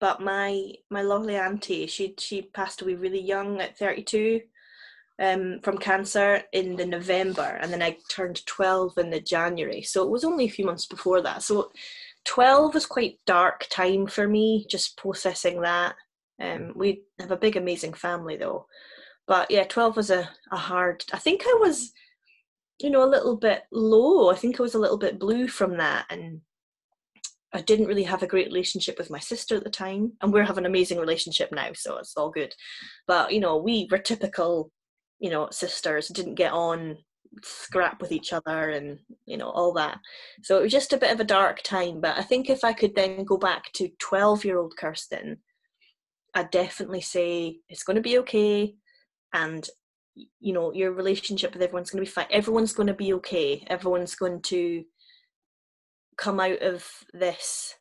But 0.00 0.20
my 0.20 0.74
my 0.90 1.02
lovely 1.02 1.36
auntie, 1.36 1.86
she 1.86 2.14
she 2.18 2.42
passed 2.42 2.82
away 2.82 2.94
really 2.94 3.20
young 3.20 3.60
at 3.60 3.76
32 3.78 4.40
um, 5.18 5.60
from 5.62 5.78
cancer 5.78 6.42
in 6.52 6.76
the 6.76 6.86
November, 6.86 7.58
and 7.60 7.72
then 7.72 7.82
I 7.82 7.96
turned 8.08 8.44
12 8.46 8.98
in 8.98 9.10
the 9.10 9.20
January. 9.20 9.82
So 9.82 10.02
it 10.02 10.10
was 10.10 10.24
only 10.24 10.44
a 10.44 10.50
few 10.50 10.64
months 10.64 10.86
before 10.86 11.20
that. 11.22 11.42
So 11.42 11.72
12 12.24 12.74
was 12.74 12.86
quite 12.86 13.18
dark 13.26 13.66
time 13.70 14.06
for 14.06 14.28
me, 14.28 14.66
just 14.68 14.96
processing 14.96 15.62
that. 15.62 15.94
Um, 16.40 16.72
we 16.76 17.02
have 17.18 17.30
a 17.30 17.36
big, 17.36 17.56
amazing 17.56 17.94
family 17.94 18.36
though. 18.36 18.66
But 19.26 19.50
yeah, 19.50 19.64
12 19.64 19.96
was 19.96 20.10
a, 20.10 20.28
a 20.50 20.56
hard, 20.56 21.04
I 21.12 21.18
think 21.18 21.42
I 21.44 21.58
was, 21.60 21.92
you 22.80 22.90
know, 22.90 23.04
a 23.04 23.08
little 23.08 23.36
bit 23.36 23.62
low. 23.72 24.30
I 24.30 24.36
think 24.36 24.58
I 24.58 24.62
was 24.62 24.74
a 24.74 24.78
little 24.78 24.98
bit 24.98 25.18
blue 25.18 25.48
from 25.48 25.76
that. 25.76 26.06
And 26.10 26.40
I 27.52 27.60
didn't 27.60 27.86
really 27.86 28.04
have 28.04 28.22
a 28.22 28.26
great 28.26 28.46
relationship 28.46 28.98
with 28.98 29.10
my 29.10 29.18
sister 29.18 29.56
at 29.56 29.64
the 29.64 29.70
time. 29.70 30.12
And 30.22 30.32
we're 30.32 30.44
having 30.44 30.64
an 30.64 30.70
amazing 30.70 30.98
relationship 30.98 31.50
now, 31.52 31.70
so 31.74 31.96
it's 31.98 32.16
all 32.16 32.30
good. 32.30 32.54
But, 33.06 33.32
you 33.32 33.40
know, 33.40 33.56
we 33.56 33.88
were 33.90 33.98
typical, 33.98 34.70
you 35.18 35.30
know, 35.30 35.48
sisters, 35.50 36.08
didn't 36.08 36.34
get 36.34 36.52
on, 36.52 36.98
scrap 37.42 38.00
with 38.00 38.12
each 38.12 38.32
other 38.32 38.70
and, 38.70 38.98
you 39.26 39.36
know, 39.36 39.50
all 39.50 39.72
that. 39.74 39.98
So 40.42 40.58
it 40.58 40.62
was 40.62 40.72
just 40.72 40.92
a 40.92 40.98
bit 40.98 41.12
of 41.12 41.20
a 41.20 41.24
dark 41.24 41.62
time. 41.62 42.00
But 42.00 42.16
I 42.18 42.22
think 42.22 42.48
if 42.48 42.64
I 42.64 42.72
could 42.72 42.94
then 42.94 43.24
go 43.24 43.36
back 43.36 43.72
to 43.74 43.90
12 43.98 44.44
year 44.44 44.58
old 44.58 44.76
Kirsten, 44.76 45.38
I'd 46.34 46.50
definitely 46.50 47.00
say 47.00 47.58
it's 47.68 47.82
going 47.82 47.96
to 47.96 48.02
be 48.02 48.18
okay. 48.18 48.74
And 49.32 49.68
you 50.40 50.52
know 50.52 50.72
your 50.72 50.92
relationship 50.92 51.52
with 51.52 51.62
everyone's 51.62 51.90
going 51.90 52.04
to 52.04 52.08
be 52.08 52.12
fine 52.12 52.26
everyone's 52.30 52.72
going 52.72 52.86
to 52.86 52.94
be 52.94 53.12
okay 53.12 53.64
everyone's 53.68 54.14
going 54.14 54.40
to 54.42 54.84
come 56.16 56.40
out 56.40 56.60
of 56.62 56.86
this 57.12 57.74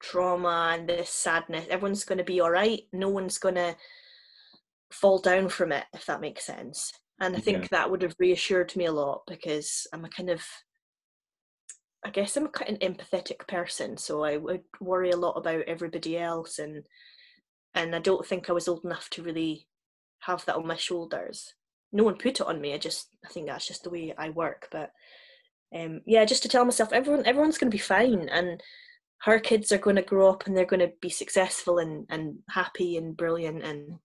trauma 0.00 0.74
and 0.74 0.88
this 0.88 1.10
sadness 1.10 1.66
everyone's 1.70 2.04
going 2.04 2.18
to 2.18 2.24
be 2.24 2.40
all 2.40 2.50
right 2.50 2.82
no 2.92 3.08
one's 3.08 3.38
going 3.38 3.54
to 3.54 3.74
fall 4.90 5.18
down 5.18 5.48
from 5.48 5.72
it 5.72 5.84
if 5.92 6.06
that 6.06 6.20
makes 6.20 6.44
sense 6.44 6.92
and 7.20 7.36
i 7.36 7.40
think 7.40 7.62
yeah. 7.62 7.68
that 7.70 7.90
would 7.90 8.02
have 8.02 8.14
reassured 8.18 8.74
me 8.76 8.86
a 8.86 8.92
lot 8.92 9.22
because 9.26 9.86
i'm 9.92 10.04
a 10.04 10.08
kind 10.08 10.30
of 10.30 10.42
i 12.04 12.10
guess 12.10 12.36
i'm 12.36 12.48
quite 12.48 12.68
an 12.68 12.76
empathetic 12.78 13.46
person 13.48 13.96
so 13.96 14.24
i 14.24 14.36
would 14.36 14.62
worry 14.80 15.10
a 15.10 15.16
lot 15.16 15.32
about 15.32 15.62
everybody 15.66 16.18
else 16.18 16.58
and 16.58 16.84
and 17.74 17.94
i 17.94 17.98
don't 17.98 18.26
think 18.26 18.48
i 18.48 18.52
was 18.52 18.68
old 18.68 18.84
enough 18.84 19.08
to 19.10 19.22
really 19.22 19.66
have 20.20 20.44
that 20.44 20.56
on 20.56 20.66
my 20.66 20.76
shoulders 20.76 21.54
no 21.92 22.04
one 22.04 22.16
put 22.16 22.40
it 22.40 22.46
on 22.46 22.60
me 22.60 22.74
i 22.74 22.78
just 22.78 23.08
i 23.24 23.28
think 23.28 23.46
that's 23.46 23.66
just 23.66 23.82
the 23.82 23.90
way 23.90 24.14
i 24.18 24.30
work 24.30 24.68
but 24.70 24.90
um 25.74 26.00
yeah 26.06 26.24
just 26.24 26.42
to 26.42 26.48
tell 26.48 26.64
myself 26.64 26.92
everyone 26.92 27.26
everyone's 27.26 27.58
going 27.58 27.70
to 27.70 27.76
be 27.76 27.80
fine 27.80 28.28
and 28.28 28.62
her 29.22 29.40
kids 29.40 29.72
are 29.72 29.78
going 29.78 29.96
to 29.96 30.02
grow 30.02 30.30
up 30.30 30.46
and 30.46 30.56
they're 30.56 30.66
going 30.66 30.80
to 30.80 30.92
be 31.00 31.08
successful 31.08 31.78
and, 31.78 32.06
and 32.10 32.36
happy 32.50 32.96
and 32.96 33.16
brilliant 33.16 33.62
and 33.62 33.98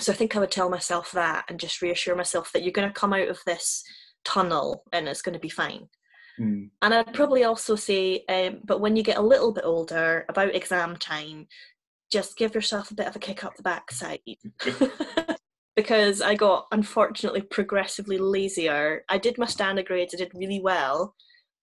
so 0.00 0.12
i 0.12 0.14
think 0.14 0.36
i 0.36 0.38
would 0.38 0.50
tell 0.50 0.68
myself 0.68 1.12
that 1.12 1.44
and 1.48 1.60
just 1.60 1.82
reassure 1.82 2.16
myself 2.16 2.52
that 2.52 2.62
you're 2.62 2.72
going 2.72 2.88
to 2.88 2.94
come 2.94 3.12
out 3.12 3.28
of 3.28 3.38
this 3.46 3.82
tunnel 4.24 4.82
and 4.92 5.08
it's 5.08 5.22
going 5.22 5.32
to 5.32 5.38
be 5.38 5.48
fine. 5.48 5.88
Mm. 6.40 6.70
and 6.82 6.94
i'd 6.94 7.14
probably 7.14 7.44
also 7.44 7.76
say 7.76 8.24
um, 8.28 8.60
but 8.64 8.80
when 8.80 8.94
you 8.96 9.02
get 9.02 9.16
a 9.16 9.22
little 9.22 9.52
bit 9.52 9.64
older 9.64 10.26
about 10.28 10.54
exam 10.54 10.96
time 10.96 11.46
just 12.12 12.36
give 12.36 12.54
yourself 12.54 12.90
a 12.90 12.94
bit 12.94 13.06
of 13.06 13.16
a 13.16 13.18
kick 13.18 13.42
up 13.44 13.56
the 13.56 13.62
backside. 13.62 14.20
Because 15.74 16.22
i 16.22 16.34
got 16.34 16.68
unfortunately 16.72 17.42
progressively 17.42 18.16
lazier. 18.16 19.04
I 19.10 19.18
did 19.18 19.36
my 19.36 19.44
standard 19.44 19.84
grades 19.84 20.14
i 20.14 20.16
did 20.16 20.32
really 20.34 20.58
well 20.58 21.14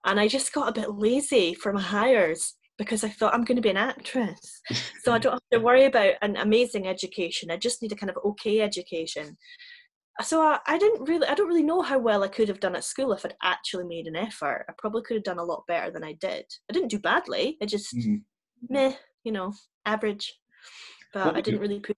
and 0.06 0.20
I 0.20 0.28
just 0.28 0.54
got 0.54 0.70
a 0.70 0.80
bit 0.80 0.92
lazy 0.92 1.54
for 1.54 1.72
my 1.72 1.82
Highers 1.82 2.54
because 2.78 3.04
I 3.04 3.10
thought 3.10 3.34
I'm 3.34 3.44
going 3.44 3.56
to 3.56 3.62
be 3.62 3.70
an 3.70 3.78
actress. 3.78 4.62
so 5.04 5.12
I 5.12 5.18
don't 5.20 5.34
have 5.34 5.42
to 5.52 5.60
worry 5.60 5.86
about 5.86 6.14
an 6.22 6.38
amazing 6.38 6.88
education. 6.88 7.52
I 7.52 7.58
just 7.58 7.82
need 7.82 7.92
a 7.92 7.96
kind 7.96 8.10
of 8.10 8.18
okay 8.26 8.62
education. 8.62 9.38
So 10.22 10.42
I, 10.42 10.60
I 10.68 10.78
didn't 10.78 11.08
really, 11.08 11.28
I 11.28 11.34
don't 11.34 11.48
really 11.48 11.64
know 11.64 11.82
how 11.82 11.98
well 11.98 12.24
I 12.24 12.28
could 12.28 12.48
have 12.48 12.60
done 12.60 12.76
at 12.76 12.84
school 12.84 13.14
if 13.14 13.26
I'd 13.26 13.36
actually 13.44 13.86
made 13.86 14.08
an 14.08 14.16
effort. 14.16 14.66
I 14.70 14.74
probably 14.78 15.02
could 15.04 15.16
have 15.16 15.24
done 15.24 15.40
a 15.40 15.44
lot 15.44 15.64
better 15.68 15.92
than 15.92 16.04
I 16.04 16.14
did. 16.14 16.46
I 16.70 16.74
didn't 16.74 16.90
do 16.90 17.00
badly. 17.00 17.58
I 17.62 17.66
just, 17.66 17.96
mm-hmm. 17.96 18.18
meh, 18.70 18.94
you 19.24 19.32
know, 19.32 19.54
average. 19.86 20.34
But 21.14 21.36
I 21.36 21.42
didn't 21.42 21.62
really 21.62 21.80
put. 21.80 21.96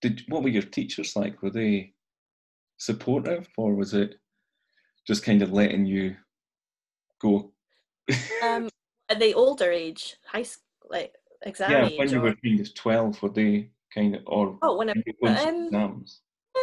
Did 0.00 0.22
what 0.28 0.42
were 0.42 0.48
your 0.48 0.62
teachers 0.62 1.14
like? 1.14 1.42
Were 1.42 1.50
they 1.50 1.92
supportive, 2.78 3.46
or 3.56 3.74
was 3.74 3.92
it 3.94 4.16
just 5.06 5.22
kind 5.22 5.42
of 5.42 5.52
letting 5.52 5.84
you 5.84 6.16
go? 7.20 7.52
um, 8.42 8.68
are 9.12 9.18
they 9.18 9.34
older 9.34 9.70
age, 9.70 10.16
high 10.26 10.42
school, 10.42 10.64
like 10.90 11.14
exam 11.42 11.70
yeah, 11.70 11.86
age? 11.86 11.98
when 11.98 12.10
you 12.10 12.18
or? 12.18 12.22
were 12.22 12.34
kind 12.44 12.60
of 12.60 12.74
twelve, 12.74 13.22
were 13.22 13.28
they 13.28 13.70
kind 13.94 14.16
of 14.16 14.22
or 14.26 14.58
oh, 14.62 14.76
when 14.76 14.90
I 14.90 14.92
um, 14.92 15.66
exams? 15.66 16.20
Uh, 16.56 16.60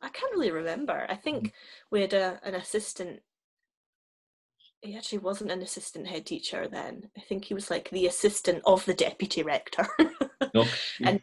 I 0.00 0.08
can't 0.10 0.32
really 0.32 0.50
remember. 0.50 1.06
I 1.08 1.16
think 1.16 1.48
mm. 1.48 1.52
we 1.90 2.00
had 2.00 2.12
a, 2.12 2.40
an 2.44 2.54
assistant. 2.54 3.20
He 4.80 4.96
actually 4.96 5.18
wasn't 5.18 5.50
an 5.50 5.60
assistant 5.60 6.06
head 6.06 6.24
teacher 6.24 6.68
then. 6.70 7.10
I 7.16 7.20
think 7.20 7.44
he 7.44 7.54
was 7.54 7.68
like 7.68 7.90
the 7.90 8.06
assistant 8.06 8.62
of 8.64 8.84
the 8.84 8.94
deputy 8.94 9.42
rector. 9.42 9.88
okay. 10.54 10.70
And 11.02 11.20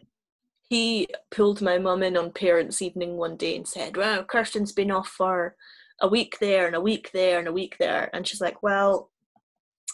he 0.67 1.07
pulled 1.31 1.61
my 1.61 1.77
mum 1.77 2.03
in 2.03 2.17
on 2.17 2.31
parents' 2.31 2.81
evening 2.81 3.15
one 3.15 3.38
day 3.38 3.55
and 3.55 3.67
said, 3.67 3.95
"Well, 3.95 4.25
Kirsten's 4.25 4.73
been 4.73 4.91
off 4.91 5.07
for 5.07 5.55
a 6.01 6.07
week 6.07 6.38
there 6.39 6.67
and 6.67 6.75
a 6.75 6.81
week 6.81 7.11
there 7.13 7.39
and 7.39 7.47
a 7.47 7.53
week 7.53 7.77
there. 7.79 8.09
And 8.13 8.27
she's 8.27 8.41
like, 8.41 8.61
well, 8.61 9.11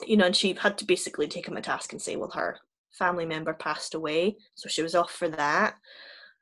you 0.08 0.18
know, 0.18 0.26
and 0.26 0.36
she 0.36 0.54
had 0.54 0.78
to 0.78 0.86
basically 0.86 1.28
take 1.28 1.48
him 1.48 1.58
a 1.58 1.62
task 1.62 1.92
and 1.92 2.02
say, 2.02 2.16
well, 2.16 2.32
her 2.32 2.58
family 2.92 3.26
member 3.26 3.54
passed 3.54 3.94
away. 3.96 4.38
So 4.56 4.70
she 4.70 4.82
was 4.82 4.96
off 4.96 5.12
for 5.12 5.30
that. 5.30 5.76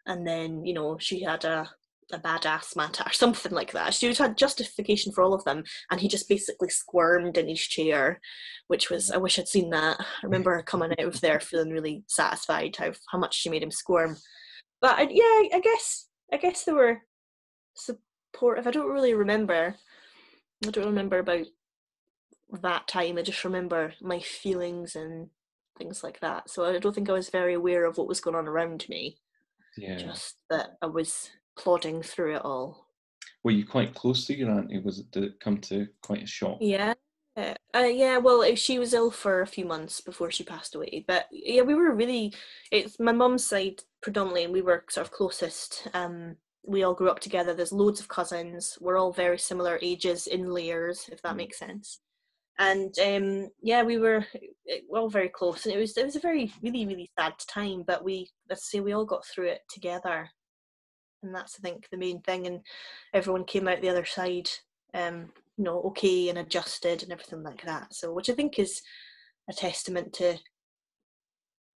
And 0.06 0.26
then, 0.26 0.66
you 0.66 0.74
know, 0.74 0.98
she 1.00 1.24
had 1.24 1.46
a, 1.46 1.70
a 2.12 2.18
bad 2.18 2.46
asthma 2.46 2.86
attack 2.86 3.08
or 3.08 3.14
something 3.14 3.52
like 3.52 3.72
that. 3.74 3.94
She 3.94 4.14
had 4.14 4.38
justification 4.38 5.12
for 5.12 5.24
all 5.24 5.34
of 5.34 5.44
them. 5.44 5.64
And 5.92 6.00
he 6.00 6.08
just 6.08 6.28
basically 6.28 6.70
squirmed 6.70 7.38
in 7.38 7.48
his 7.48 7.60
chair, 7.60 8.20
which 8.68 8.90
was, 8.90 9.12
I 9.12 9.18
wish 9.18 9.38
I'd 9.38 9.48
seen 9.48 9.70
that. 9.72 10.00
I 10.00 10.06
remember 10.24 10.54
her 10.54 10.64
coming 10.64 10.92
out 10.92 11.06
of 11.06 11.22
there 11.22 11.40
feeling 11.40 11.70
really 11.70 12.04
satisfied 12.08 12.76
how, 12.78 12.92
how 13.12 13.20
much 13.20 13.36
she 13.36 13.50
made 13.50 13.64
him 13.64 13.72
squirm. 13.72 14.18
But 14.82 14.98
I, 14.98 15.02
yeah, 15.04 15.58
I 15.58 15.62
guess, 15.64 16.08
I 16.34 16.38
guess 16.38 16.64
there 16.64 16.76
were 16.76 17.02
supportive. 17.76 18.68
I 18.68 18.72
don't 18.72 18.92
really 18.92 19.14
remember. 19.14 19.76
I 20.66 20.72
don't 20.72 20.86
remember 20.86 21.20
about 21.20 21.46
that 22.62 22.88
time. 22.88 23.18
I 23.18 23.22
just 23.22 23.44
remember 23.44 23.94
my 24.02 24.20
feelings 24.20 24.96
and 24.96 25.30
things 25.78 26.04
like 26.04 26.20
that. 26.20 26.50
So 26.50 26.66
I 26.66 26.80
don't 26.80 26.94
think 26.94 27.10
I 27.10 27.14
was 27.14 27.30
very 27.30 27.54
aware 27.54 27.86
of 27.86 27.98
what 27.98 28.08
was 28.08 28.22
going 28.22 28.36
on 28.36 28.48
around 28.48 28.86
me. 28.90 29.18
Yeah. 29.78 29.98
Just 29.98 30.38
that 30.50 30.72
I 30.82 30.88
was 30.88 31.30
plodding 31.58 32.02
through 32.02 32.36
it 32.36 32.46
all. 32.46 32.88
Were 33.44 33.52
you 33.52 33.66
quite 33.66 33.94
close 33.94 34.26
to 34.26 34.36
your 34.36 34.52
auntie? 34.52 34.80
Was 34.80 35.00
it 35.00 35.12
did 35.12 35.24
it 35.24 35.40
come 35.40 35.58
to 35.62 35.88
quite 36.02 36.24
a 36.24 36.28
shock? 36.28 36.58
Yeah. 36.60 36.94
Uh, 37.38 37.80
yeah, 37.80 38.18
well, 38.18 38.44
she 38.56 38.80
was 38.80 38.94
ill 38.94 39.12
for 39.12 39.42
a 39.42 39.48
few 39.48 39.64
months 39.64 40.02
before 40.02 40.30
she 40.30 40.44
passed 40.44 40.76
away. 40.76 41.06
But 41.08 41.28
yeah, 41.32 41.62
we 41.62 41.74
were 41.74 41.96
really, 41.96 42.34
it's 42.72 43.00
my 43.00 43.14
mum's 43.14 43.46
side 43.46 43.82
predominantly, 44.02 44.44
and 44.44 44.52
we 44.52 44.62
were 44.62 44.84
sort 44.90 45.08
of 45.08 45.14
closest. 45.14 45.88
Um, 45.94 46.36
we 46.66 46.84
all 46.84 46.94
grew 46.94 47.10
up 47.10 47.20
together. 47.20 47.54
There's 47.54 47.72
loads 47.72 48.02
of 48.02 48.10
cousins. 48.10 48.78
We're 48.82 48.98
all 48.98 49.14
very 49.14 49.38
similar 49.38 49.80
ages 49.82 50.28
in 50.28 50.52
layers, 50.52 51.10
if 51.12 51.22
that 51.22 51.34
mm. 51.34 51.38
makes 51.38 51.60
sense. 51.60 52.02
And 52.60 52.94
um, 53.00 53.50
yeah, 53.62 53.84
we 53.84 53.98
were 53.98 54.26
eh, 54.70 54.80
all 54.94 55.10
very 55.10 55.30
close, 55.30 55.66
and 55.66 55.74
it 55.74 55.78
was 55.78 55.98
it 55.98 56.06
was 56.06 56.18
a 56.18 56.20
very 56.20 56.52
really 56.62 56.86
really 56.86 57.10
sad 57.18 57.34
time. 57.48 57.84
But 57.88 58.04
we 58.04 58.30
let's 58.50 58.70
say 58.70 58.82
we 58.82 58.92
all 58.92 59.06
got 59.06 59.26
through 59.26 59.48
it 59.48 59.62
together, 59.70 60.30
and 61.24 61.34
that's 61.34 61.58
I 61.58 61.62
think 61.62 61.88
the 61.90 61.98
main 61.98 62.22
thing. 62.22 62.48
And 62.48 62.60
everyone 63.14 63.46
came 63.46 63.68
out 63.70 63.82
the 63.82 63.90
other 63.90 64.04
side, 64.04 64.50
um, 64.94 65.32
you 65.58 65.64
know, 65.64 65.82
okay 65.84 66.28
and 66.28 66.38
adjusted 66.38 67.02
and 67.02 67.14
everything 67.14 67.44
like 67.44 67.64
that. 67.66 67.96
So 67.96 68.14
which 68.14 68.30
I 68.30 68.34
think 68.34 68.60
is 68.60 68.82
a 69.50 69.54
testament 69.54 70.12
to 70.14 70.38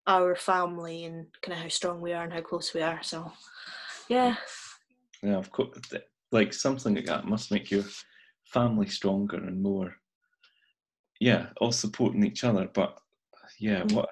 our 0.08 0.34
family 0.34 1.04
and 1.04 1.26
kind 1.42 1.56
of 1.56 1.62
how 1.62 1.68
strong 1.68 2.00
we 2.00 2.12
are 2.12 2.24
and 2.24 2.32
how 2.32 2.40
close 2.40 2.74
we 2.74 2.82
are. 2.82 3.04
So 3.04 3.30
yeah, 4.08 4.34
yeah, 5.22 5.36
of 5.36 5.50
course. 5.52 5.78
Like 6.32 6.52
something 6.52 6.94
like 6.94 7.06
that 7.06 7.26
must 7.26 7.52
make 7.52 7.70
your 7.70 7.84
family 8.46 8.88
stronger 8.88 9.36
and 9.36 9.62
more. 9.62 9.94
Yeah, 11.22 11.46
all 11.60 11.70
supporting 11.70 12.24
each 12.24 12.42
other. 12.42 12.68
But 12.74 12.98
yeah, 13.60 13.82
mm. 13.82 13.92
what 13.92 14.08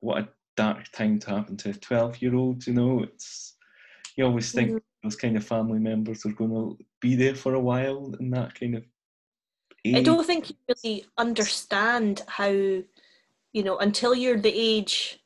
what 0.00 0.18
a 0.22 0.28
dark 0.56 0.90
time 0.92 1.18
to 1.18 1.30
happen 1.30 1.58
to 1.58 1.70
a 1.70 1.74
twelve-year-old. 1.74 2.66
You 2.66 2.72
know, 2.72 3.02
it's 3.02 3.54
you 4.16 4.24
always 4.24 4.50
think 4.50 4.70
mm. 4.70 4.80
those 5.02 5.16
kind 5.16 5.36
of 5.36 5.44
family 5.44 5.78
members 5.78 6.24
are 6.24 6.32
going 6.32 6.52
to 6.52 6.78
be 7.02 7.16
there 7.16 7.34
for 7.34 7.52
a 7.52 7.60
while 7.60 8.14
and 8.18 8.32
that 8.32 8.58
kind 8.58 8.76
of. 8.76 8.84
Age. 9.84 9.96
I 9.96 10.02
don't 10.02 10.26
think 10.26 10.48
you 10.48 10.56
really 10.68 11.04
understand 11.18 12.22
how, 12.26 12.48
you 12.48 13.62
know, 13.62 13.76
until 13.78 14.14
you're 14.14 14.40
the 14.40 14.52
age 14.52 15.20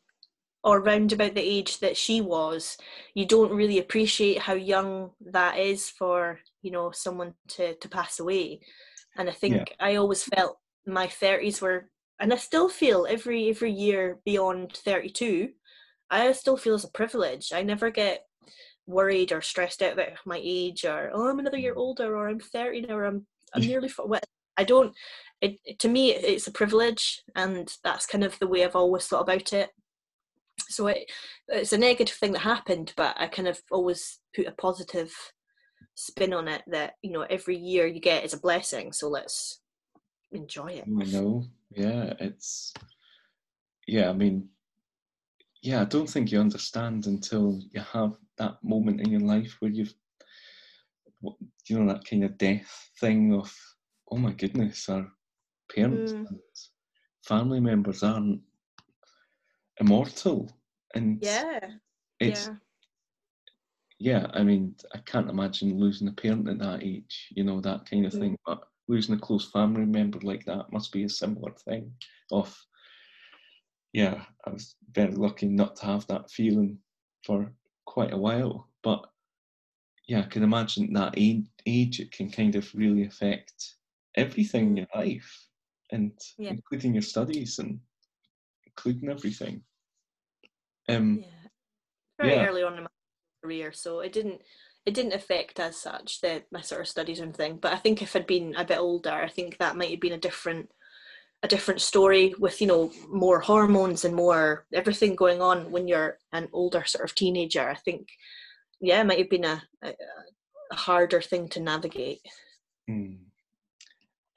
or 0.64 0.80
round 0.80 1.12
about 1.12 1.34
the 1.34 1.40
age 1.40 1.78
that 1.78 1.96
she 1.96 2.20
was, 2.20 2.76
you 3.14 3.26
don't 3.26 3.52
really 3.52 3.78
appreciate 3.78 4.40
how 4.40 4.54
young 4.54 5.12
that 5.20 5.56
is 5.58 5.88
for 5.88 6.40
you 6.62 6.72
know 6.72 6.90
someone 6.90 7.34
to 7.48 7.74
to 7.76 7.88
pass 7.88 8.18
away. 8.18 8.60
And 9.16 9.28
I 9.28 9.32
think 9.32 9.54
yeah. 9.54 9.86
I 9.86 9.96
always 9.96 10.22
felt 10.24 10.58
my 10.86 11.06
thirties 11.06 11.60
were, 11.60 11.88
and 12.20 12.32
I 12.32 12.36
still 12.36 12.68
feel 12.68 13.06
every 13.08 13.50
every 13.50 13.72
year 13.72 14.18
beyond 14.24 14.72
thirty 14.72 15.10
two, 15.10 15.50
I 16.10 16.32
still 16.32 16.56
feel 16.56 16.74
as 16.74 16.84
a 16.84 16.90
privilege. 16.90 17.52
I 17.52 17.62
never 17.62 17.90
get 17.90 18.24
worried 18.86 19.32
or 19.32 19.40
stressed 19.40 19.82
out 19.82 19.92
about 19.92 20.08
my 20.26 20.40
age 20.42 20.84
or 20.84 21.10
oh 21.14 21.28
I'm 21.28 21.38
another 21.38 21.58
year 21.58 21.74
mm. 21.74 21.78
older 21.78 22.16
or 22.16 22.28
I'm 22.28 22.40
thirty 22.40 22.80
now 22.80 22.96
or 22.96 23.04
I'm 23.04 23.26
I'm 23.54 23.62
nearly 23.66 23.90
I 24.56 24.64
don't. 24.64 24.94
It, 25.40 25.78
to 25.80 25.88
me, 25.88 26.12
it's 26.12 26.46
a 26.46 26.52
privilege, 26.52 27.22
and 27.34 27.68
that's 27.82 28.06
kind 28.06 28.22
of 28.22 28.38
the 28.38 28.46
way 28.46 28.64
I've 28.64 28.76
always 28.76 29.06
thought 29.06 29.22
about 29.22 29.52
it 29.52 29.70
so 30.68 30.86
it, 30.88 31.10
it's 31.48 31.72
a 31.72 31.78
negative 31.78 32.14
thing 32.14 32.32
that 32.32 32.40
happened 32.40 32.92
but 32.96 33.14
i 33.18 33.26
kind 33.26 33.48
of 33.48 33.60
always 33.70 34.20
put 34.34 34.46
a 34.46 34.52
positive 34.52 35.12
spin 35.94 36.32
on 36.32 36.48
it 36.48 36.62
that 36.66 36.94
you 37.02 37.10
know 37.10 37.22
every 37.22 37.56
year 37.56 37.86
you 37.86 38.00
get 38.00 38.24
is 38.24 38.32
a 38.32 38.40
blessing 38.40 38.92
so 38.92 39.08
let's 39.08 39.60
enjoy 40.32 40.68
it 40.68 40.84
i 41.00 41.04
know 41.04 41.44
yeah 41.70 42.12
it's 42.18 42.72
yeah 43.86 44.08
i 44.08 44.12
mean 44.12 44.48
yeah 45.62 45.82
i 45.82 45.84
don't 45.84 46.08
think 46.08 46.32
you 46.32 46.40
understand 46.40 47.06
until 47.06 47.60
you 47.72 47.80
have 47.80 48.12
that 48.38 48.54
moment 48.62 49.00
in 49.00 49.10
your 49.10 49.20
life 49.20 49.56
where 49.60 49.70
you've 49.70 49.94
you 51.68 51.78
know 51.78 51.92
that 51.92 52.04
kind 52.04 52.24
of 52.24 52.36
death 52.38 52.90
thing 52.98 53.34
of 53.34 53.54
oh 54.10 54.16
my 54.16 54.32
goodness 54.32 54.88
our 54.88 55.06
parents 55.74 56.12
mm. 56.12 56.26
and 56.28 56.38
family 57.24 57.60
members 57.60 58.02
aren't 58.02 58.40
immortal 59.78 60.50
and 60.94 61.18
yeah 61.22 61.60
it's 62.20 62.46
yeah. 62.46 62.54
Yeah, 64.02 64.26
I 64.32 64.42
mean, 64.42 64.74
I 64.92 64.98
can't 64.98 65.30
imagine 65.30 65.78
losing 65.78 66.08
a 66.08 66.12
parent 66.12 66.48
at 66.48 66.58
that 66.58 66.82
age, 66.82 67.28
you 67.30 67.44
know, 67.44 67.60
that 67.60 67.88
kind 67.88 68.04
of 68.04 68.12
Mm. 68.12 68.18
thing. 68.18 68.36
But 68.44 68.64
losing 68.88 69.14
a 69.14 69.18
close 69.18 69.48
family 69.48 69.86
member 69.86 70.18
like 70.22 70.44
that 70.46 70.72
must 70.72 70.90
be 70.90 71.04
a 71.04 71.08
similar 71.08 71.52
thing. 71.52 71.92
Of, 72.32 72.52
yeah, 73.92 74.24
I 74.44 74.50
was 74.50 74.74
very 74.90 75.12
lucky 75.12 75.46
not 75.46 75.76
to 75.76 75.86
have 75.86 76.04
that 76.08 76.32
feeling 76.32 76.78
for 77.24 77.52
quite 77.84 78.12
a 78.12 78.16
while. 78.16 78.68
But 78.82 79.08
yeah, 80.08 80.22
I 80.22 80.26
can 80.26 80.42
imagine 80.42 80.92
that 80.94 81.14
age, 81.16 81.46
age 81.66 82.00
it 82.00 82.10
can 82.10 82.28
kind 82.28 82.56
of 82.56 82.74
really 82.74 83.06
affect 83.06 83.76
everything 84.16 84.66
in 84.66 84.74
Mm. 84.74 84.78
your 84.78 84.88
life, 84.96 85.48
and 85.92 86.12
Yeah. 86.38 86.50
including 86.50 86.94
your 86.94 87.02
studies 87.02 87.60
and 87.60 87.78
including 88.66 89.10
everything. 89.10 89.62
Um, 90.88 91.20
Yeah. 91.20 91.26
Very 92.18 92.32
Yeah. 92.32 92.46
early 92.48 92.62
on 92.64 92.78
in 92.78 92.82
my 92.82 92.88
career, 93.42 93.72
so 93.72 94.00
it 94.00 94.12
didn't 94.12 94.40
it 94.84 94.94
didn't 94.94 95.12
affect 95.12 95.60
as 95.60 95.76
such 95.76 96.20
the 96.20 96.42
my 96.50 96.60
sort 96.60 96.80
of 96.82 96.88
studies 96.88 97.20
and 97.20 97.36
thing. 97.36 97.58
But 97.60 97.72
I 97.72 97.76
think 97.76 98.02
if 98.02 98.16
I'd 98.16 98.26
been 98.26 98.54
a 98.56 98.64
bit 98.64 98.78
older, 98.78 99.12
I 99.12 99.28
think 99.28 99.58
that 99.58 99.76
might 99.76 99.90
have 99.90 100.00
been 100.00 100.12
a 100.12 100.18
different 100.18 100.70
a 101.42 101.48
different 101.48 101.80
story 101.80 102.34
with 102.38 102.60
you 102.60 102.66
know 102.66 102.92
more 103.08 103.40
hormones 103.40 104.04
and 104.04 104.14
more 104.14 104.64
everything 104.72 105.16
going 105.16 105.40
on 105.40 105.70
when 105.70 105.88
you're 105.88 106.18
an 106.32 106.48
older 106.52 106.84
sort 106.84 107.04
of 107.04 107.14
teenager. 107.14 107.68
I 107.68 107.74
think 107.74 108.08
yeah, 108.80 109.00
it 109.00 109.06
might 109.06 109.18
have 109.18 109.30
been 109.30 109.44
a, 109.44 109.62
a, 109.82 109.88
a 110.70 110.74
harder 110.74 111.20
thing 111.20 111.48
to 111.50 111.60
navigate. 111.60 112.20
Hmm. 112.88 113.14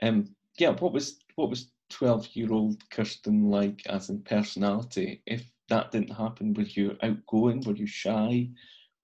Um, 0.02 0.36
yeah, 0.60 0.72
what 0.72 0.94
was 0.94 1.18
what 1.36 1.50
was 1.50 1.72
twelve 1.90 2.28
year 2.34 2.52
old 2.52 2.88
Kirsten 2.90 3.50
like 3.50 3.82
as 3.88 4.10
in 4.10 4.22
personality? 4.22 5.22
If 5.26 5.44
that 5.70 5.92
didn't 5.92 6.16
happen, 6.16 6.54
were 6.54 6.64
you 6.64 6.98
outgoing? 7.02 7.62
Were 7.62 7.76
you 7.76 7.88
shy? 7.88 8.50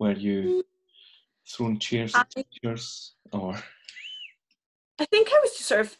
Were 0.02 0.14
you 0.14 0.64
throwing 1.48 1.78
chairs 1.78 2.16
at 2.16 2.28
I- 2.36 2.42
teachers? 2.42 3.14
Or 3.32 3.54
I 4.98 5.06
think 5.06 5.30
I 5.32 5.40
was 5.44 5.56
sort 5.60 5.82
of 5.82 5.96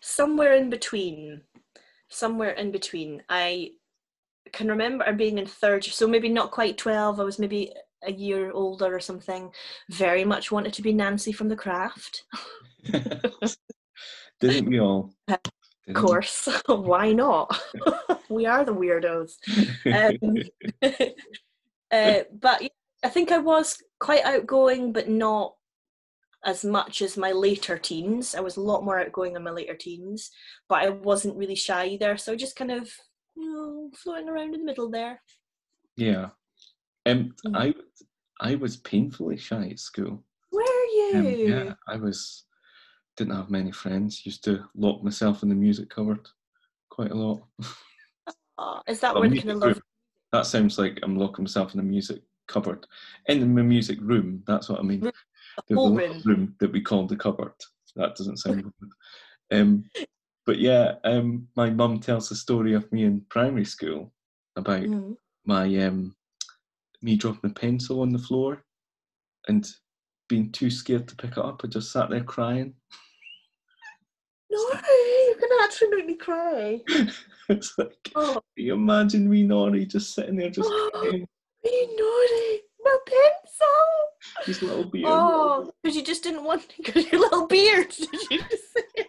somewhere 0.00 0.52
in 0.52 0.68
between. 0.68 1.40
Somewhere 2.10 2.50
in 2.50 2.70
between. 2.70 3.22
I 3.30 3.70
can 4.52 4.68
remember 4.68 5.10
being 5.14 5.38
in 5.38 5.46
third, 5.46 5.84
so 5.84 6.06
maybe 6.06 6.28
not 6.28 6.50
quite 6.50 6.76
12, 6.76 7.18
I 7.18 7.24
was 7.24 7.38
maybe 7.38 7.72
a 8.02 8.12
year 8.12 8.52
older 8.52 8.94
or 8.94 9.00
something. 9.00 9.50
Very 9.88 10.22
much 10.22 10.52
wanted 10.52 10.74
to 10.74 10.82
be 10.82 10.92
Nancy 10.92 11.32
from 11.32 11.48
The 11.48 11.56
Craft. 11.56 12.24
didn't 14.40 14.68
we 14.68 14.80
all? 14.80 15.14
Of 15.88 15.94
Didn't 15.94 16.04
course, 16.04 16.48
why 16.66 17.12
not? 17.12 17.62
we 18.28 18.44
are 18.44 18.64
the 18.64 18.74
weirdos. 18.74 19.34
Um, 19.86 20.36
uh, 21.92 22.22
but 22.40 22.60
yeah, 22.60 22.68
I 23.04 23.08
think 23.08 23.30
I 23.32 23.38
was 23.38 23.82
quite 24.00 24.24
outgoing, 24.24 24.92
but 24.92 25.08
not 25.08 25.54
as 26.44 26.64
much 26.64 27.02
as 27.02 27.16
my 27.16 27.32
later 27.32 27.78
teens. 27.78 28.34
I 28.34 28.40
was 28.40 28.56
a 28.56 28.60
lot 28.62 28.84
more 28.84 29.00
outgoing 29.00 29.36
in 29.36 29.42
my 29.42 29.50
later 29.50 29.74
teens, 29.74 30.30
but 30.68 30.82
I 30.82 30.90
wasn't 30.90 31.36
really 31.36 31.54
shy 31.54 31.86
either. 31.86 32.16
So 32.16 32.36
just 32.36 32.56
kind 32.56 32.70
of, 32.70 32.90
you 33.36 33.52
know, 33.52 33.90
floating 33.94 34.28
around 34.28 34.54
in 34.54 34.60
the 34.60 34.66
middle 34.66 34.90
there. 34.90 35.20
yeah. 35.96 36.30
Um, 37.06 37.34
Mm. 37.46 37.56
I 37.56 37.74
I 38.40 38.54
was 38.56 38.76
painfully 38.78 39.36
shy 39.36 39.68
at 39.70 39.78
school. 39.78 40.24
Were 40.52 40.62
you? 40.62 41.12
Um, 41.14 41.24
yeah, 41.26 41.74
I 41.88 41.96
was 41.96 42.44
didn't 43.16 43.36
have 43.36 43.48
many 43.48 43.70
friends. 43.72 44.26
Used 44.26 44.42
to 44.44 44.64
lock 44.74 45.02
myself 45.04 45.42
in 45.42 45.48
the 45.48 45.54
music 45.54 45.88
cupboard 45.88 46.26
quite 46.90 47.12
a 47.12 47.14
lot. 47.14 47.42
Oh, 48.58 48.80
is 48.88 49.00
that 49.00 49.12
Well, 49.14 49.20
where 49.22 49.28
the 49.28 49.34
music 49.34 49.48
kind 49.50 49.62
of 49.62 49.68
love? 49.68 49.82
That 50.32 50.46
sounds 50.46 50.78
like 50.78 50.98
I'm 51.02 51.16
locking 51.16 51.44
myself 51.44 51.74
in 51.74 51.80
a 51.80 51.82
music 51.84 52.22
cupboard. 52.46 52.86
In 53.26 53.54
my 53.54 53.62
music 53.62 53.98
room, 54.00 54.42
that's 54.46 54.68
what 54.68 54.80
I 54.80 54.82
mean. 54.82 55.00
The 55.68 55.76
room. 55.76 56.22
room 56.24 56.54
that 56.60 56.72
we 56.72 56.80
called 56.80 57.08
the 57.08 57.16
cupboard. 57.16 57.52
That 57.96 58.16
doesn't 58.16 58.38
sound 58.38 58.62
good. 58.80 58.90
Um, 59.60 59.84
but 60.44 60.58
yeah, 60.58 60.94
um, 61.04 61.48
my 61.56 61.70
mum 61.70 61.98
tells 62.00 62.28
the 62.28 62.36
story 62.36 62.74
of 62.74 62.90
me 62.92 63.04
in 63.04 63.22
primary 63.28 63.64
school 63.64 64.12
about 64.56 64.82
Mm. 64.82 65.16
my 65.44 65.64
um, 65.84 66.14
me 67.02 67.16
dropping 67.16 67.50
a 67.50 67.52
pencil 67.54 68.00
on 68.00 68.12
the 68.12 68.18
floor 68.18 68.64
and 69.48 69.66
being 70.28 70.50
too 70.50 70.70
scared 70.70 71.06
to 71.08 71.16
pick 71.16 71.32
it 71.32 71.38
up. 71.38 71.60
I 71.64 71.68
just 71.68 71.92
sat 71.92 72.10
there 72.10 72.24
crying. 72.24 72.74
No, 74.50 74.58
you're 75.26 75.40
gonna 75.40 75.62
actually 75.62 75.88
make 75.96 76.06
me 76.06 76.14
cry. 76.16 76.80
it's 77.48 77.74
like, 77.78 78.10
Oh, 78.14 78.34
can 78.34 78.42
you 78.56 78.74
imagine 78.74 79.28
me, 79.28 79.44
Nori, 79.44 79.86
just 79.88 80.14
sitting 80.14 80.36
there 80.36 80.50
just 80.50 80.70
crying. 80.92 81.26
Me 81.66 81.86
naughty, 81.96 82.62
my 82.84 82.96
pencil. 83.06 84.44
His 84.44 84.62
little 84.62 84.84
beard. 84.84 85.06
Oh, 85.08 85.72
because 85.82 85.96
you 85.96 86.02
just 86.02 86.22
didn't 86.22 86.44
want 86.44 86.66
because 86.76 87.10
your 87.10 87.20
little 87.20 87.46
beard. 87.46 87.88
Did 87.98 88.30
you 88.30 88.38
just 88.38 88.72
say 88.72 88.82
it? 88.96 89.06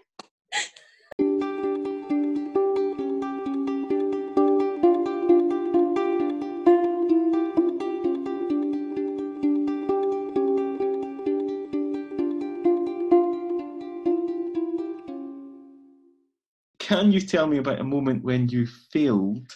Can 16.79 17.11
you 17.11 17.19
tell 17.19 17.47
me 17.47 17.57
about 17.57 17.81
a 17.81 17.83
moment 17.83 18.23
when 18.23 18.47
you 18.47 18.65
failed 18.65 19.51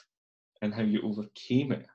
and 0.61 0.73
how 0.73 0.83
you 0.83 1.01
overcame 1.01 1.71
it? 1.71 1.87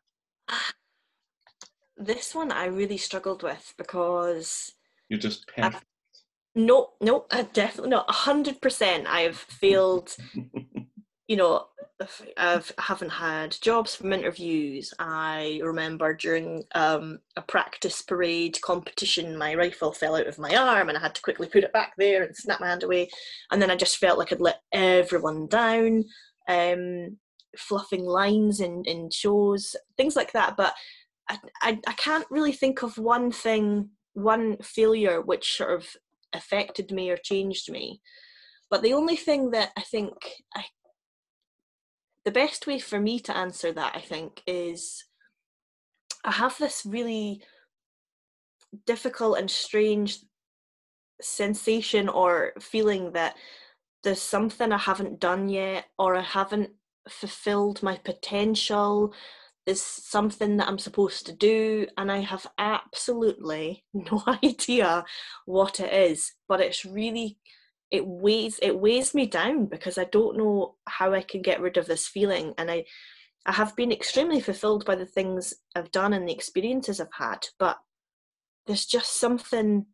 This 2.07 2.35
one 2.35 2.53
I 2.53 2.66
really 2.66 2.99
struggled 2.99 3.42
with 3.42 3.75
because 3.77 4.73
You're 5.09 5.19
just 5.19 5.47
perfect. 5.49 5.85
no, 6.55 6.90
no, 7.01 7.27
I 7.31 7.42
definitely 7.42 7.90
not. 7.90 8.09
A 8.09 8.12
hundred 8.12 8.61
percent, 8.61 9.07
I've 9.07 9.37
failed. 9.37 10.16
You 11.29 11.37
know, 11.37 11.66
I've 12.37 12.71
haven't 12.79 13.11
had 13.11 13.57
jobs 13.61 13.97
from 13.97 14.12
interviews. 14.12 14.95
I 14.99 15.61
remember 15.61 16.14
during 16.14 16.62
um, 16.75 17.19
a 17.37 17.42
practice 17.42 18.03
parade 18.03 18.61
competition, 18.61 19.37
my 19.37 19.55
rifle 19.57 19.92
fell 19.92 20.14
out 20.14 20.29
of 20.29 20.38
my 20.38 20.55
arm, 20.55 20.88
and 20.88 20.97
I 20.97 21.01
had 21.01 21.16
to 21.16 21.23
quickly 21.23 21.49
put 21.49 21.64
it 21.64 21.73
back 21.73 21.95
there 21.99 22.23
and 22.23 22.37
snap 22.37 22.61
my 22.61 22.69
hand 22.69 22.85
away. 22.85 23.09
And 23.51 23.61
then 23.61 23.71
I 23.71 23.77
just 23.77 23.97
felt 23.97 24.19
like 24.19 24.33
I'd 24.33 24.40
let 24.40 24.61
everyone 24.73 25.49
down. 25.49 26.05
Um, 26.49 27.16
fluffing 27.57 28.05
lines 28.05 28.61
in 28.61 28.85
in 28.85 29.11
shows, 29.11 29.75
things 29.97 30.14
like 30.16 30.33
that. 30.33 30.57
But 30.57 30.75
I, 31.29 31.39
I, 31.61 31.81
I 31.87 31.93
can't 31.93 32.27
really 32.31 32.53
think 32.53 32.83
of 32.83 32.99
one 32.99 33.31
thing, 33.31 33.91
one 34.15 34.57
failure 34.62 35.21
which 35.21 35.57
sort 35.57 35.73
of 35.73 35.89
affected 36.33 36.91
me 36.91 37.11
or 37.11 37.17
changed 37.17 37.71
me. 37.71 38.01
But 38.71 38.83
the 38.83 38.95
only 38.95 39.17
thing 39.17 39.51
that 39.53 39.71
I 39.77 39.83
think 39.83 40.12
I, 40.55 40.65
the 42.25 42.33
best 42.33 42.67
way 42.67 42.79
for 42.79 43.01
me 43.01 43.21
to 43.21 43.37
answer 43.37 43.73
that, 43.73 43.93
I 43.95 44.01
think, 44.01 44.43
is 44.47 45.05
I 46.25 46.33
have 46.33 46.59
this 46.59 46.85
really 46.85 47.43
difficult 48.85 49.39
and 49.39 49.51
strange 49.51 50.19
sensation 51.23 52.09
or 52.09 52.53
feeling 52.61 53.12
that 53.12 53.37
there's 54.03 54.21
something 54.21 54.73
I 54.73 54.79
haven't 54.79 55.21
done 55.21 55.49
yet 55.49 55.87
or 55.99 56.17
I 56.17 56.23
haven't 56.23 56.71
fulfilled 57.09 57.83
my 57.83 57.97
potential 58.05 59.15
is 59.66 59.83
something 59.83 60.57
that 60.57 60.68
I'm 60.68 60.79
supposed 60.79 61.26
to 61.26 61.33
do, 61.33 61.87
and 61.98 62.11
I 62.11 62.18
have 62.18 62.46
absolutely 62.59 63.85
no 63.94 64.22
idea 64.42 65.05
what 65.44 65.81
it 65.81 65.92
is. 65.92 66.33
But 66.48 66.61
it's 66.61 66.85
really 66.85 67.38
it 67.90 68.07
weighs 68.07 68.59
it 68.62 68.79
weighs 68.79 69.14
me 69.14 69.26
down 69.26 69.66
because 69.66 69.98
I 69.98 70.05
don't 70.05 70.37
know 70.37 70.74
how 70.88 71.12
I 71.12 71.22
can 71.22 71.42
get 71.42 71.61
rid 71.61 71.76
of 71.76 71.87
this 71.87 72.07
feeling, 72.07 72.55
and 72.59 72.70
I 72.70 72.85
I 73.46 73.52
have 73.52 73.76
been 73.76 73.92
extremely 73.92 74.40
fulfilled 74.40 74.85
by 74.85 74.96
the 74.96 75.07
things 75.07 75.55
I've 75.74 75.92
done 75.92 76.12
and 76.12 76.29
the 76.29 76.33
experiences 76.35 77.00
I've 77.00 77.12
had, 77.16 77.46
but 77.59 77.79
there's 78.66 78.87
just 78.87 79.20
something 79.20 79.87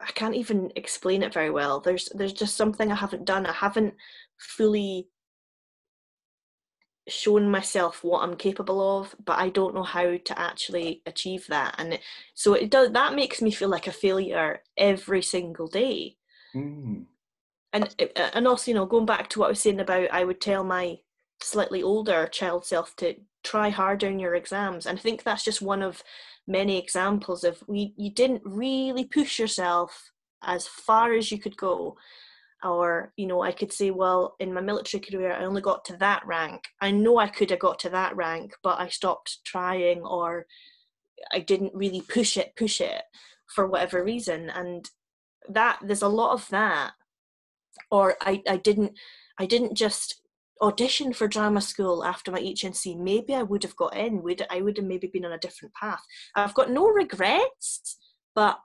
I 0.00 0.10
can't 0.12 0.34
even 0.34 0.72
explain 0.76 1.22
it 1.22 1.34
very 1.34 1.50
well. 1.50 1.80
There's 1.80 2.08
there's 2.14 2.32
just 2.32 2.56
something 2.56 2.90
I 2.90 2.94
haven't 2.94 3.26
done. 3.26 3.46
I 3.46 3.52
haven't 3.52 3.94
fully 4.38 5.08
shown 7.10 7.50
myself 7.50 8.02
what 8.04 8.22
I'm 8.22 8.36
capable 8.36 9.00
of, 9.00 9.14
but 9.24 9.38
I 9.38 9.50
don't 9.50 9.74
know 9.74 9.82
how 9.82 10.16
to 10.16 10.38
actually 10.38 11.02
achieve 11.06 11.46
that. 11.48 11.74
And 11.78 11.94
it, 11.94 12.00
so 12.34 12.54
it 12.54 12.70
does 12.70 12.92
that 12.92 13.14
makes 13.14 13.42
me 13.42 13.50
feel 13.50 13.68
like 13.68 13.86
a 13.86 13.92
failure 13.92 14.62
every 14.76 15.22
single 15.22 15.68
day. 15.68 16.16
Mm. 16.54 17.06
And 17.72 17.94
and 18.34 18.48
also, 18.48 18.70
you 18.70 18.74
know, 18.74 18.86
going 18.86 19.06
back 19.06 19.28
to 19.30 19.38
what 19.38 19.46
I 19.46 19.50
was 19.50 19.60
saying 19.60 19.80
about, 19.80 20.10
I 20.12 20.24
would 20.24 20.40
tell 20.40 20.64
my 20.64 20.98
slightly 21.42 21.82
older 21.82 22.26
child 22.26 22.66
self 22.66 22.96
to 22.96 23.14
try 23.42 23.70
harder 23.70 24.06
in 24.08 24.18
your 24.18 24.34
exams. 24.34 24.86
And 24.86 24.98
I 24.98 25.02
think 25.02 25.22
that's 25.22 25.44
just 25.44 25.62
one 25.62 25.82
of 25.82 26.02
many 26.46 26.78
examples 26.78 27.44
of 27.44 27.62
we 27.66 27.94
you 27.96 28.10
didn't 28.10 28.42
really 28.44 29.04
push 29.04 29.38
yourself 29.38 30.10
as 30.42 30.66
far 30.66 31.12
as 31.12 31.30
you 31.30 31.38
could 31.38 31.56
go 31.56 31.96
or 32.62 33.12
you 33.16 33.26
know 33.26 33.42
i 33.42 33.52
could 33.52 33.72
say 33.72 33.90
well 33.90 34.34
in 34.40 34.52
my 34.52 34.60
military 34.60 35.00
career 35.00 35.32
i 35.32 35.44
only 35.44 35.62
got 35.62 35.84
to 35.84 35.96
that 35.96 36.24
rank 36.26 36.62
i 36.80 36.90
know 36.90 37.18
i 37.18 37.26
could 37.26 37.50
have 37.50 37.58
got 37.58 37.78
to 37.78 37.88
that 37.88 38.14
rank 38.16 38.52
but 38.62 38.78
i 38.78 38.88
stopped 38.88 39.38
trying 39.44 40.00
or 40.02 40.46
I 41.32 41.40
didn't 41.40 41.74
really 41.74 42.02
push 42.02 42.36
it, 42.36 42.54
push 42.56 42.80
it 42.80 43.02
for 43.54 43.66
whatever 43.66 44.02
reason. 44.04 44.50
And 44.50 44.88
that 45.48 45.80
there's 45.82 46.02
a 46.02 46.08
lot 46.08 46.32
of 46.32 46.48
that. 46.50 46.92
Or 47.90 48.16
I, 48.20 48.42
I 48.48 48.56
didn't 48.56 48.92
I 49.38 49.46
didn't 49.46 49.74
just 49.74 50.20
audition 50.60 51.12
for 51.12 51.26
drama 51.26 51.60
school 51.60 52.04
after 52.04 52.30
my 52.30 52.40
HNC. 52.40 52.98
Maybe 52.98 53.34
I 53.34 53.42
would 53.42 53.62
have 53.62 53.76
got 53.76 53.96
in. 53.96 54.22
Would 54.22 54.46
I 54.50 54.60
would 54.60 54.76
have 54.76 54.86
maybe 54.86 55.06
been 55.06 55.24
on 55.24 55.32
a 55.32 55.38
different 55.38 55.74
path. 55.74 56.02
I've 56.36 56.54
got 56.54 56.70
no 56.70 56.86
regrets, 56.88 57.96
but 58.34 58.58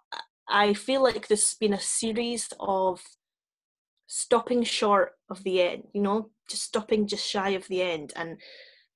I 0.49 0.73
feel 0.73 1.01
like 1.01 1.27
there's 1.27 1.53
been 1.55 1.73
a 1.73 1.79
series 1.79 2.49
of 2.59 3.01
stopping 4.07 4.63
short 4.63 5.13
of 5.29 5.43
the 5.43 5.61
end, 5.61 5.83
you 5.93 6.01
know, 6.01 6.29
just 6.49 6.63
stopping 6.63 7.07
just 7.07 7.27
shy 7.27 7.49
of 7.49 7.67
the 7.67 7.81
end, 7.81 8.13
and 8.15 8.37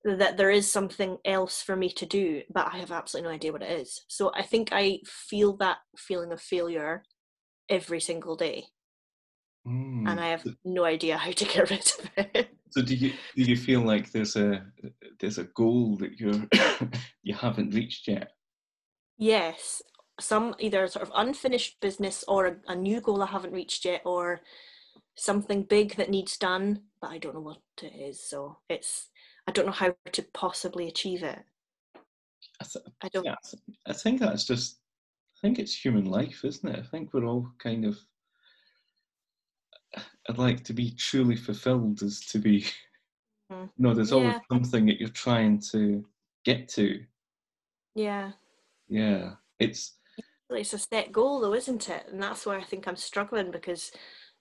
that 0.04 0.38
there 0.38 0.50
is 0.50 0.72
something 0.72 1.18
else 1.26 1.62
for 1.62 1.76
me 1.76 1.90
to 1.90 2.06
do, 2.06 2.42
but 2.50 2.70
I 2.72 2.78
have 2.78 2.92
absolutely 2.92 3.30
no 3.30 3.36
idea 3.36 3.52
what 3.52 3.64
it 3.64 3.80
is. 3.80 4.02
So 4.08 4.32
I 4.34 4.44
think 4.44 4.70
I 4.72 5.00
feel 5.06 5.58
that 5.58 5.78
feeling 5.98 6.32
of 6.32 6.42
failure 6.42 7.04
every 7.70 8.00
single 8.00 8.36
day. 8.36 8.66
Mm. 9.68 10.10
And 10.10 10.20
I 10.20 10.30
have 10.30 10.46
no 10.64 10.86
idea 10.86 11.18
how 11.18 11.32
to 11.32 11.46
get 11.46 11.70
rid 11.70 11.92
of 12.00 12.10
it. 12.18 12.50
So 12.72 12.82
do 12.82 12.96
you 12.96 13.14
do 13.36 13.44
you 13.44 13.58
feel 13.58 13.82
like 13.82 14.12
there's 14.12 14.36
a 14.36 14.64
there's 15.20 15.40
a 15.40 15.46
goal 15.56 15.98
that 15.98 16.20
you're 16.20 16.48
you 17.24 17.34
haven't 17.34 17.74
reached 17.74 18.08
yet? 18.08 18.32
Yes, 19.18 19.82
some 20.20 20.56
either 20.60 20.88
sort 20.88 21.08
of 21.08 21.12
unfinished 21.16 21.82
business 21.82 22.24
or 22.28 22.46
a, 22.46 22.56
a 22.68 22.76
new 22.76 23.02
goal 23.02 23.24
I 23.24 23.28
haven't 23.28 23.54
reached 23.54 23.86
yet, 23.86 24.02
or 24.06 24.42
something 25.20 25.64
big 25.64 25.96
that 25.96 26.10
needs 26.10 26.38
done, 26.38 26.82
but 27.02 27.12
I 27.12 27.18
don't 27.18 27.36
know 27.36 27.42
what 27.42 27.62
it 27.82 27.94
is. 27.96 28.22
So 28.22 28.58
it's 28.70 29.10
I 29.48 29.52
don't 29.52 29.66
know 29.66 29.72
how 29.72 29.96
to 30.12 30.26
possibly 30.34 30.88
achieve 30.88 31.24
it. 31.24 31.40
I, 32.62 32.66
th- 32.72 32.86
I 33.02 33.10
don't. 33.10 33.26
Yeah, 33.26 33.36
I 33.88 33.94
think 33.94 34.20
that's 34.20 34.46
just. 34.46 34.78
I 35.38 35.42
think 35.42 35.58
it's 35.58 35.74
human 35.74 36.06
life, 36.06 36.44
isn't 36.44 36.70
it? 36.70 36.80
I 36.80 36.84
think 36.84 37.14
we're 37.14 37.26
all 37.26 37.50
kind 37.58 37.86
of. 37.86 37.98
I'd 40.30 40.38
like 40.38 40.64
to 40.66 40.74
be 40.74 40.92
truly 40.92 41.36
fulfilled, 41.36 42.04
is 42.04 42.22
to 42.28 42.40
be. 42.40 42.66
Mm. 43.52 43.70
No, 43.80 43.96
there's 43.96 44.12
yeah. 44.12 44.18
always 44.18 44.36
something 44.52 44.86
that 44.86 45.00
you're 45.00 45.10
trying 45.10 45.60
to 45.72 46.06
get 46.46 46.68
to. 46.70 47.02
Yeah. 47.96 48.34
Yeah, 48.88 49.32
it's. 49.58 49.96
It's 50.52 50.74
a 50.74 50.78
set 50.78 51.12
goal, 51.12 51.42
though, 51.42 51.56
isn't 51.56 51.90
it? 51.90 52.06
And 52.12 52.22
that's 52.22 52.46
why 52.46 52.58
I 52.58 52.64
think 52.64 52.88
I'm 52.88 52.96
struggling 52.96 53.50
because 53.50 53.92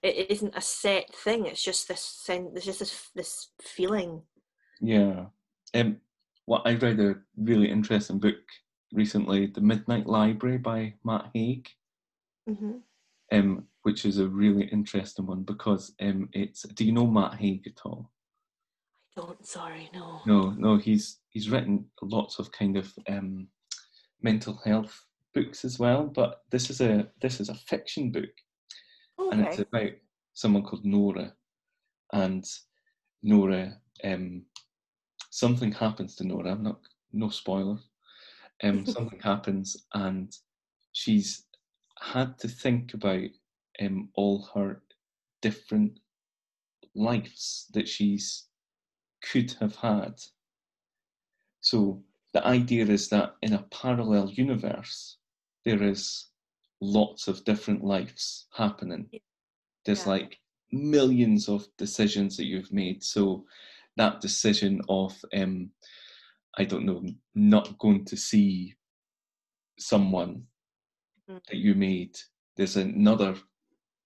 it 0.02 0.30
isn't 0.30 0.56
a 0.56 0.60
set 0.60 1.12
thing. 1.14 1.46
It's 1.46 1.62
just 1.62 1.88
this 1.88 2.02
sense. 2.02 2.50
There's 2.52 2.64
just 2.64 2.78
this 2.78 3.10
this 3.14 3.48
feeling. 3.60 4.22
Yeah. 4.80 5.26
Um. 5.74 5.98
Well, 6.46 6.62
I 6.64 6.74
read 6.74 7.00
a 7.00 7.16
really 7.36 7.70
interesting 7.70 8.18
book 8.18 8.36
recently, 8.92 9.46
"The 9.46 9.60
Midnight 9.60 10.06
Library" 10.06 10.58
by 10.58 10.94
Matt 11.04 11.30
Haig. 11.34 11.68
Mm-hmm. 12.48 12.78
Um, 13.30 13.66
which 13.82 14.06
is 14.06 14.18
a 14.18 14.26
really 14.26 14.64
interesting 14.66 15.26
one 15.26 15.42
because 15.42 15.92
um, 16.00 16.28
it's. 16.32 16.62
Do 16.62 16.84
you 16.84 16.92
know 16.92 17.06
Matt 17.06 17.34
Haig 17.34 17.66
at 17.66 17.84
all? 17.84 18.10
I 19.16 19.20
don't. 19.20 19.46
Sorry, 19.46 19.90
no. 19.92 20.20
No, 20.26 20.50
no. 20.50 20.76
He's 20.76 21.18
he's 21.30 21.50
written 21.50 21.86
lots 22.02 22.38
of 22.38 22.52
kind 22.52 22.76
of 22.76 22.92
um, 23.08 23.48
mental 24.22 24.60
health 24.64 25.04
books 25.34 25.64
as 25.64 25.78
well, 25.78 26.04
but 26.06 26.42
this 26.50 26.70
is 26.70 26.80
a 26.80 27.08
this 27.20 27.40
is 27.40 27.48
a 27.48 27.54
fiction 27.54 28.10
book 28.10 28.30
Okay. 29.28 29.38
And 29.38 29.46
it's 29.46 29.58
about 29.58 29.90
someone 30.34 30.62
called 30.62 30.84
Nora. 30.84 31.34
And 32.12 32.44
Nora, 33.22 33.78
um, 34.04 34.42
something 35.30 35.72
happens 35.72 36.14
to 36.16 36.26
Nora. 36.26 36.52
I'm 36.52 36.62
not, 36.62 36.80
no 37.12 37.28
spoiler. 37.28 37.78
Um, 38.62 38.86
something 38.96 39.20
happens, 39.20 39.86
and 39.94 40.34
she's 40.92 41.44
had 42.00 42.38
to 42.38 42.48
think 42.48 42.94
about 42.94 43.28
um, 43.80 44.08
all 44.14 44.48
her 44.54 44.82
different 45.42 46.00
lives 46.94 47.66
that 47.74 47.88
she's 47.88 48.46
could 49.22 49.52
have 49.60 49.76
had. 49.76 50.14
So 51.60 52.02
the 52.32 52.46
idea 52.46 52.86
is 52.86 53.08
that 53.08 53.34
in 53.42 53.52
a 53.52 53.66
parallel 53.70 54.30
universe, 54.30 55.18
there 55.64 55.82
is 55.82 56.28
lots 56.80 57.28
of 57.28 57.44
different 57.44 57.82
lives 57.82 58.46
happening. 58.52 59.08
There's 59.84 60.04
yeah. 60.04 60.12
like 60.12 60.38
millions 60.72 61.48
of 61.48 61.66
decisions 61.76 62.36
that 62.36 62.46
you've 62.46 62.72
made. 62.72 63.02
So 63.02 63.44
that 63.96 64.20
decision 64.20 64.80
of, 64.88 65.14
um, 65.34 65.70
I 66.56 66.64
don't 66.64 66.86
know, 66.86 67.04
not 67.34 67.78
going 67.78 68.04
to 68.06 68.16
see 68.16 68.74
someone 69.78 70.42
mm. 71.30 71.40
that 71.46 71.56
you 71.56 71.74
made, 71.74 72.16
there's 72.56 72.76
another 72.76 73.34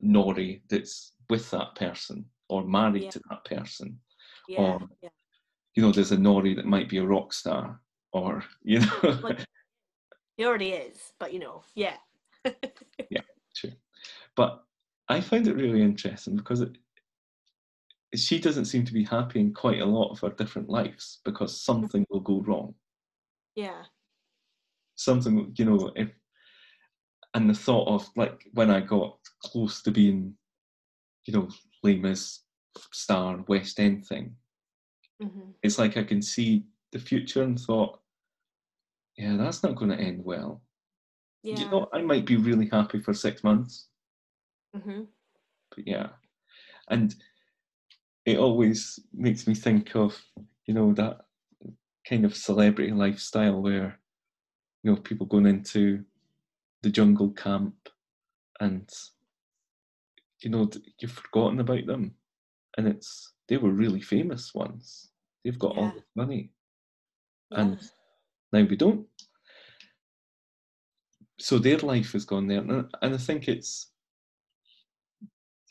Nori 0.02 0.62
that's 0.68 1.12
with 1.30 1.50
that 1.50 1.74
person 1.74 2.24
or 2.48 2.64
married 2.64 3.04
yeah. 3.04 3.11
to 3.11 3.20
that 3.30 3.44
person. 3.44 3.98
Yeah. 4.48 4.61
Or, 4.61 4.80
you 5.74 5.82
know, 5.82 5.92
there's 5.92 6.12
a 6.12 6.16
Nori 6.16 6.54
that 6.56 6.66
might 6.66 6.88
be 6.88 6.98
a 6.98 7.04
rock 7.04 7.32
star 7.32 7.80
or, 8.12 8.44
you 8.62 8.80
know. 8.80 9.37
he 10.37 10.44
already 10.44 10.70
is, 10.70 11.12
but 11.18 11.32
you 11.32 11.38
know, 11.38 11.62
yeah 11.74 11.96
yeah, 13.11 13.20
true. 13.57 13.72
But 14.37 14.62
I 15.09 15.20
find 15.20 15.46
it 15.46 15.57
really 15.57 15.83
interesting 15.83 16.37
because 16.37 16.61
it, 16.61 16.76
she 18.14 18.38
doesn't 18.38 18.66
seem 18.66 18.85
to 18.85 18.92
be 18.92 19.05
happy 19.05 19.40
in 19.40 19.52
quite 19.55 19.81
a 19.81 19.87
lot 19.87 20.11
of 20.11 20.20
her 20.20 20.31
different 20.31 20.68
lives 20.68 21.20
because 21.24 21.61
something 21.61 22.07
will 22.11 22.20
go 22.20 22.40
wrong. 22.40 22.74
Yeah. 23.55 23.83
Something, 24.96 25.52
you 25.57 25.64
know, 25.64 25.90
if 25.96 26.09
and 27.35 27.48
the 27.48 27.55
thought 27.55 27.88
of 27.88 28.09
like 28.16 28.44
when 28.52 28.70
I 28.70 28.81
got 28.81 29.18
close 29.42 29.83
to 29.83 29.90
being, 29.90 30.35
you 31.26 31.33
know, 31.35 31.48
Les 31.83 32.40
star 32.92 33.42
West 33.48 33.81
End 33.81 34.07
thing, 34.07 34.35
mm-hmm. 35.22 35.50
it's 35.62 35.78
like 35.78 35.96
I 35.96 36.05
can 36.05 36.20
see 36.20 36.64
the 36.92 36.98
future 36.98 37.42
and 37.42 37.59
thought, 37.59 38.00
yeah, 39.16 39.37
that's 39.37 39.62
not 39.62 39.76
going 39.76 39.90
to 39.90 39.98
end 40.02 40.22
well. 40.24 40.62
Yeah. 41.42 41.59
You 41.59 41.70
know, 41.70 41.88
I 41.92 42.02
might 42.02 42.24
be 42.24 42.37
really 42.37 42.68
happy 42.70 43.00
for 43.00 43.14
six 43.14 43.42
months. 43.42 43.88
Mm-hmm. 44.76 45.02
But 45.74 45.87
yeah, 45.87 46.09
and 46.88 47.14
it 48.24 48.38
always 48.38 49.00
makes 49.12 49.46
me 49.46 49.55
think 49.55 49.96
of 49.96 50.16
you 50.66 50.74
know 50.74 50.92
that 50.94 51.22
kind 52.09 52.24
of 52.24 52.37
celebrity 52.37 52.92
lifestyle 52.92 53.61
where 53.61 53.98
you 54.83 54.90
know 54.90 54.96
people 55.00 55.26
going 55.26 55.46
into 55.46 56.05
the 56.83 56.90
jungle 56.90 57.31
camp 57.31 57.74
and 58.61 58.88
you 60.42 60.50
know 60.50 60.68
you've 60.98 61.12
forgotten 61.12 61.61
about 61.61 61.87
them 61.87 62.14
and 62.76 62.88
it's 62.88 63.33
they 63.48 63.57
were 63.57 63.70
really 63.70 64.00
famous 64.00 64.52
once 64.55 65.11
they've 65.44 65.59
got 65.59 65.74
yeah. 65.74 65.81
all 65.81 65.88
the 65.88 66.02
money 66.16 66.50
yeah. 67.50 67.61
and 67.61 67.90
now 68.52 68.62
we 68.62 68.76
don't 68.76 69.07
so 71.42 71.59
their 71.59 71.78
life 71.78 72.12
has 72.12 72.24
gone 72.24 72.46
there, 72.46 72.61
and, 72.61 72.88
and 73.02 73.14
I 73.14 73.18
think 73.18 73.48
it's 73.48 73.90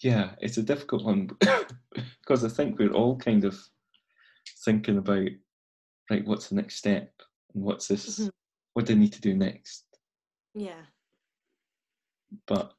yeah, 0.01 0.31
it's 0.39 0.57
a 0.57 0.63
difficult 0.63 1.03
one 1.03 1.29
because 2.21 2.43
I 2.43 2.49
think 2.49 2.77
we're 2.77 2.91
all 2.91 3.15
kind 3.17 3.45
of 3.45 3.57
thinking 4.65 4.97
about 4.97 5.29
right, 6.09 6.25
what's 6.25 6.49
the 6.49 6.55
next 6.55 6.75
step, 6.75 7.11
and 7.53 7.63
what's 7.63 7.87
this, 7.87 8.19
mm-hmm. 8.19 8.29
what 8.73 8.85
do 8.85 8.93
I 8.93 8.97
need 8.97 9.13
to 9.13 9.21
do 9.21 9.33
next? 9.33 9.85
Yeah. 10.53 10.81
But 12.47 12.73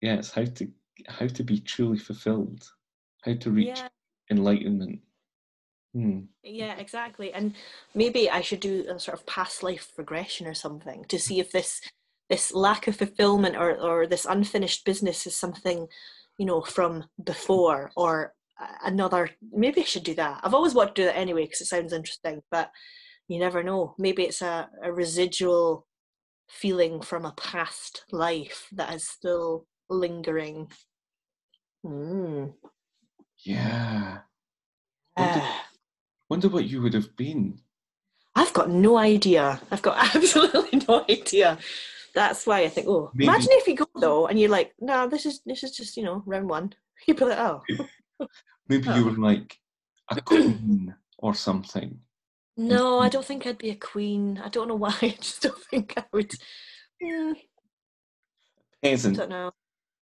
yeah, 0.00 0.14
it's 0.14 0.32
how 0.32 0.44
to 0.44 0.68
how 1.08 1.26
to 1.26 1.42
be 1.42 1.60
truly 1.60 1.98
fulfilled, 1.98 2.68
how 3.22 3.34
to 3.34 3.50
reach 3.50 3.78
yeah. 3.78 3.88
enlightenment. 4.30 5.00
Hmm. 5.94 6.20
Yeah, 6.42 6.74
exactly. 6.76 7.32
And 7.32 7.54
maybe 7.94 8.28
I 8.28 8.40
should 8.40 8.60
do 8.60 8.84
a 8.88 8.98
sort 8.98 9.18
of 9.18 9.26
past 9.26 9.62
life 9.62 9.92
regression 9.96 10.46
or 10.46 10.54
something 10.54 11.04
to 11.08 11.18
see 11.18 11.38
if 11.40 11.52
this 11.52 11.80
this 12.28 12.52
lack 12.52 12.88
of 12.88 12.96
fulfillment 12.96 13.56
or 13.56 13.80
or 13.80 14.06
this 14.06 14.26
unfinished 14.26 14.84
business 14.84 15.26
is 15.26 15.36
something, 15.36 15.86
you 16.36 16.46
know, 16.46 16.62
from 16.62 17.04
before 17.22 17.92
or 17.96 18.34
another. 18.84 19.30
Maybe 19.52 19.82
I 19.82 19.84
should 19.84 20.02
do 20.04 20.14
that. 20.14 20.40
I've 20.42 20.54
always 20.54 20.74
wanted 20.74 20.96
to 20.96 21.02
do 21.02 21.06
that 21.06 21.16
anyway 21.16 21.44
because 21.44 21.60
it 21.60 21.66
sounds 21.66 21.92
interesting, 21.92 22.42
but 22.50 22.70
you 23.28 23.38
never 23.38 23.62
know. 23.62 23.94
Maybe 23.96 24.24
it's 24.24 24.42
a, 24.42 24.68
a 24.82 24.92
residual 24.92 25.86
feeling 26.48 27.00
from 27.00 27.24
a 27.24 27.32
past 27.32 28.04
life 28.10 28.68
that 28.72 28.92
is 28.94 29.08
still 29.08 29.66
lingering. 29.88 30.68
Mm. 31.84 32.54
Yeah. 33.44 34.18
Uh, 35.16 35.58
Wonder 36.34 36.48
what 36.48 36.64
you 36.64 36.82
would 36.82 36.94
have 36.94 37.14
been. 37.16 37.60
I've 38.34 38.52
got 38.52 38.68
no 38.68 38.96
idea. 38.98 39.60
I've 39.70 39.82
got 39.82 39.96
absolutely 40.16 40.82
no 40.88 41.04
idea. 41.08 41.58
That's 42.12 42.44
why 42.44 42.62
I 42.64 42.68
think, 42.68 42.88
oh, 42.88 43.12
Maybe. 43.14 43.28
imagine 43.28 43.50
if 43.52 43.68
you 43.68 43.76
go 43.76 43.86
though 43.94 44.26
and 44.26 44.40
you're 44.40 44.50
like, 44.50 44.74
no, 44.80 45.06
this 45.06 45.26
is 45.26 45.42
this 45.46 45.62
is 45.62 45.76
just 45.76 45.96
you 45.96 46.02
know 46.02 46.24
round 46.26 46.48
one. 46.48 46.72
You'd 47.06 47.18
be 47.18 47.24
like, 47.26 47.38
oh. 47.38 47.62
Maybe 48.68 48.88
oh. 48.88 48.96
you 48.96 49.04
were 49.04 49.12
like 49.12 49.60
a 50.10 50.20
queen 50.30 50.92
or 51.18 51.34
something, 51.36 52.00
No, 52.56 52.98
I 52.98 53.08
don't 53.08 53.24
think 53.24 53.46
I'd 53.46 53.56
be 53.58 53.70
a 53.70 53.76
queen. 53.76 54.40
I 54.44 54.48
don't 54.48 54.66
know 54.66 54.74
why. 54.84 54.96
I 55.02 55.10
just 55.20 55.40
don't 55.42 55.62
think 55.70 55.94
I 55.96 56.02
would. 56.12 56.32
Mm, 57.00 57.34
I 57.36 57.42
Peasant. 58.82 59.16
don't 59.18 59.30
know. 59.30 59.52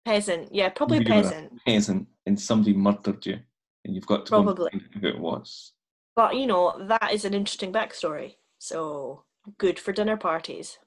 Peasant. 0.05 0.53
Yeah, 0.53 0.71
probably 0.71 0.99
You 0.99 1.05
peasant. 1.05 1.65
peasant, 1.65 2.09
and 2.27 2.41
somebody 2.41 2.75
murdered 2.75 3.25
you, 3.25 3.39
and 3.85 3.95
you've 3.95 4.07
got 4.07 4.27
to 4.27 4.31
Probably. 4.31 4.71
find 4.73 4.83
who 5.01 5.07
it 5.07 5.21
was. 5.21 5.75
But 6.19 6.35
you 6.35 6.49
know, 6.49 6.75
that 6.89 7.13
is 7.13 7.25
an 7.25 7.33
interesting 7.33 7.73
backstory. 7.73 8.35
So 8.59 9.23
good 9.57 9.79
for 9.79 9.93
dinner 9.93 10.17
parties, 10.17 10.81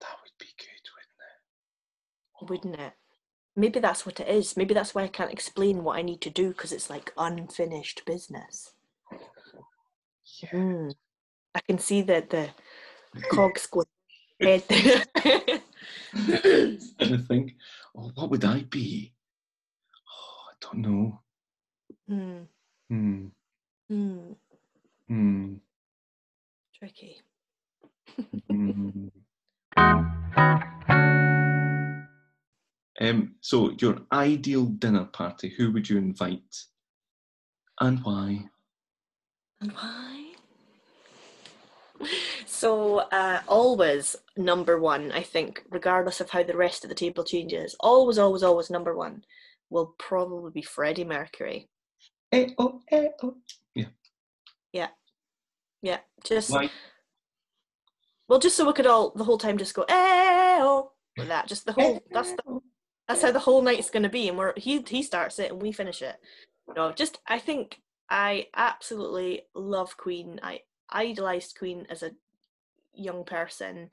That 0.00 0.16
would 0.20 0.32
be 0.40 0.46
good, 0.58 2.50
wouldn't 2.50 2.74
it? 2.74 2.74
wouldn't 2.74 2.80
it? 2.80 2.94
Maybe 3.54 3.78
that's 3.78 4.04
what 4.04 4.18
it 4.18 4.26
is. 4.26 4.56
Maybe 4.56 4.74
that's 4.74 4.92
why 4.92 5.04
I 5.04 5.08
can't 5.08 5.30
explain 5.30 5.84
what 5.84 5.98
I 5.98 6.02
need 6.02 6.20
to 6.22 6.30
do 6.30 6.48
because 6.48 6.72
it's 6.72 6.90
like 6.90 7.12
unfinished 7.16 8.04
business. 8.04 8.72
Yeah. 10.42 10.48
Mm. 10.50 10.94
I 11.54 11.60
can 11.60 11.78
see 11.78 12.02
that 12.02 12.30
the 12.30 12.48
cogs 13.30 13.68
go 13.68 13.84
head 14.40 14.64
and 14.68 15.62
I 17.00 17.16
think, 17.28 17.54
oh, 17.96 18.10
what 18.16 18.30
would 18.30 18.44
I 18.44 18.62
be? 18.62 19.12
Oh, 20.10 20.50
I 20.50 20.54
don't 20.60 20.78
know. 20.78 21.20
Hmm. 22.08 22.42
Hmm. 22.90 23.26
Hmm. 23.88 24.32
Hmm. 25.08 25.54
Tricky. 26.74 27.20
hmm. 28.48 29.08
um, 33.00 33.34
so, 33.40 33.70
your 33.78 33.98
ideal 34.12 34.66
dinner 34.66 35.04
party, 35.04 35.50
who 35.56 35.72
would 35.72 35.88
you 35.88 35.98
invite? 35.98 36.64
And 37.80 38.00
why? 38.04 38.48
And 39.60 39.72
why? 39.72 40.32
So, 42.46 42.98
uh, 42.98 43.40
always 43.48 44.16
number 44.36 44.78
one, 44.78 45.12
I 45.12 45.22
think, 45.22 45.64
regardless 45.70 46.20
of 46.20 46.30
how 46.30 46.42
the 46.42 46.56
rest 46.56 46.84
of 46.84 46.88
the 46.88 46.94
table 46.94 47.24
changes, 47.24 47.74
always, 47.80 48.18
always, 48.18 48.42
always 48.42 48.70
number 48.70 48.96
one 48.96 49.24
will 49.70 49.94
probably 49.98 50.50
be 50.52 50.62
Freddie 50.62 51.04
Mercury. 51.04 51.68
Eh, 52.30 52.50
oh, 52.58 52.80
eh, 52.90 53.08
oh. 53.22 53.36
Yeah, 55.82 55.98
just 56.24 56.50
Why? 56.50 56.70
well, 58.28 58.38
just 58.38 58.56
so 58.56 58.66
we 58.66 58.72
could 58.72 58.86
all 58.86 59.10
the 59.10 59.24
whole 59.24 59.38
time 59.38 59.58
just 59.58 59.74
go 59.74 59.82
eh 59.88 60.58
oh 60.62 60.92
with 61.18 61.28
that. 61.28 61.48
Just 61.48 61.66
the 61.66 61.72
whole 61.72 62.00
that's 62.10 62.32
the, 62.32 62.60
that's 63.08 63.22
how 63.22 63.32
the 63.32 63.38
whole 63.40 63.62
night's 63.62 63.90
going 63.90 64.04
to 64.04 64.08
be, 64.08 64.28
and 64.28 64.38
we're 64.38 64.54
he 64.56 64.82
he 64.88 65.02
starts 65.02 65.38
it 65.38 65.50
and 65.50 65.60
we 65.60 65.72
finish 65.72 66.00
it. 66.02 66.16
No, 66.76 66.92
just 66.92 67.18
I 67.26 67.38
think 67.38 67.80
I 68.08 68.46
absolutely 68.54 69.42
love 69.54 69.96
Queen. 69.96 70.38
I 70.42 70.60
idolized 70.88 71.58
Queen 71.58 71.86
as 71.90 72.02
a 72.02 72.12
young 72.94 73.24
person. 73.24 73.90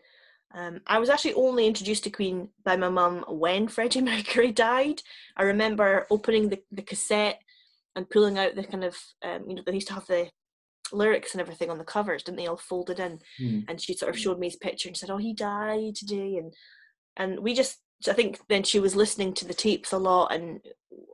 Um, 0.53 0.81
I 0.87 0.99
was 0.99 1.09
actually 1.09 1.35
only 1.35 1.67
introduced 1.67 2.03
to 2.05 2.09
Queen 2.09 2.49
by 2.63 2.75
my 2.75 2.89
mum 2.89 3.23
when 3.27 3.67
Freddie 3.69 4.01
Mercury 4.01 4.51
died. 4.51 5.01
I 5.37 5.43
remember 5.43 6.07
opening 6.09 6.49
the, 6.49 6.61
the 6.71 6.81
cassette 6.81 7.39
and 7.95 8.09
pulling 8.09 8.37
out 8.37 8.55
the 8.55 8.63
kind 8.63 8.83
of 8.83 8.95
um, 9.23 9.45
you 9.47 9.55
know 9.55 9.63
they 9.65 9.73
used 9.73 9.87
to 9.87 9.93
have 9.93 10.07
the 10.07 10.29
lyrics 10.93 11.33
and 11.33 11.41
everything 11.41 11.69
on 11.69 11.77
the 11.77 11.83
covers, 11.83 12.23
didn't 12.23 12.37
they? 12.37 12.47
All 12.47 12.57
folded 12.57 12.99
in 12.99 13.19
Hmm. 13.37 13.59
and 13.67 13.81
she 13.81 13.93
sort 13.93 14.09
of 14.09 14.19
showed 14.19 14.39
me 14.39 14.47
his 14.47 14.55
picture 14.55 14.89
and 14.89 14.97
said, 14.97 15.09
"Oh, 15.09 15.17
he 15.17 15.33
died 15.33 15.95
today," 15.95 16.37
and 16.37 16.53
and 17.17 17.39
we 17.39 17.53
just 17.53 17.77
I 18.07 18.13
think 18.13 18.39
then 18.47 18.63
she 18.63 18.79
was 18.79 18.95
listening 18.95 19.33
to 19.35 19.45
the 19.45 19.53
tapes 19.53 19.91
a 19.91 19.97
lot, 19.97 20.33
and 20.33 20.61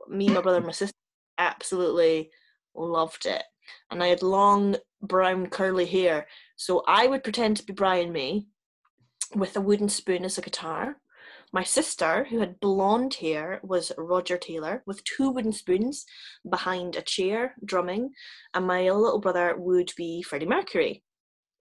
me, 0.08 0.28
my 0.28 0.40
brother, 0.40 0.58
and 0.58 0.66
my 0.66 0.72
sister 0.72 0.94
absolutely 1.36 2.30
loved 2.74 3.26
it. 3.26 3.42
And 3.90 4.02
I 4.02 4.06
had 4.08 4.22
long 4.22 4.76
brown 5.02 5.48
curly 5.48 5.86
hair, 5.86 6.28
so 6.56 6.84
I 6.86 7.08
would 7.08 7.24
pretend 7.24 7.56
to 7.56 7.64
be 7.64 7.72
Brian 7.72 8.12
May 8.12 8.46
with 9.34 9.56
a 9.56 9.60
wooden 9.60 9.88
spoon 9.88 10.24
as 10.24 10.38
a 10.38 10.42
guitar. 10.42 11.00
My 11.52 11.62
sister, 11.62 12.24
who 12.24 12.40
had 12.40 12.60
blonde 12.60 13.14
hair, 13.14 13.60
was 13.62 13.92
Roger 13.96 14.36
Taylor 14.36 14.82
with 14.86 15.04
two 15.04 15.30
wooden 15.30 15.52
spoons 15.52 16.04
behind 16.48 16.96
a 16.96 17.02
chair 17.02 17.54
drumming, 17.64 18.10
and 18.52 18.66
my 18.66 18.90
little 18.90 19.20
brother 19.20 19.54
would 19.56 19.92
be 19.96 20.22
Freddie 20.22 20.46
Mercury 20.46 21.02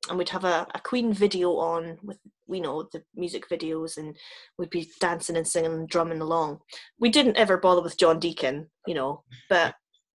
and 0.09 0.17
we'd 0.17 0.29
have 0.29 0.43
a, 0.43 0.67
a 0.73 0.79
Queen 0.79 1.13
video 1.13 1.51
on 1.57 1.97
with 2.03 2.19
we 2.47 2.59
know 2.59 2.87
the 2.91 3.03
music 3.15 3.49
videos 3.49 3.97
and 3.97 4.15
we'd 4.57 4.69
be 4.69 4.87
dancing 4.99 5.35
and 5.35 5.47
singing 5.47 5.73
and 5.73 5.89
drumming 5.89 6.21
along. 6.21 6.59
We 6.99 7.09
didn't 7.09 7.37
ever 7.37 7.57
bother 7.57 7.81
with 7.81 7.97
John 7.97 8.19
Deacon, 8.19 8.69
you 8.85 8.93
know, 8.93 9.23
but 9.49 9.73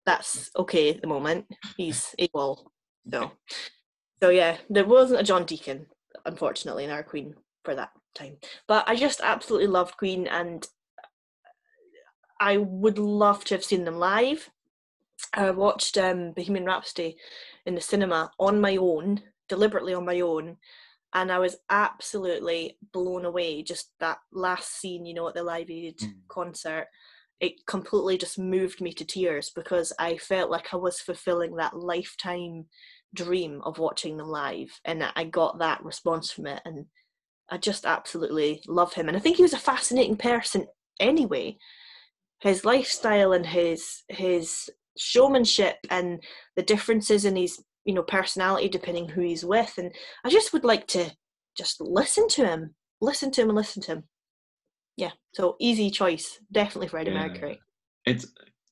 that's 0.04 0.50
okay 0.58 0.94
at 0.94 1.02
the 1.02 1.06
moment. 1.06 1.46
He's 1.76 2.14
AWOL. 2.18 2.64
So 3.12 3.32
so 4.20 4.30
yeah, 4.30 4.56
there 4.68 4.84
wasn't 4.84 5.20
a 5.20 5.24
John 5.24 5.44
Deacon, 5.44 5.86
unfortunately, 6.24 6.84
in 6.84 6.90
our 6.90 7.04
Queen 7.04 7.34
for 7.64 7.74
that 7.76 7.90
time. 8.16 8.38
But 8.66 8.88
I 8.88 8.96
just 8.96 9.20
absolutely 9.22 9.68
loved 9.68 9.96
Queen 9.96 10.26
and 10.26 10.66
I 12.40 12.58
would 12.58 12.98
love 12.98 13.44
to 13.44 13.54
have 13.54 13.64
seen 13.64 13.84
them 13.84 13.98
live. 13.98 14.50
I 15.32 15.50
watched 15.50 15.96
um, 15.98 16.32
Bohemian 16.32 16.66
Rhapsody 16.66 17.16
in 17.64 17.74
the 17.74 17.80
cinema 17.80 18.30
on 18.38 18.60
my 18.60 18.76
own, 18.76 19.22
deliberately 19.48 19.94
on 19.94 20.04
my 20.04 20.20
own, 20.20 20.56
and 21.14 21.32
I 21.32 21.38
was 21.38 21.56
absolutely 21.70 22.78
blown 22.92 23.24
away. 23.24 23.62
Just 23.62 23.92
that 24.00 24.18
last 24.32 24.78
scene, 24.80 25.06
you 25.06 25.14
know, 25.14 25.28
at 25.28 25.34
the 25.34 25.42
Live 25.42 25.70
Aid 25.70 25.98
Mm. 25.98 26.14
concert, 26.28 26.88
it 27.40 27.66
completely 27.66 28.18
just 28.18 28.38
moved 28.38 28.80
me 28.80 28.92
to 28.94 29.04
tears 29.04 29.50
because 29.50 29.92
I 29.98 30.16
felt 30.18 30.50
like 30.50 30.72
I 30.72 30.76
was 30.76 31.00
fulfilling 31.00 31.56
that 31.56 31.76
lifetime 31.76 32.66
dream 33.14 33.62
of 33.62 33.78
watching 33.78 34.16
them 34.16 34.28
live, 34.28 34.80
and 34.84 35.02
I 35.16 35.24
got 35.24 35.58
that 35.58 35.82
response 35.84 36.30
from 36.30 36.46
it, 36.46 36.60
and 36.64 36.86
I 37.50 37.58
just 37.58 37.86
absolutely 37.86 38.62
love 38.66 38.94
him. 38.94 39.08
And 39.08 39.16
I 39.16 39.20
think 39.20 39.36
he 39.36 39.42
was 39.42 39.52
a 39.52 39.58
fascinating 39.58 40.16
person 40.16 40.66
anyway. 41.00 41.56
His 42.40 42.64
lifestyle 42.64 43.32
and 43.32 43.46
his 43.46 44.02
his 44.08 44.68
showmanship 44.98 45.76
and 45.90 46.22
the 46.56 46.62
differences 46.62 47.24
in 47.24 47.36
his 47.36 47.62
you 47.84 47.94
know 47.94 48.02
personality 48.02 48.68
depending 48.68 49.08
who 49.08 49.20
he's 49.20 49.44
with 49.44 49.74
and 49.76 49.92
i 50.24 50.30
just 50.30 50.52
would 50.52 50.64
like 50.64 50.86
to 50.86 51.10
just 51.56 51.80
listen 51.80 52.26
to 52.28 52.44
him 52.46 52.74
listen 53.00 53.30
to 53.30 53.42
him 53.42 53.48
and 53.50 53.56
listen 53.56 53.82
to 53.82 53.92
him 53.92 54.04
yeah 54.96 55.10
so 55.34 55.54
easy 55.60 55.90
choice 55.90 56.40
definitely 56.50 56.88
freddie 56.88 57.10
Yeah. 57.10 57.28
mercury 57.28 57.60
It's 58.06 58.26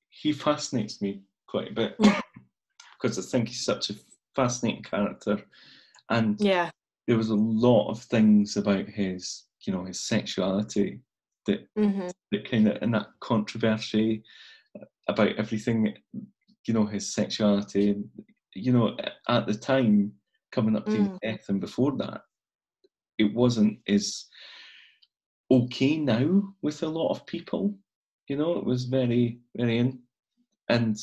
he 0.08 0.32
fascinates 0.32 1.02
me 1.02 1.22
quite 1.46 1.70
a 1.70 1.74
bit 1.74 1.96
Mm. 1.98 2.20
because 3.00 3.18
I 3.18 3.22
think 3.22 3.48
he's 3.48 3.64
such 3.64 3.90
a 3.90 3.94
fascinating 4.34 4.82
character, 4.82 5.42
and 6.08 6.40
yeah 6.40 6.70
there 7.06 7.16
was 7.16 7.30
a 7.30 7.34
lot 7.34 7.90
of 7.90 8.00
things 8.02 8.56
about 8.56 8.86
his, 8.88 9.44
you 9.66 9.72
know, 9.72 9.84
his 9.84 10.00
sexuality 10.00 11.00
that 11.46 11.66
hmm 11.76 12.10
that 12.30 12.48
kind 12.50 12.68
of 12.68 12.78
and 12.82 12.94
that 12.94 13.08
controversy 13.20 14.22
about 15.08 15.36
everything, 15.36 15.94
you 16.66 16.74
know, 16.74 16.86
his 16.86 17.12
sexuality. 17.14 17.96
You 18.54 18.72
know, 18.72 18.96
at 19.28 19.46
the 19.46 19.54
time 19.54 20.12
coming 20.52 20.76
up 20.76 20.88
to 20.90 21.08
Mm. 21.08 21.18
death 21.22 21.46
and 21.48 21.60
before 21.60 21.96
that, 21.98 22.22
it 23.18 23.34
wasn't 23.34 23.78
as 23.88 24.26
okay 25.50 25.96
now 25.96 26.54
with 26.62 26.82
a 26.82 26.88
lot 26.88 27.10
of 27.10 27.26
people. 27.26 27.74
You 28.28 28.36
know, 28.36 28.58
it 28.58 28.64
was 28.64 28.84
very, 28.84 29.40
very 29.56 29.78
in, 29.78 30.00
and 30.68 30.96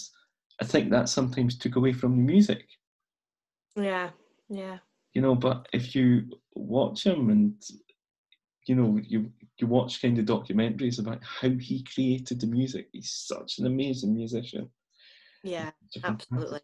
I 0.62 0.66
think 0.66 0.91
that 0.91 1.10
sometimes 1.10 1.58
took 1.58 1.76
away 1.76 1.93
from 1.93 2.12
the 2.18 2.24
music. 2.24 2.66
yeah 3.76 4.12
yeah 4.49 4.80
You 5.14 5.22
know, 5.22 5.36
but 5.36 5.68
if 5.74 5.95
you 5.95 6.24
watch 6.55 7.05
him 7.05 7.30
and 7.30 7.53
you 8.68 8.76
know 8.76 8.99
you 9.03 9.32
you 9.57 9.68
watch 9.68 10.01
kind 10.01 10.18
of 10.18 10.26
documentaries 10.26 10.99
about 10.99 11.20
how 11.24 11.49
he 11.49 11.84
created 11.84 12.39
the 12.39 12.47
music, 12.47 12.88
he's 12.91 13.12
such 13.12 13.59
an 13.59 13.66
amazing 13.66 14.16
musician. 14.16 14.70
yeah 15.43 15.72
It's 15.86 15.97
a 15.97 16.01
fantastic 16.01 16.34
Absolutely. 16.34 16.59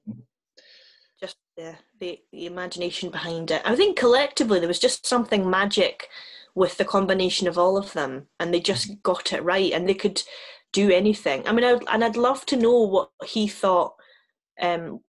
just 1.20 1.38
the, 1.58 1.76
the 2.00 2.20
the 2.32 2.46
imagination 2.46 3.10
behind 3.10 3.52
it 3.52 3.62
i 3.66 3.76
think 3.76 3.98
collectively 3.98 4.60
there 4.60 4.68
was 4.68 4.80
just 4.80 5.06
something 5.06 5.50
magic 5.50 6.08
with 6.56 6.78
the 6.78 6.86
combination 6.86 7.48
of 7.48 7.58
all 7.58 7.78
of 7.78 7.94
them 7.94 8.28
and 8.40 8.54
they 8.54 8.60
just 8.60 9.02
got 9.04 9.34
it 9.34 9.44
right 9.44 9.74
and 9.74 9.88
they 9.88 9.94
could 9.94 10.22
do 10.74 10.92
anything 10.92 11.48
i 11.48 11.52
mean 11.52 11.66
I'd, 11.66 11.84
and 11.90 12.04
i'd 12.04 12.18
love 12.18 12.46
to 12.48 12.56
know 12.56 12.82
what 12.82 13.10
he 13.26 13.48
thought 13.48 13.94
um 14.62 15.00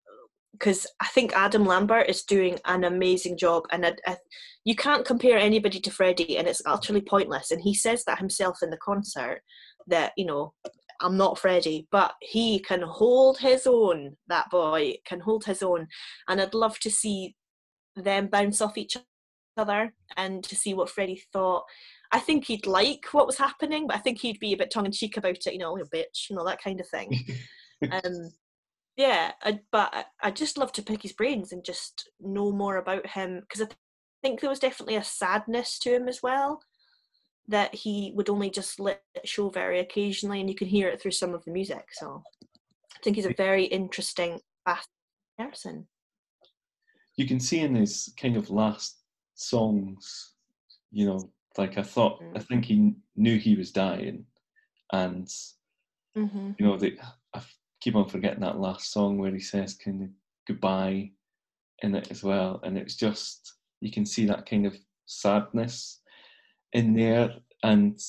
because 0.58 0.86
i 1.00 1.06
think 1.08 1.32
adam 1.34 1.64
lambert 1.64 2.08
is 2.08 2.22
doing 2.24 2.58
an 2.66 2.84
amazing 2.84 3.36
job 3.36 3.64
and 3.70 3.86
I, 3.86 3.94
I, 4.06 4.16
you 4.64 4.74
can't 4.74 5.04
compare 5.04 5.38
anybody 5.38 5.80
to 5.80 5.90
freddie 5.90 6.36
and 6.36 6.48
it's 6.48 6.62
utterly 6.66 7.00
pointless 7.00 7.50
and 7.50 7.60
he 7.60 7.74
says 7.74 8.04
that 8.04 8.18
himself 8.18 8.58
in 8.62 8.70
the 8.70 8.78
concert 8.78 9.42
that 9.86 10.12
you 10.16 10.26
know 10.26 10.52
I'm 11.00 11.16
not 11.16 11.38
Freddie, 11.38 11.86
but 11.90 12.14
he 12.20 12.58
can 12.58 12.82
hold 12.82 13.38
his 13.38 13.66
own. 13.66 14.16
That 14.26 14.50
boy 14.50 14.94
can 15.04 15.20
hold 15.20 15.44
his 15.44 15.62
own, 15.62 15.86
and 16.28 16.40
I'd 16.40 16.54
love 16.54 16.78
to 16.80 16.90
see 16.90 17.36
them 17.94 18.28
bounce 18.28 18.60
off 18.60 18.78
each 18.78 18.96
other 19.56 19.92
and 20.16 20.42
to 20.44 20.56
see 20.56 20.74
what 20.74 20.90
Freddie 20.90 21.22
thought. 21.32 21.64
I 22.10 22.18
think 22.18 22.46
he'd 22.46 22.66
like 22.66 23.06
what 23.12 23.26
was 23.26 23.38
happening, 23.38 23.86
but 23.86 23.96
I 23.96 24.00
think 24.00 24.18
he'd 24.18 24.40
be 24.40 24.54
a 24.54 24.56
bit 24.56 24.70
tongue 24.70 24.86
in 24.86 24.92
cheek 24.92 25.16
about 25.16 25.36
it. 25.46 25.52
You 25.52 25.58
know, 25.58 25.72
little 25.72 25.88
bitch, 25.88 26.30
you 26.30 26.36
know 26.36 26.44
that 26.44 26.62
kind 26.62 26.80
of 26.80 26.88
thing. 26.88 27.12
um, 27.92 28.30
yeah, 28.98 29.32
I, 29.42 29.60
but 29.70 30.06
I, 30.20 30.30
just 30.32 30.58
love 30.58 30.72
to 30.72 30.82
pick 30.82 31.02
his 31.02 31.12
brains 31.12 31.52
and 31.52 31.64
just 31.64 32.10
know 32.20 32.50
more 32.50 32.76
about 32.78 33.06
him 33.06 33.40
because 33.40 33.62
I 33.62 33.66
th- 33.66 33.76
think 34.22 34.40
there 34.40 34.50
was 34.50 34.58
definitely 34.58 34.96
a 34.96 35.04
sadness 35.04 35.78
to 35.80 35.94
him 35.94 36.08
as 36.08 36.20
well 36.20 36.60
that 37.46 37.74
he 37.74 38.12
would 38.16 38.28
only 38.28 38.50
just 38.50 38.80
let 38.80 39.00
show 39.24 39.50
very 39.50 39.78
occasionally, 39.78 40.40
and 40.40 40.50
you 40.50 40.56
can 40.56 40.66
hear 40.66 40.88
it 40.88 41.00
through 41.00 41.12
some 41.12 41.32
of 41.32 41.44
the 41.44 41.52
music. 41.52 41.86
So 41.92 42.22
I 42.96 42.98
think 43.04 43.16
he's 43.16 43.24
a 43.24 43.32
very 43.34 43.64
interesting, 43.64 44.40
person. 45.38 45.86
You 47.16 47.26
can 47.26 47.40
see 47.40 47.60
in 47.60 47.76
his 47.76 48.12
kind 48.20 48.36
of 48.36 48.50
last 48.50 48.98
songs, 49.34 50.34
you 50.90 51.06
know, 51.06 51.30
like 51.56 51.78
I 51.78 51.82
thought, 51.82 52.20
I 52.34 52.40
Mm. 52.40 52.46
think 52.46 52.64
he 52.64 52.94
knew 53.16 53.38
he 53.38 53.54
was 53.54 53.70
dying, 53.70 54.26
and 54.92 55.28
Mm-hmm. 56.16 56.50
you 56.58 56.66
know, 56.66 56.76
the, 56.76 56.98
keep 57.80 57.94
on 57.94 58.08
forgetting 58.08 58.40
that 58.40 58.58
last 58.58 58.92
song 58.92 59.18
where 59.18 59.32
he 59.32 59.40
says 59.40 59.74
kind 59.74 60.02
of 60.02 60.08
goodbye 60.46 61.10
in 61.82 61.94
it 61.94 62.10
as 62.10 62.22
well, 62.22 62.60
and 62.62 62.76
it's 62.76 62.96
just 62.96 63.54
you 63.80 63.92
can 63.92 64.04
see 64.04 64.26
that 64.26 64.48
kind 64.48 64.66
of 64.66 64.76
sadness 65.06 66.00
in 66.72 66.94
there, 66.94 67.34
and 67.62 68.00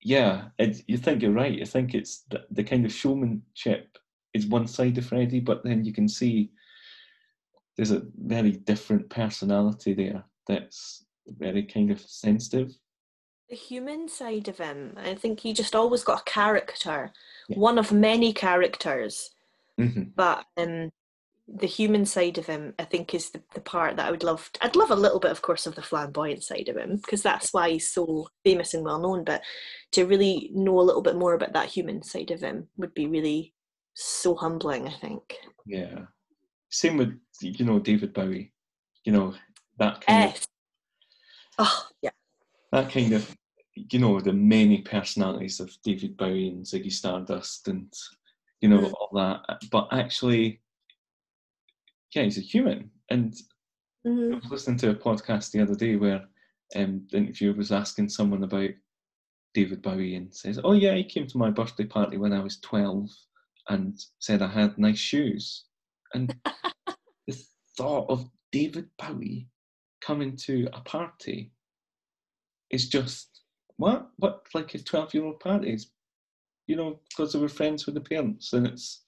yeah, 0.00 0.48
it, 0.58 0.82
you 0.86 0.96
think 0.96 1.22
you're 1.22 1.32
right. 1.32 1.58
You 1.58 1.66
think 1.66 1.94
it's 1.94 2.24
the, 2.30 2.44
the 2.50 2.64
kind 2.64 2.84
of 2.84 2.92
showmanship 2.92 3.98
is 4.34 4.46
one 4.46 4.66
side 4.66 4.96
of 4.98 5.06
Freddie, 5.06 5.40
but 5.40 5.64
then 5.64 5.84
you 5.84 5.92
can 5.92 6.08
see 6.08 6.50
there's 7.76 7.90
a 7.90 8.02
very 8.16 8.52
different 8.52 9.08
personality 9.08 9.94
there 9.94 10.24
that's 10.46 11.04
very 11.26 11.62
kind 11.62 11.90
of 11.90 12.00
sensitive. 12.00 12.72
The 13.48 13.56
human 13.56 14.08
side 14.08 14.48
of 14.48 14.58
him, 14.58 14.92
I 14.96 15.14
think 15.14 15.40
he 15.40 15.52
just 15.52 15.74
always 15.74 16.04
got 16.04 16.20
a 16.20 16.24
character, 16.30 17.12
Yeah. 17.48 17.58
one 17.58 17.78
of 17.78 17.92
many 17.92 18.32
characters. 18.32 19.30
hmm 19.78 20.02
But 20.14 20.44
um, 20.56 20.90
the 21.46 21.66
human 21.66 22.04
side 22.04 22.36
of 22.36 22.46
him, 22.46 22.74
I 22.78 22.84
think, 22.84 23.14
is 23.14 23.30
the, 23.30 23.40
the 23.54 23.60
part 23.62 23.96
that 23.96 24.06
I 24.06 24.10
would 24.10 24.22
love. 24.22 24.50
I'd 24.60 24.76
love 24.76 24.90
a 24.90 24.96
little 24.96 25.18
bit, 25.18 25.30
of 25.30 25.40
course, 25.40 25.66
of 25.66 25.74
the 25.74 25.82
flamboyant 25.82 26.44
side 26.44 26.68
of 26.68 26.76
him 26.76 26.96
because 26.96 27.22
that's 27.22 27.54
why 27.54 27.70
he's 27.70 27.90
so 27.90 28.28
famous 28.44 28.74
and 28.74 28.84
well 28.84 29.00
known. 29.00 29.24
But 29.24 29.42
to 29.92 30.04
really 30.04 30.50
know 30.52 30.78
a 30.78 30.82
little 30.82 31.00
bit 31.02 31.16
more 31.16 31.32
about 31.34 31.54
that 31.54 31.68
human 31.68 32.02
side 32.02 32.30
of 32.30 32.40
him 32.42 32.68
would 32.76 32.92
be 32.92 33.06
really 33.06 33.54
so 33.94 34.34
humbling. 34.34 34.86
I 34.88 34.92
think. 34.92 35.36
Yeah. 35.64 36.00
Same 36.68 36.98
with 36.98 37.18
you 37.40 37.64
know 37.64 37.78
David 37.78 38.12
Bowie. 38.12 38.52
You 39.04 39.12
know 39.12 39.34
that 39.78 40.02
kind 40.02 40.24
of 40.24 40.30
Yes. 40.34 40.46
Oh 41.58 41.86
yeah. 42.02 42.10
That 42.72 42.90
kind 42.90 43.12
of 43.12 43.34
you 43.74 43.98
know 43.98 44.20
the 44.20 44.32
many 44.32 44.82
personalities 44.82 45.60
of 45.60 45.76
David 45.84 46.16
Bowie 46.16 46.48
and 46.48 46.64
Ziggy 46.64 46.92
Stardust 46.92 47.68
and 47.68 47.92
you 48.60 48.68
know 48.68 48.80
Mm. 48.80 48.92
all 48.94 49.10
that. 49.14 49.60
But 49.70 49.88
actually, 49.92 50.60
yeah, 52.14 52.24
he's 52.24 52.38
a 52.38 52.42
human. 52.42 52.90
And 53.08 53.34
I 54.04 54.08
Mhm. 54.08 54.42
was 54.42 54.50
listening 54.50 54.78
to 54.78 54.90
a 54.90 54.94
podcast 54.94 55.50
the 55.52 55.60
other 55.60 55.74
day 55.74 55.96
where 55.96 56.28
um, 56.76 57.06
the 57.10 57.18
interviewer 57.18 57.54
was 57.54 57.72
asking 57.72 58.08
someone 58.10 58.42
about 58.44 58.70
David 59.54 59.80
Bowie 59.80 60.16
and 60.16 60.34
says, 60.34 60.58
"Oh 60.62 60.72
yeah, 60.72 60.94
he 60.94 61.04
came 61.04 61.26
to 61.26 61.38
my 61.38 61.50
birthday 61.50 61.84
party 61.86 62.18
when 62.18 62.32
I 62.32 62.40
was 62.40 62.58
twelve 62.60 63.10
and 63.68 63.98
said 64.18 64.42
I 64.42 64.48
had 64.48 64.76
nice 64.78 64.98
shoes." 64.98 65.64
And 66.14 66.34
the 67.26 67.44
thought 67.76 68.10
of 68.10 68.28
David 68.52 68.90
Bowie 68.98 69.48
coming 70.00 70.36
to 70.36 70.68
a 70.72 70.80
party 70.82 71.52
is 72.70 72.88
just 72.88 73.42
what 73.76 74.08
what 74.16 74.46
like 74.54 74.74
a 74.74 74.78
twelve 74.78 75.14
year 75.14 75.24
old 75.24 75.40
parties, 75.40 75.90
you 76.66 76.76
know, 76.76 77.00
because 77.10 77.32
they 77.32 77.38
were 77.38 77.48
friends 77.48 77.86
with 77.86 77.94
the 77.94 78.00
parents, 78.00 78.52
and 78.52 78.66
it's 78.66 79.04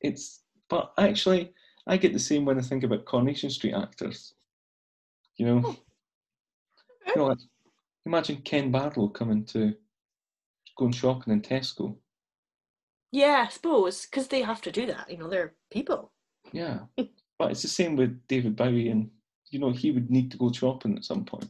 it's. 0.00 0.40
But 0.68 0.92
actually, 0.98 1.52
I 1.86 1.96
get 1.98 2.12
the 2.14 2.18
same 2.18 2.44
when 2.44 2.58
I 2.58 2.62
think 2.62 2.82
about 2.84 3.04
Coronation 3.04 3.50
Street 3.50 3.74
actors. 3.74 4.34
You 5.36 5.46
know, 5.46 5.62
Oh. 5.64 5.76
you 7.06 7.16
know, 7.16 7.26
like, 7.26 7.38
imagine 8.06 8.36
Ken 8.42 8.70
Barlow 8.70 9.08
coming 9.08 9.44
to 9.46 9.74
going 10.78 10.92
shopping 10.92 11.32
in 11.32 11.42
Tesco. 11.42 11.96
Yeah, 13.10 13.44
I 13.46 13.50
suppose 13.52 14.06
because 14.06 14.28
they 14.28 14.40
have 14.42 14.62
to 14.62 14.72
do 14.72 14.86
that. 14.86 15.10
You 15.10 15.18
know, 15.18 15.28
they're 15.28 15.54
people. 15.70 16.12
Yeah, 16.52 16.80
but 17.38 17.50
it's 17.50 17.62
the 17.62 17.68
same 17.68 17.96
with 17.96 18.26
David 18.28 18.56
Bowie, 18.56 18.88
and 18.88 19.10
you 19.52 19.60
know 19.60 19.70
he 19.70 19.90
would 19.90 20.10
need 20.10 20.30
to 20.30 20.38
go 20.38 20.50
shopping 20.50 20.96
at 20.96 21.04
some 21.04 21.24
point. 21.24 21.48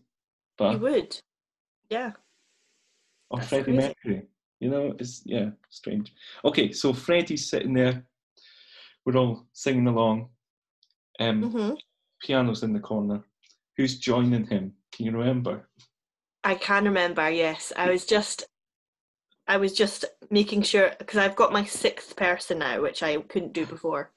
But 0.59 0.80
would. 0.80 1.18
Yeah. 1.88 2.12
or 3.30 3.38
That's 3.38 3.48
Freddie 3.48 3.72
crazy. 3.72 3.88
Mercury, 3.88 4.22
you 4.61 4.70
know, 4.70 4.94
it's 4.98 5.22
yeah, 5.24 5.50
strange. 5.70 6.12
Okay, 6.44 6.72
so 6.72 6.92
Freddie's 6.92 7.48
sitting 7.48 7.74
there. 7.74 8.05
We're 9.05 9.16
all 9.16 9.46
singing 9.53 9.86
along. 9.86 10.28
Um, 11.18 11.50
hmm 11.50 11.74
piano's 12.22 12.62
in 12.62 12.72
the 12.72 12.80
corner. 12.80 13.20
Who's 13.76 13.98
joining 13.98 14.46
him? 14.46 14.74
Can 14.92 15.07
you 15.07 15.12
remember? 15.12 15.68
I 16.44 16.55
can 16.55 16.84
remember. 16.84 17.28
Yes, 17.30 17.72
I 17.76 17.90
was 17.90 18.05
just, 18.05 18.44
I 19.48 19.57
was 19.57 19.72
just 19.72 20.05
making 20.30 20.62
sure 20.62 20.92
because 20.98 21.18
I've 21.18 21.34
got 21.34 21.53
my 21.53 21.64
sixth 21.64 22.14
person 22.16 22.59
now, 22.59 22.80
which 22.80 23.03
I 23.03 23.16
couldn't 23.22 23.53
do 23.53 23.66
before. 23.66 24.12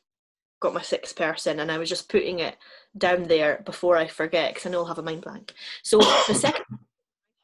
Got 0.62 0.74
my 0.74 0.82
sixth 0.82 1.16
person, 1.16 1.60
and 1.60 1.72
I 1.72 1.78
was 1.78 1.90
just 1.90 2.10
putting 2.10 2.40
it 2.40 2.56
down 2.98 3.24
there 3.24 3.62
before 3.66 3.98
I 3.98 4.08
forget 4.08 4.54
because 4.54 4.66
I 4.66 4.70
know 4.72 4.80
I'll 4.80 4.86
have 4.86 4.98
a 5.00 5.04
mind 5.04 5.22
blank. 5.22 5.54
So 5.84 6.00
the 6.28 6.34
second 6.34 6.66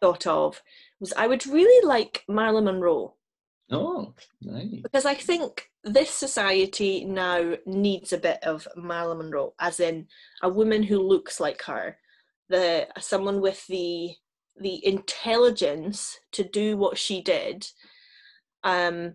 thought 0.01 0.25
of 0.25 0.61
was 0.99 1.13
I 1.13 1.27
would 1.27 1.45
really 1.45 1.85
like 1.85 2.23
Marilyn 2.27 2.65
Monroe 2.65 3.15
Oh, 3.71 4.13
nice. 4.41 4.81
because 4.83 5.05
I 5.05 5.13
think 5.13 5.69
this 5.83 6.09
society 6.09 7.05
now 7.05 7.55
needs 7.65 8.11
a 8.11 8.17
bit 8.17 8.43
of 8.43 8.67
Marilyn 8.75 9.19
Monroe, 9.19 9.53
as 9.59 9.79
in 9.79 10.07
a 10.41 10.49
woman 10.49 10.83
who 10.83 10.99
looks 10.99 11.39
like 11.39 11.61
her, 11.63 11.97
the 12.49 12.87
someone 12.99 13.39
with 13.41 13.65
the 13.67 14.11
the 14.57 14.85
intelligence 14.85 16.19
to 16.33 16.43
do 16.43 16.75
what 16.77 16.97
she 16.97 17.21
did. 17.21 17.65
Um, 18.63 19.13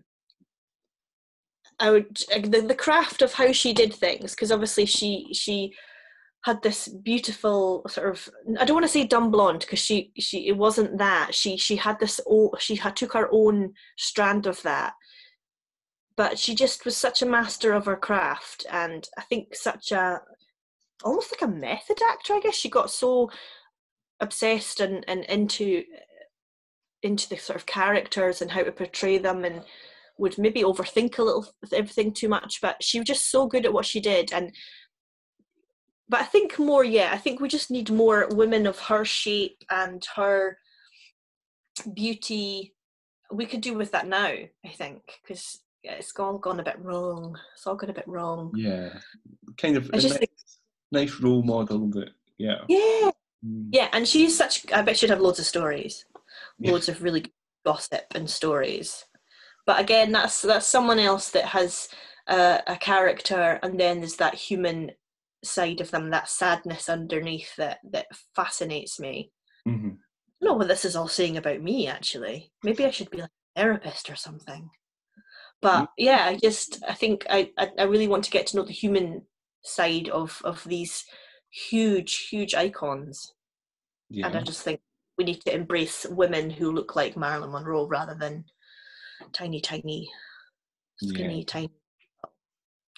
I 1.79 1.91
would 1.91 2.17
the, 2.29 2.61
the 2.61 2.75
craft 2.75 3.21
of 3.21 3.33
how 3.33 3.51
she 3.51 3.73
did 3.73 3.93
things 3.93 4.31
because 4.31 4.51
obviously 4.51 4.85
she 4.85 5.27
she 5.33 5.73
had 6.43 6.61
this 6.61 6.87
beautiful 6.87 7.85
sort 7.87 8.09
of 8.09 8.29
I 8.59 8.65
don't 8.65 8.75
want 8.75 8.85
to 8.85 8.91
say 8.91 9.05
dumb 9.05 9.31
blonde 9.31 9.59
because 9.59 9.79
she 9.79 10.11
she 10.17 10.47
it 10.47 10.57
wasn't 10.57 10.97
that. 10.97 11.35
She 11.35 11.57
she 11.57 11.75
had 11.75 11.99
this 11.99 12.19
oh 12.27 12.51
she 12.59 12.75
had 12.75 12.95
took 12.95 13.13
her 13.13 13.29
own 13.31 13.73
strand 13.97 14.47
of 14.47 14.61
that. 14.63 14.93
But 16.15 16.39
she 16.39 16.55
just 16.55 16.83
was 16.83 16.97
such 16.97 17.21
a 17.21 17.27
master 17.27 17.73
of 17.73 17.85
her 17.85 17.95
craft 17.95 18.65
and 18.71 19.07
I 19.17 19.21
think 19.21 19.55
such 19.55 19.91
a 19.91 20.21
almost 21.03 21.31
like 21.31 21.47
a 21.47 21.53
method 21.53 21.99
actor 22.01 22.33
I 22.33 22.39
guess. 22.39 22.55
She 22.55 22.69
got 22.69 22.89
so 22.89 23.29
obsessed 24.19 24.79
and, 24.79 25.05
and 25.07 25.25
into 25.25 25.83
into 27.03 27.29
the 27.29 27.37
sort 27.37 27.55
of 27.55 27.67
characters 27.67 28.41
and 28.41 28.49
how 28.49 28.63
to 28.63 28.71
portray 28.71 29.19
them 29.19 29.45
and 29.45 29.63
would 30.19 30.37
maybe 30.37 30.63
overthink 30.63 31.17
a 31.17 31.23
little 31.23 31.47
everything 31.73 32.11
too 32.13 32.27
much 32.29 32.59
but 32.61 32.81
she 32.83 32.99
was 32.99 33.07
just 33.07 33.29
so 33.31 33.47
good 33.47 33.65
at 33.65 33.73
what 33.73 33.85
she 33.85 33.99
did 33.99 34.31
and 34.33 34.51
but 36.09 36.21
I 36.21 36.23
think 36.23 36.57
more 36.57 36.83
yeah 36.83 37.09
I 37.13 37.17
think 37.17 37.39
we 37.39 37.47
just 37.49 37.69
need 37.71 37.89
more 37.89 38.27
women 38.31 38.65
of 38.67 38.79
her 38.79 39.03
shape 39.05 39.63
and 39.69 40.03
her 40.15 40.57
beauty 41.93 42.73
we 43.31 43.45
could 43.45 43.61
do 43.61 43.73
with 43.75 43.91
that 43.91 44.07
now 44.07 44.25
I 44.27 44.69
think 44.75 45.01
because 45.21 45.59
yeah, 45.83 45.93
it's 45.93 46.13
all 46.17 46.37
gone 46.37 46.59
a 46.59 46.63
bit 46.63 46.79
wrong 46.79 47.37
it's 47.53 47.67
all 47.67 47.75
gone 47.75 47.89
a 47.89 47.93
bit 47.93 48.07
wrong 48.07 48.51
Yeah, 48.55 48.99
kind 49.57 49.77
of 49.77 49.89
I 49.93 49.97
a 49.97 50.01
just 50.01 50.13
nice, 50.15 50.19
think 50.19 50.31
nice 50.91 51.19
role 51.19 51.43
model. 51.43 51.87
That 51.91 52.09
yeah. 52.37 52.61
yeah 52.67 53.11
Mm. 53.45 53.69
yeah 53.71 53.87
and 53.93 54.07
she's 54.07 54.35
such 54.35 54.65
I 54.73 54.81
bet 54.81 54.97
she'd 54.97 55.11
have 55.11 55.21
loads 55.21 55.37
of 55.37 55.45
stories 55.45 56.05
Yeah. 56.57 56.71
loads 56.71 56.89
of 56.89 57.03
really 57.03 57.31
gossip 57.63 58.05
and 58.15 58.27
stories. 58.27 59.05
But 59.67 59.79
again, 59.81 60.11
that's 60.13 60.41
that's 60.41 60.65
someone 60.65 60.97
else 60.97 61.29
that 61.31 61.45
has 61.45 61.89
uh, 62.27 62.59
a 62.65 62.77
character, 62.77 63.59
and 63.61 63.79
then 63.79 63.99
there's 63.99 64.15
that 64.15 64.33
human 64.33 64.91
side 65.43 65.81
of 65.81 65.91
them, 65.91 66.09
that 66.09 66.29
sadness 66.29 66.89
underneath 66.89 67.55
that 67.57 67.79
that 67.91 68.07
fascinates 68.35 68.99
me. 68.99 69.31
hmm 69.65 69.89
I 70.41 70.45
don't 70.45 70.53
know 70.53 70.57
what 70.57 70.67
this 70.67 70.85
is 70.85 70.95
all 70.95 71.07
saying 71.07 71.37
about 71.37 71.61
me. 71.61 71.87
Actually, 71.87 72.51
maybe 72.63 72.85
I 72.85 72.91
should 72.91 73.11
be 73.11 73.17
like 73.17 73.29
a 73.55 73.59
therapist 73.59 74.09
or 74.09 74.15
something. 74.15 74.69
But 75.61 75.89
yeah, 75.97 76.25
I 76.25 76.37
just 76.41 76.83
I 76.87 76.93
think 76.93 77.25
I 77.29 77.51
I, 77.57 77.69
I 77.77 77.83
really 77.83 78.07
want 78.07 78.23
to 78.25 78.31
get 78.31 78.47
to 78.47 78.57
know 78.57 78.63
the 78.63 78.71
human 78.71 79.23
side 79.63 80.07
of 80.09 80.41
of 80.45 80.63
these 80.63 81.03
huge 81.49 82.27
huge 82.29 82.53
icons 82.53 83.33
Yeah. 84.09 84.27
and 84.27 84.35
I 84.37 84.41
just 84.41 84.61
think 84.61 84.79
we 85.17 85.25
need 85.25 85.41
to 85.45 85.53
embrace 85.55 86.05
women 86.09 86.49
who 86.49 86.71
look 86.71 86.95
like 86.95 87.17
Marilyn 87.17 87.51
Monroe 87.51 87.87
rather 87.87 88.15
than 88.15 88.45
tiny, 89.33 89.59
tiny, 89.61 90.09
skinny, 91.01 91.43
tiny. 91.43 91.69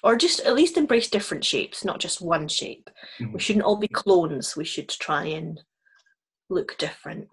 Or 0.03 0.15
just 0.15 0.39
at 0.41 0.55
least 0.55 0.77
embrace 0.77 1.09
different 1.09 1.43
shapes, 1.43 1.83
not 1.83 1.99
just 1.99 2.21
one 2.21 2.47
shape. 2.47 2.89
Mhm. 3.19 3.33
We 3.33 3.39
shouldn't 3.39 3.65
all 3.65 3.77
be 3.77 3.87
clones. 3.89 4.55
We 4.55 4.63
should 4.63 4.87
try 4.89 5.25
and 5.25 5.59
look 6.49 6.77
different, 6.77 7.27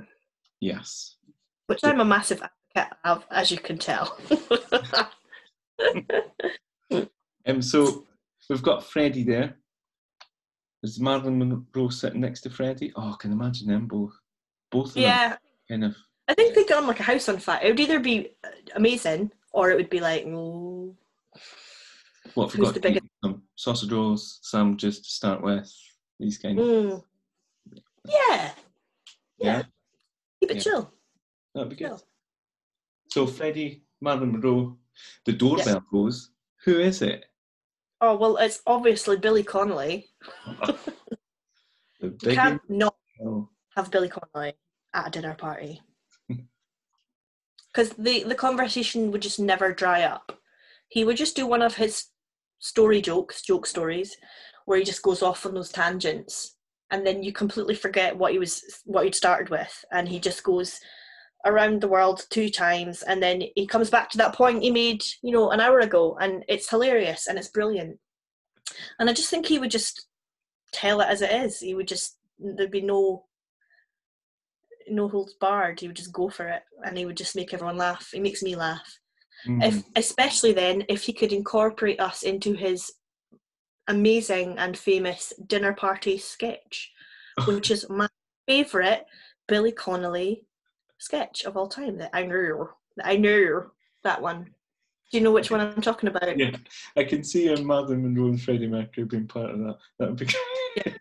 Yes. 0.60 1.16
which 1.66 1.80
I'm 1.84 2.00
a 2.00 2.04
massive 2.04 2.42
advocate 2.42 2.98
of, 3.04 3.24
as 3.30 3.50
you 3.50 3.58
can 3.58 3.78
tell. 3.78 4.18
um, 7.46 7.62
so 7.62 8.04
we've 8.50 8.62
got 8.62 8.84
Freddie 8.84 9.24
there. 9.24 9.56
Is 10.82 11.00
Marilyn 11.00 11.38
Monroe 11.38 11.88
sitting 11.88 12.20
next 12.20 12.42
to 12.42 12.50
Freddie? 12.50 12.92
Oh, 12.96 13.12
I 13.12 13.16
can 13.18 13.32
imagine 13.32 13.68
them 13.68 13.86
both. 13.86 14.12
Both 14.70 14.88
of 14.88 14.94
them 14.94 15.02
Yeah, 15.04 15.36
kind 15.68 15.84
of. 15.84 15.96
I 16.28 16.34
think 16.34 16.54
they 16.54 16.64
got 16.64 16.78
on 16.82 16.86
like 16.88 17.00
a 17.00 17.04
house 17.04 17.28
on 17.28 17.38
fire. 17.38 17.60
It 17.62 17.68
would 17.70 17.80
either 17.80 18.00
be 18.00 18.30
uh, 18.44 18.48
amazing 18.74 19.30
or 19.52 19.70
it 19.70 19.76
would 19.76 19.90
be 19.90 20.00
like, 20.00 20.24
mm, 20.26 20.94
What, 22.34 22.50
Who's 22.50 22.52
forgot 22.52 22.74
the 22.74 22.80
to 22.80 22.88
biggest- 22.88 23.06
some 23.22 23.42
sausage 23.54 23.92
rolls, 23.92 24.38
some 24.42 24.76
just 24.76 25.04
to 25.04 25.10
start 25.10 25.42
with. 25.42 25.72
These 26.18 26.38
kind 26.38 26.58
of. 26.58 26.66
mm. 26.66 27.04
yeah, 28.08 28.50
Yeah, 29.38 29.62
keep 30.40 30.50
it 30.50 30.56
Yeah. 30.56 30.62
chill. 30.62 30.92
that'd 31.54 31.70
be 31.70 31.76
good. 31.76 31.88
chill. 31.88 32.02
So 33.10 33.26
Freddie, 33.26 33.82
Marilyn 34.00 34.32
Monroe, 34.32 34.76
the 35.24 35.32
doorbell 35.32 35.84
goes. 35.92 36.30
Who 36.64 36.80
is 36.80 37.02
it? 37.02 37.26
Oh 38.00 38.16
well, 38.16 38.36
it's 38.38 38.60
obviously 38.66 39.16
Billy 39.16 39.42
Connolly. 39.44 40.08
The 41.98 42.08
You 42.30 42.34
can't 42.36 42.60
not 42.68 42.94
oh, 43.24 43.48
have 43.74 43.90
Billy 43.90 44.10
Connolly 44.10 44.52
at 44.92 45.06
a 45.08 45.10
dinner 45.10 45.34
party 45.34 45.80
because 47.76 47.90
the 47.98 48.24
the 48.24 48.34
conversation 48.34 49.10
would 49.10 49.20
just 49.20 49.38
never 49.38 49.72
dry 49.72 50.02
up. 50.02 50.38
He 50.88 51.04
would 51.04 51.16
just 51.16 51.36
do 51.36 51.46
one 51.46 51.60
of 51.60 51.74
his 51.74 52.06
story 52.58 53.02
jokes, 53.02 53.42
joke 53.42 53.66
stories, 53.66 54.16
where 54.64 54.78
he 54.78 54.84
just 54.84 55.02
goes 55.02 55.22
off 55.22 55.44
on 55.44 55.52
those 55.52 55.70
tangents, 55.70 56.56
and 56.90 57.06
then 57.06 57.22
you 57.22 57.32
completely 57.32 57.74
forget 57.74 58.16
what 58.16 58.32
he 58.32 58.38
was 58.38 58.62
what 58.84 59.04
he'd 59.04 59.14
started 59.14 59.50
with, 59.50 59.84
and 59.92 60.08
he 60.08 60.18
just 60.18 60.42
goes 60.42 60.80
around 61.44 61.80
the 61.80 61.88
world 61.88 62.24
two 62.30 62.48
times, 62.48 63.02
and 63.02 63.22
then 63.22 63.42
he 63.54 63.66
comes 63.66 63.90
back 63.90 64.08
to 64.10 64.18
that 64.18 64.34
point 64.34 64.62
he 64.62 64.70
made, 64.70 65.02
you 65.22 65.30
know, 65.30 65.50
an 65.50 65.60
hour 65.60 65.80
ago, 65.80 66.16
and 66.18 66.44
it's 66.48 66.70
hilarious 66.70 67.26
and 67.26 67.38
it's 67.38 67.48
brilliant. 67.48 67.98
And 68.98 69.10
I 69.10 69.12
just 69.12 69.28
think 69.28 69.46
he 69.46 69.58
would 69.58 69.70
just 69.70 70.06
tell 70.72 71.00
it 71.02 71.08
as 71.08 71.20
it 71.20 71.30
is. 71.30 71.60
He 71.60 71.74
would 71.74 71.88
just 71.88 72.16
there'd 72.38 72.70
be 72.70 72.80
no 72.80 73.26
no 74.88 75.08
holds 75.08 75.34
barred. 75.34 75.80
He 75.80 75.86
would 75.86 75.96
just 75.96 76.12
go 76.12 76.28
for 76.28 76.46
it, 76.48 76.62
and 76.84 76.96
he 76.96 77.06
would 77.06 77.16
just 77.16 77.36
make 77.36 77.52
everyone 77.54 77.76
laugh. 77.76 78.10
He 78.12 78.20
makes 78.20 78.42
me 78.42 78.56
laugh. 78.56 78.98
mm, 79.46 79.64
If 79.64 79.84
especially 79.96 80.52
then, 80.52 80.84
if 80.88 81.02
he 81.02 81.12
could 81.12 81.32
incorporate 81.32 82.00
us 82.00 82.22
into 82.22 82.54
his 82.54 82.92
amazing 83.88 84.58
and 84.58 84.76
famous 84.76 85.32
dinner 85.46 85.72
party 85.72 86.18
sketch, 86.18 86.92
which 87.46 87.70
is 87.70 87.88
my 87.88 88.08
favourite 88.46 89.04
Billy 89.48 89.72
Connolly 89.72 90.44
sketch 90.98 91.44
of 91.44 91.56
all 91.56 91.68
time. 91.68 91.98
That 91.98 92.10
I 92.12 92.24
know, 92.24 92.70
that 92.96 93.06
I 93.06 93.16
know 93.16 93.66
that 94.04 94.20
one. 94.20 94.50
Do 95.12 95.18
you 95.18 95.22
know 95.22 95.30
which 95.30 95.52
one 95.52 95.60
I'm 95.60 95.80
talking 95.80 96.08
about? 96.08 96.36
yeah, 96.36 96.50
I 96.96 97.04
can 97.04 97.22
see 97.22 97.48
um, 97.54 97.64
Marilyn 97.64 98.02
Monroe 98.02 98.26
and 98.26 98.42
Freddie 98.42 98.66
Mercury 98.66 99.06
being 99.06 99.28
part 99.28 99.50
of 99.50 99.58
that. 99.60 99.76
That 99.98 100.08
would 100.08 100.18
be 100.18 100.26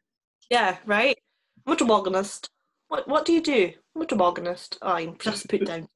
Yeah, 0.52 0.78
right. 0.86 1.18
I'm 1.66 1.74
a 1.74 1.76
tobogganist. 1.76 2.50
What 2.88 3.08
what 3.08 3.26
do 3.26 3.34
you 3.34 3.42
do? 3.42 3.72
I'm 3.96 4.02
a 4.02 4.06
tobogganist. 4.06 4.78
Oh, 4.82 4.92
I'm 4.92 5.18
just 5.18 5.50
put 5.50 5.66
down. 5.66 5.88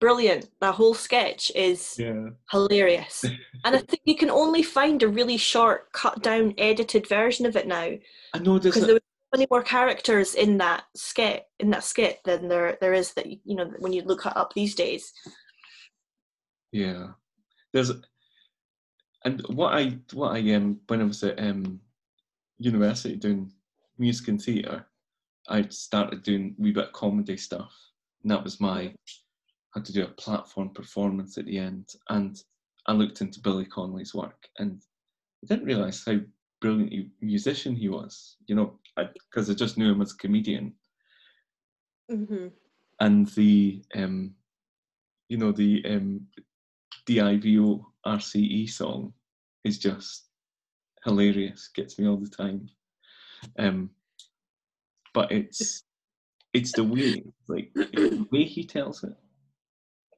Brilliant. 0.00 0.48
That 0.62 0.74
whole 0.74 0.94
sketch 0.94 1.52
is 1.54 1.96
yeah. 1.98 2.30
hilarious. 2.50 3.22
and 3.64 3.76
I 3.76 3.80
think 3.80 4.00
you 4.06 4.16
can 4.16 4.30
only 4.30 4.62
find 4.62 5.02
a 5.02 5.08
really 5.08 5.36
short, 5.36 5.92
cut 5.92 6.22
down, 6.22 6.54
edited 6.56 7.06
version 7.06 7.44
of 7.44 7.54
it 7.54 7.68
now 7.68 7.92
I 8.32 8.38
know 8.38 8.58
there's 8.58 8.74
because 8.74 8.84
a, 8.84 8.86
there 8.86 8.94
were 8.94 9.00
so 9.00 9.38
many 9.38 9.46
more 9.50 9.62
characters 9.62 10.34
in 10.34 10.56
that 10.58 10.84
skit 10.96 11.44
in 11.58 11.70
that 11.70 11.84
skit 11.84 12.20
than 12.24 12.48
there 12.48 12.78
there 12.80 12.94
is 12.94 13.12
that 13.12 13.26
you 13.26 13.54
know 13.54 13.70
when 13.78 13.92
you 13.92 14.02
look 14.02 14.24
it 14.24 14.36
up 14.36 14.54
these 14.54 14.74
days. 14.74 15.12
Yeah, 16.72 17.08
there's, 17.74 17.92
and 19.24 19.42
what 19.48 19.74
I 19.74 19.98
what 20.14 20.32
I 20.32 20.54
um 20.54 20.80
when 20.86 21.02
I 21.02 21.04
was 21.04 21.22
at 21.24 21.38
um 21.38 21.80
university 22.58 23.16
doing 23.16 23.52
music 23.98 24.28
and 24.28 24.40
theatre, 24.40 24.86
I 25.50 25.66
started 25.68 26.22
doing 26.22 26.54
wee 26.58 26.72
bit 26.72 26.88
of 26.88 26.92
comedy 26.92 27.36
stuff, 27.36 27.74
and 28.22 28.30
that 28.30 28.44
was 28.44 28.60
my 28.60 28.94
had 29.74 29.84
to 29.84 29.92
do 29.92 30.04
a 30.04 30.08
platform 30.08 30.70
performance 30.70 31.38
at 31.38 31.46
the 31.46 31.58
end, 31.58 31.88
and 32.08 32.42
I 32.86 32.92
looked 32.92 33.20
into 33.20 33.40
Billy 33.40 33.64
Connolly's 33.64 34.14
work, 34.14 34.48
and 34.58 34.80
I 35.44 35.46
didn't 35.48 35.66
realise 35.66 36.04
how 36.04 36.18
brilliant 36.60 36.92
a 36.92 37.24
musician 37.24 37.74
he 37.74 37.88
was. 37.88 38.36
You 38.46 38.54
know, 38.54 38.78
because 38.96 39.50
I, 39.50 39.54
just 39.54 39.76
knew 39.78 39.92
him 39.92 40.02
as 40.02 40.12
a 40.12 40.16
comedian, 40.16 40.74
Mm-hmm. 42.10 42.48
and 42.98 43.28
the 43.28 43.84
um, 43.94 44.34
you 45.28 45.36
know 45.36 45.52
the 45.52 45.84
um, 45.86 46.26
DIVO 47.06 47.86
RCE 48.06 48.36
E 48.36 48.66
song 48.66 49.12
is 49.64 49.78
just 49.78 50.26
hilarious. 51.04 51.70
Gets 51.74 51.98
me 51.98 52.08
all 52.08 52.16
the 52.16 52.28
time. 52.28 52.68
Um, 53.58 53.90
but 55.12 55.30
it's 55.32 55.84
it's 56.52 56.72
the 56.72 56.84
way 56.84 57.22
like 57.48 57.70
the 57.74 58.26
way 58.32 58.44
he 58.44 58.64
tells 58.64 59.04
it. 59.04 59.12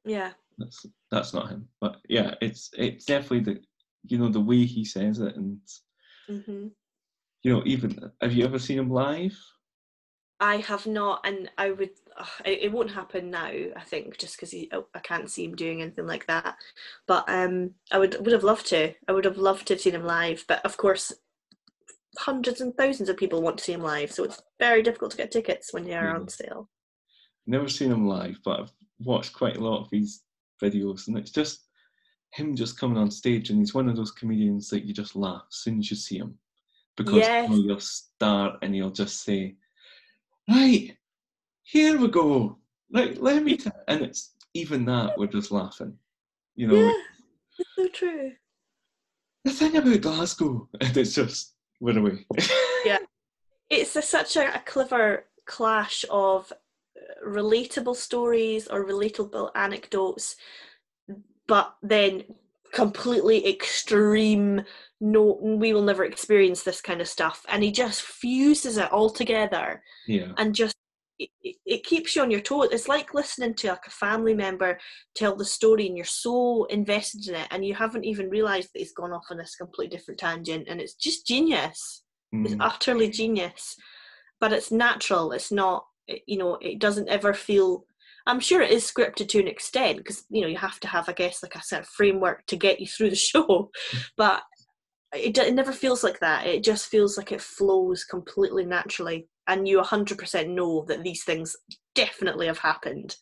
Yeah. 0.05 0.31
That's 0.57 0.85
that's 1.11 1.33
not 1.33 1.49
him. 1.49 1.69
But 1.79 1.97
yeah, 2.09 2.35
it's 2.41 2.69
it's 2.77 3.05
definitely 3.05 3.53
the 3.53 3.61
you 4.05 4.17
know 4.17 4.29
the 4.29 4.41
way 4.41 4.65
he 4.65 4.83
says 4.85 5.19
it, 5.19 5.35
and 5.35 5.59
Mm-hmm. 6.29 6.67
you 7.43 7.53
know 7.53 7.63
even 7.65 8.11
have 8.21 8.33
you 8.33 8.43
ever 8.45 8.59
seen 8.59 8.79
him 8.79 8.89
live? 8.89 9.37
I 10.39 10.57
have 10.57 10.85
not, 10.85 11.21
and 11.25 11.49
I 11.57 11.71
would. 11.71 11.91
ugh, 12.17 12.27
it, 12.45 12.63
it 12.63 12.71
won't 12.73 12.91
happen 12.91 13.29
now. 13.29 13.45
I 13.45 13.81
think 13.85 14.17
just 14.17 14.35
because 14.35 14.53
I 14.53 14.99
can't 14.99 15.31
see 15.31 15.45
him 15.45 15.55
doing 15.55 15.81
anything 15.81 16.05
like 16.05 16.27
that. 16.27 16.57
But 17.07 17.23
um, 17.29 17.71
I 17.91 17.97
would 17.97 18.17
would 18.19 18.33
have 18.33 18.43
loved 18.43 18.67
to. 18.67 18.93
I 19.07 19.13
would 19.13 19.25
have 19.25 19.37
loved 19.37 19.67
to 19.67 19.75
have 19.75 19.81
seen 19.81 19.95
him 19.95 20.05
live. 20.05 20.43
But 20.47 20.65
of 20.65 20.75
course, 20.75 21.13
hundreds 22.17 22.61
and 22.61 22.75
thousands 22.75 23.09
of 23.09 23.17
people 23.17 23.41
want 23.41 23.57
to 23.57 23.63
see 23.63 23.73
him 23.73 23.81
live, 23.81 24.11
so 24.11 24.23
it's 24.23 24.41
very 24.59 24.81
difficult 24.83 25.11
to 25.11 25.17
get 25.17 25.31
tickets 25.31 25.73
when 25.73 25.83
they 25.83 25.93
are 25.93 26.15
on 26.15 26.25
mm. 26.25 26.31
sale. 26.31 26.69
Never 27.45 27.67
seen 27.67 27.91
him 27.91 28.07
live, 28.07 28.37
but 28.45 28.59
I've 28.61 28.71
watched 28.99 29.33
quite 29.33 29.57
a 29.57 29.63
lot 29.63 29.81
of 29.81 29.91
his 29.91 30.21
videos, 30.61 31.07
and 31.07 31.17
it's 31.17 31.31
just 31.31 31.67
him 32.31 32.55
just 32.55 32.79
coming 32.79 32.97
on 32.97 33.11
stage, 33.11 33.49
and 33.49 33.59
he's 33.59 33.73
one 33.73 33.89
of 33.89 33.95
those 33.95 34.11
comedians 34.11 34.69
that 34.69 34.85
you 34.85 34.93
just 34.93 35.15
laugh 35.15 35.43
as 35.49 35.57
soon 35.57 35.79
as 35.79 35.89
you 35.89 35.97
see 35.97 36.17
him, 36.17 36.37
because 36.97 37.17
Yes. 37.17 37.49
you 37.49 37.55
know, 37.55 37.63
you'll 37.63 37.79
start 37.79 38.59
and 38.61 38.75
you'll 38.75 38.91
just 38.91 39.21
say, 39.23 39.55
"Right, 40.49 40.97
here 41.63 41.97
we 41.97 42.07
go, 42.07 42.59
like 42.91 43.17
let 43.19 43.43
me," 43.43 43.57
t-, 43.57 43.69
and 43.87 44.01
it's 44.01 44.35
even 44.53 44.85
that 44.85 45.17
we're 45.17 45.27
just 45.27 45.51
laughing, 45.51 45.97
you 46.55 46.67
know. 46.67 46.75
Yeah, 46.75 46.93
it's 47.59 47.75
so 47.75 47.87
true. 47.89 48.31
The 49.43 49.51
thing 49.51 49.75
about 49.75 50.01
Glasgow, 50.01 50.69
and 50.81 50.95
it's 50.95 51.13
just 51.13 51.52
we're 51.83 51.99
away. 51.99 52.25
It's 53.69 53.95
a, 53.95 54.01
such 54.01 54.35
a, 54.37 54.55
a 54.55 54.59
clever 54.65 55.25
clash 55.45 56.05
of 56.09 56.51
uh, 56.95 57.27
relatable 57.27 57.95
stories 57.95 58.67
or 58.67 58.85
relatable 58.85 59.49
anecdotes, 59.55 60.35
but 61.47 61.75
then 61.81 62.23
completely 62.71 63.47
extreme. 63.47 64.63
No, 65.01 65.37
we 65.41 65.73
will 65.73 65.81
never 65.81 66.05
experience 66.05 66.63
this 66.63 66.79
kind 66.81 67.01
of 67.01 67.07
stuff, 67.09 67.45
and 67.49 67.61
he 67.63 67.71
just 67.71 68.01
fuses 68.01 68.77
it 68.77 68.91
all 68.91 69.09
together 69.09 69.83
yeah, 70.07 70.31
and 70.37 70.55
just 70.55 70.75
it, 71.41 71.55
it, 71.65 71.83
keeps 71.83 72.15
you 72.15 72.21
on 72.21 72.31
your 72.31 72.39
toes. 72.41 72.69
It's 72.71 72.87
like 72.87 73.13
listening 73.13 73.53
to 73.55 73.69
like 73.69 73.87
a 73.87 73.91
family 73.91 74.33
member 74.33 74.79
tell 75.15 75.35
the 75.35 75.45
story, 75.45 75.87
and 75.87 75.95
you're 75.97 76.05
so 76.05 76.65
invested 76.65 77.27
in 77.27 77.35
it, 77.35 77.47
and 77.51 77.65
you 77.65 77.73
haven't 77.73 78.05
even 78.05 78.29
realised 78.29 78.69
that 78.73 78.79
he's 78.79 78.93
gone 78.93 79.13
off 79.13 79.25
on 79.29 79.37
this 79.37 79.55
completely 79.55 79.95
different 79.95 80.19
tangent, 80.19 80.67
and 80.67 80.79
it's 80.79 80.95
just 80.95 81.27
genius. 81.27 82.03
It's 82.43 82.55
Mm, 82.55 82.61
utterly 82.61 83.09
genius. 83.09 83.75
But 84.39 84.53
it's 84.53 84.71
natural. 84.71 85.31
It's 85.33 85.51
not 85.51 85.85
you 86.27 86.37
know 86.37 86.57
it 86.61 86.79
doesn't 86.79 87.09
ever 87.09 87.33
feel 87.33 87.85
i'm 88.27 88.39
sure 88.39 88.61
it 88.61 88.71
is 88.71 88.89
scripted 88.89 89.27
to 89.29 89.39
an 89.39 89.47
extent 89.47 89.97
because 89.97 90.25
you 90.29 90.41
know 90.41 90.47
you 90.47 90.57
have 90.57 90.79
to 90.79 90.87
have 90.87 91.07
i 91.07 91.13
guess 91.13 91.41
like 91.41 91.55
a 91.55 91.63
sort 91.63 91.81
of 91.81 91.87
framework 91.87 92.45
to 92.45 92.55
get 92.55 92.79
you 92.79 92.87
through 92.87 93.09
the 93.09 93.15
show. 93.31 93.69
But 94.17 94.43
it, 95.13 95.37
it 95.37 95.53
never 95.53 95.71
feels 95.71 96.03
like 96.03 96.19
that 96.19 96.45
it 96.45 96.63
just 96.63 96.87
feels 96.87 97.17
like 97.17 97.31
it 97.31 97.41
flows 97.41 98.03
completely 98.03 98.65
naturally 98.65 99.27
and 99.47 99.67
you 99.67 99.81
100% 99.81 100.49
know 100.49 100.85
that 100.87 101.03
these 101.03 101.23
things 101.23 101.55
definitely 101.95 102.47
have 102.47 102.59
happened 102.59 103.17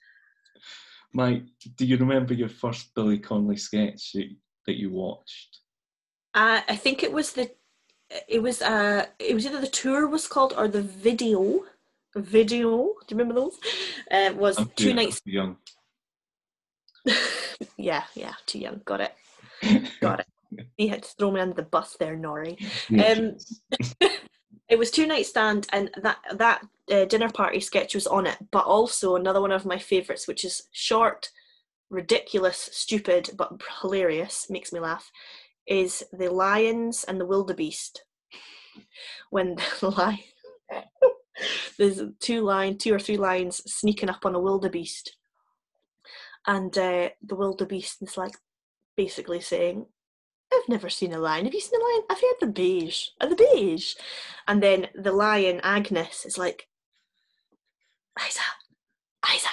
Mike, 1.13 1.43
do 1.75 1.85
you 1.85 1.97
remember 1.97 2.33
your 2.33 2.47
first 2.47 2.95
Billy 2.95 3.19
Connolly 3.19 3.57
sketch 3.57 4.13
that, 4.13 4.29
that 4.65 4.79
you 4.79 4.91
watched? 4.91 5.59
uh, 6.33 6.61
i 6.67 6.75
think 6.75 7.03
it 7.03 7.11
was 7.11 7.33
the 7.33 7.49
it 8.27 8.41
was 8.41 8.61
uh 8.61 9.05
it 9.19 9.33
was 9.33 9.45
either 9.45 9.61
the 9.61 9.67
tour 9.67 10.07
was 10.07 10.27
called 10.27 10.53
or 10.57 10.67
the 10.67 10.81
video 10.81 11.63
video 12.15 12.67
do 13.07 13.15
you 13.15 13.17
remember 13.17 13.33
those 13.33 13.57
uh, 14.11 14.33
was 14.35 14.57
I'm 14.57 14.71
two 14.75 14.93
nights 14.93 15.21
too 15.21 15.31
young. 15.31 15.57
yeah, 17.77 18.03
yeah, 18.15 18.33
too 18.45 18.59
young. 18.59 18.81
Got 18.85 19.01
it. 19.01 19.15
Got 20.01 20.21
it. 20.21 20.27
You 20.77 20.89
had 20.89 21.03
to 21.03 21.09
throw 21.17 21.31
me 21.31 21.39
under 21.39 21.55
the 21.55 21.63
bus 21.63 21.95
there, 21.99 22.17
Nori. 22.17 22.57
Um, 22.91 23.37
It 24.71 24.79
was 24.79 24.89
two 24.89 25.05
night 25.05 25.25
stand, 25.25 25.67
and 25.73 25.91
that 26.01 26.19
that 26.37 26.65
uh, 26.89 27.03
dinner 27.03 27.29
party 27.29 27.59
sketch 27.59 27.93
was 27.93 28.07
on 28.07 28.25
it. 28.25 28.37
But 28.51 28.63
also 28.63 29.17
another 29.17 29.41
one 29.41 29.51
of 29.51 29.65
my 29.65 29.77
favourites, 29.77 30.29
which 30.29 30.45
is 30.45 30.69
short, 30.71 31.29
ridiculous, 31.89 32.69
stupid, 32.71 33.31
but 33.35 33.61
hilarious, 33.81 34.49
makes 34.49 34.71
me 34.71 34.79
laugh, 34.79 35.11
is 35.67 36.05
the 36.13 36.31
lions 36.31 37.03
and 37.03 37.19
the 37.19 37.25
wildebeest. 37.25 38.05
When 39.29 39.55
the 39.81 39.89
lion, 39.89 40.19
there's 41.77 42.01
two 42.21 42.39
line, 42.39 42.77
two 42.77 42.93
or 42.93 42.99
three 42.99 43.17
lions 43.17 43.61
sneaking 43.69 44.09
up 44.09 44.25
on 44.25 44.35
a 44.35 44.39
wildebeest, 44.39 45.17
and 46.47 46.75
uh, 46.77 47.09
the 47.21 47.35
wildebeest 47.35 48.03
is 48.03 48.15
like 48.15 48.37
basically 48.95 49.41
saying, 49.41 49.85
I've 50.61 50.69
never 50.69 50.89
seen 50.89 51.13
a 51.13 51.19
lion. 51.19 51.45
Have 51.45 51.53
you 51.53 51.61
seen 51.61 51.79
a 51.79 51.83
lion? 51.83 52.01
I've 52.09 52.21
heard 52.21 52.35
the 52.39 52.47
beige. 52.47 53.07
Are 53.19 53.29
the 53.29 53.35
beige? 53.35 53.95
And 54.47 54.61
then 54.61 54.87
the 54.95 55.11
lion, 55.11 55.59
Agnes, 55.63 56.25
is 56.25 56.37
like, 56.37 56.67
Isa, 58.19 58.41
Isa. 59.33 59.49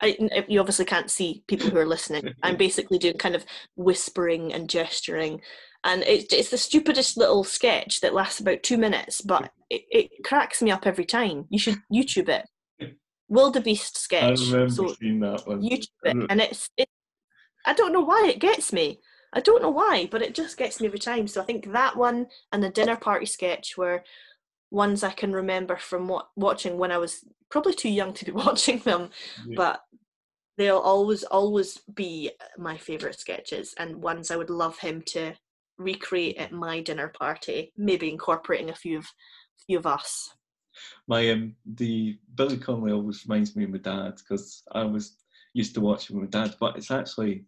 I, 0.00 0.16
uh, 0.36 0.42
you 0.48 0.60
obviously 0.60 0.84
can't 0.84 1.10
see 1.10 1.42
people 1.46 1.70
who 1.70 1.78
are 1.78 1.86
listening. 1.86 2.34
I'm 2.42 2.56
basically 2.56 2.98
doing 2.98 3.16
kind 3.16 3.34
of 3.34 3.44
whispering 3.76 4.52
and 4.52 4.68
gesturing. 4.68 5.40
And 5.82 6.02
it's, 6.02 6.32
it's 6.32 6.50
the 6.50 6.58
stupidest 6.58 7.16
little 7.16 7.44
sketch 7.44 8.00
that 8.00 8.14
lasts 8.14 8.40
about 8.40 8.62
two 8.62 8.78
minutes, 8.78 9.20
but 9.20 9.50
it, 9.70 9.82
it 9.90 10.10
cracks 10.24 10.62
me 10.62 10.70
up 10.70 10.86
every 10.86 11.04
time. 11.04 11.46
You 11.50 11.58
should 11.58 11.78
YouTube 11.92 12.28
it. 12.28 12.46
Wildebeest 13.28 13.98
sketch. 13.98 14.40
I 14.40 14.52
remember 14.52 14.70
so 14.70 14.94
seeing 15.00 15.20
that 15.20 15.46
one. 15.46 15.62
YouTube 15.62 15.88
it, 16.04 16.16
uh, 16.16 16.26
and 16.28 16.40
it's 16.40 16.68
it, 16.76 16.88
I 17.64 17.74
don't 17.74 17.92
know 17.92 18.00
why 18.00 18.26
it 18.28 18.38
gets 18.40 18.72
me. 18.72 19.00
I 19.32 19.40
don't 19.40 19.62
know 19.62 19.70
why, 19.70 20.08
but 20.10 20.22
it 20.22 20.34
just 20.34 20.56
gets 20.56 20.80
me 20.80 20.86
every 20.86 20.98
time. 20.98 21.26
So 21.26 21.40
I 21.40 21.44
think 21.44 21.72
that 21.72 21.96
one 21.96 22.28
and 22.52 22.62
the 22.62 22.70
dinner 22.70 22.96
party 22.96 23.26
sketch 23.26 23.76
were 23.76 24.04
ones 24.70 25.02
I 25.02 25.10
can 25.10 25.32
remember 25.32 25.76
from 25.76 26.08
what, 26.08 26.28
watching 26.36 26.78
when 26.78 26.92
I 26.92 26.98
was 26.98 27.24
probably 27.50 27.74
too 27.74 27.88
young 27.88 28.12
to 28.14 28.24
be 28.24 28.32
watching 28.46 28.78
them, 28.78 29.10
Yeah. 29.46 29.54
but 29.56 29.80
they'll 30.56 30.78
always 30.78 31.24
always 31.24 31.78
be 31.94 32.30
my 32.56 32.76
favorite 32.76 33.18
sketches 33.18 33.74
and 33.78 33.96
ones 33.96 34.30
I 34.30 34.36
would 34.36 34.50
love 34.50 34.78
him 34.78 35.02
to 35.06 35.34
recreate 35.78 36.36
at 36.36 36.52
my 36.52 36.80
dinner 36.80 37.08
party, 37.08 37.72
maybe 37.76 38.08
incorporating 38.08 38.70
a 38.70 38.74
few 38.74 38.98
of 38.98 39.06
few 39.66 39.78
of 39.78 39.86
us. 39.86 40.30
My 41.08 41.30
um, 41.30 41.54
the 41.64 42.18
Billy 42.34 42.56
Connolly 42.56 42.92
always 42.92 43.24
reminds 43.26 43.56
me 43.56 43.64
of 43.64 43.70
my 43.70 43.78
dad 43.78 44.14
because 44.16 44.62
I 44.72 44.84
was 44.84 45.16
used 45.54 45.74
to 45.74 45.80
watching 45.80 46.18
with 46.18 46.32
my 46.34 46.40
dad, 46.42 46.56
but 46.60 46.76
it's 46.76 46.90
actually 46.90 47.44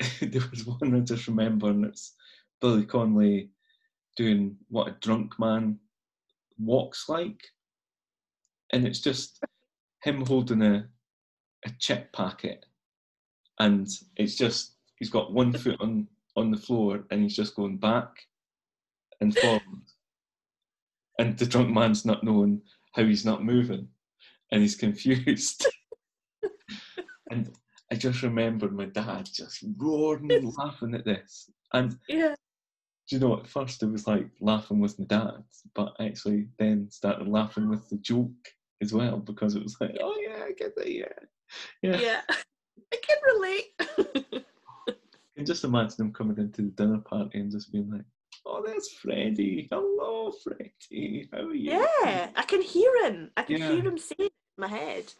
there 0.20 0.42
was 0.50 0.66
one 0.66 0.94
I 0.94 1.00
just 1.00 1.26
remember, 1.28 1.68
and 1.68 1.84
it's 1.84 2.14
Billy 2.60 2.84
Connolly 2.84 3.50
doing 4.16 4.56
what 4.68 4.88
a 4.88 4.96
drunk 5.00 5.38
man 5.38 5.78
walks 6.58 7.08
like, 7.08 7.40
and 8.72 8.86
it's 8.86 9.00
just 9.00 9.42
him 10.02 10.24
holding 10.24 10.62
a 10.62 10.86
a 11.66 11.70
chip 11.78 12.12
packet, 12.12 12.66
and 13.58 13.88
it's 14.16 14.34
just 14.34 14.76
he's 14.96 15.10
got 15.10 15.32
one 15.32 15.52
foot 15.58 15.80
on 15.80 16.08
on 16.36 16.50
the 16.50 16.56
floor, 16.56 17.04
and 17.10 17.22
he's 17.22 17.36
just 17.36 17.54
going 17.54 17.78
back 17.78 18.08
and 19.20 19.36
forward. 19.38 19.62
And 21.18 21.38
the 21.38 21.46
drunk 21.46 21.70
man's 21.70 22.04
not 22.04 22.24
knowing 22.24 22.60
how 22.92 23.04
he's 23.04 23.24
not 23.24 23.44
moving. 23.44 23.88
And 24.50 24.62
he's 24.62 24.76
confused. 24.76 25.66
and 27.30 27.50
I 27.92 27.96
just 27.96 28.22
remembered 28.22 28.72
my 28.74 28.86
dad 28.86 29.28
just 29.32 29.64
roaring 29.78 30.32
and 30.32 30.52
laughing 30.58 30.94
at 30.94 31.04
this. 31.04 31.50
And 31.72 31.96
Yeah. 32.08 32.34
do 33.08 33.16
you 33.16 33.20
know, 33.20 33.38
at 33.38 33.46
first 33.46 33.82
it 33.82 33.86
was 33.86 34.06
like 34.06 34.28
laughing 34.40 34.80
with 34.80 34.98
my 34.98 35.04
dad, 35.06 35.44
but 35.74 35.94
actually 36.00 36.48
then 36.58 36.90
started 36.90 37.28
laughing 37.28 37.68
with 37.68 37.88
the 37.90 37.96
joke 37.98 38.30
as 38.82 38.92
well 38.92 39.18
because 39.18 39.54
it 39.54 39.62
was 39.62 39.76
like, 39.80 39.96
oh 40.00 40.16
yeah, 40.20 40.44
I 40.44 40.52
get 40.52 40.74
that, 40.76 40.90
yeah. 40.90 41.04
Yeah. 41.82 42.00
Yeah. 42.00 42.20
I 42.92 42.96
can 43.02 43.16
relate. 43.34 44.44
I 44.88 45.36
can 45.36 45.46
just 45.46 45.64
imagine 45.64 46.06
him 46.06 46.12
coming 46.12 46.38
into 46.38 46.62
the 46.62 46.68
dinner 46.70 46.98
party 46.98 47.40
and 47.40 47.50
just 47.50 47.72
being 47.72 47.90
like, 47.90 48.04
oh, 48.46 48.62
there's 48.64 48.88
Freddie. 48.92 49.68
Hello, 49.70 50.32
Freddie. 50.42 51.28
How 51.32 51.40
are 51.40 51.54
you? 51.54 51.72
yeah, 51.72 52.30
I 52.36 52.42
can 52.46 52.62
hear 52.62 52.90
him. 53.04 53.30
I 53.36 53.42
can 53.42 53.58
Yeah. 53.58 53.68
hear 53.68 53.84
him 53.84 53.98
saying 53.98 54.16
it 54.30 54.32
in 54.58 54.60
my 54.60 54.68
head. 54.68 55.12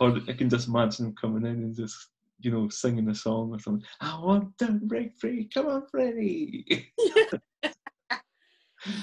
Or 0.00 0.16
I 0.28 0.32
can 0.32 0.48
just 0.48 0.68
imagine 0.68 1.06
him 1.06 1.14
coming 1.20 1.44
in 1.44 1.62
and 1.62 1.74
just, 1.74 2.08
you 2.40 2.50
know, 2.50 2.68
singing 2.68 3.08
a 3.08 3.14
song 3.14 3.50
or 3.52 3.58
something. 3.58 3.84
I 4.00 4.18
want 4.20 4.56
to 4.58 4.72
break 4.72 5.16
free. 5.18 5.48
Come 5.52 5.66
on, 5.66 5.86
Freddie. 5.90 6.92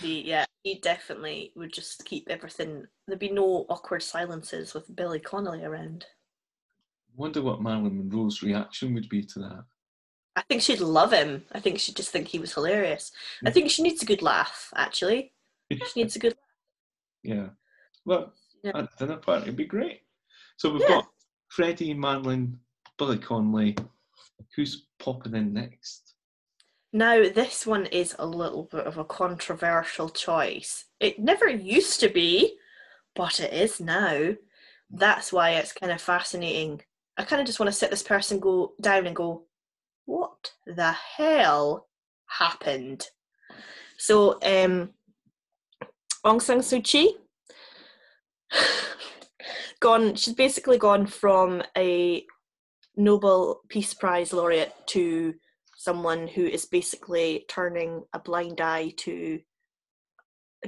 Yeah, 0.02 0.46
he 0.64 0.76
definitely 0.80 1.52
would 1.56 1.74
just 1.74 2.06
keep 2.06 2.28
everything. 2.30 2.86
There'd 3.08 3.20
be 3.20 3.30
no 3.30 3.66
awkward 3.70 4.02
silences 4.02 4.74
with 4.74 4.96
Billy 4.96 5.20
Connolly 5.20 5.64
around. 5.64 6.06
Wonder 7.16 7.41
what 7.41 7.62
Marilyn 7.62 7.98
Monroe's 7.98 8.41
reaction 8.41 8.93
would 8.93 9.10
be 9.10 9.22
to 9.24 9.39
that. 9.39 9.66
I 10.38 10.41
think 10.43 10.62
she'd 10.62 10.80
love 10.80 11.12
him. 11.14 11.43
I 11.52 11.60
think 11.60 11.80
she'd 11.80 11.96
just 11.96 12.10
think 12.10 12.28
he 12.28 12.39
was 12.39 12.54
hilarious. 12.54 13.12
I 13.46 13.52
think 13.52 13.70
she 13.70 13.84
needs 13.84 14.02
a 14.02 14.06
good 14.06 14.22
laugh, 14.22 14.72
actually. 14.76 15.34
She 15.72 16.02
needs 16.02 16.16
a 16.16 16.20
good 16.20 16.34
laugh. 16.34 16.54
Yeah. 17.24 17.48
Well, 18.06 18.34
Yeah. 18.64 18.72
at 18.78 18.98
dinner 18.98 19.18
party, 19.18 19.43
it'd 19.43 19.56
be 19.58 19.66
great. 19.66 20.02
So 20.58 20.72
we've 20.72 20.82
Yeah. 20.82 20.88
got 20.88 21.12
Freddie, 21.49 21.93
Marilyn, 21.93 22.60
Billy 22.97 23.18
Connolly. 23.18 23.76
Who's 24.56 24.88
popping 24.99 25.36
in 25.36 25.53
next? 25.53 26.16
Now, 26.93 27.28
this 27.28 27.66
one 27.68 27.88
is 27.88 28.16
a 28.18 28.26
little 28.26 28.64
bit 28.64 28.88
of 28.88 28.97
a 28.97 29.03
controversial 29.03 30.10
choice. 30.10 30.86
It 30.99 31.20
never 31.20 31.49
used 31.49 31.99
to 31.99 32.10
be, 32.10 32.58
but 33.16 33.39
it 33.41 33.51
is 33.51 33.82
now. 33.82 34.36
That's 34.89 35.34
why 35.34 35.51
it's 35.51 35.74
kind 35.74 35.91
of 35.91 36.01
fascinating. 36.01 36.82
I 37.18 37.24
kind 37.24 37.41
of 37.41 37.47
just 37.47 37.60
want 37.60 37.68
to 37.68 37.74
sit 37.78 37.89
this 37.89 38.03
person 38.03 38.39
go 38.39 38.74
down 38.80 39.08
and 39.08 39.16
go, 39.16 39.45
what 40.06 40.51
the 40.66 40.91
hell 40.91 41.88
happened? 42.28 43.08
So, 43.97 44.34
um, 44.43 44.93
Aung 46.26 46.41
San 46.41 46.60
Suu 46.60 46.84
Kyi, 46.84 47.18
gone. 49.86 50.15
She's 50.15 50.33
basically 50.33 50.79
gone 50.79 51.05
from 51.05 51.61
a 51.77 52.25
Nobel 52.97 53.61
Peace 53.69 53.93
Prize 53.93 54.33
laureate 54.33 54.73
to 54.88 55.36
someone 55.77 56.27
who 56.27 56.43
is 56.43 56.65
basically 56.65 57.45
turning 57.47 58.03
a 58.11 58.19
blind 58.19 58.61
eye 58.61 58.93
to 58.97 59.39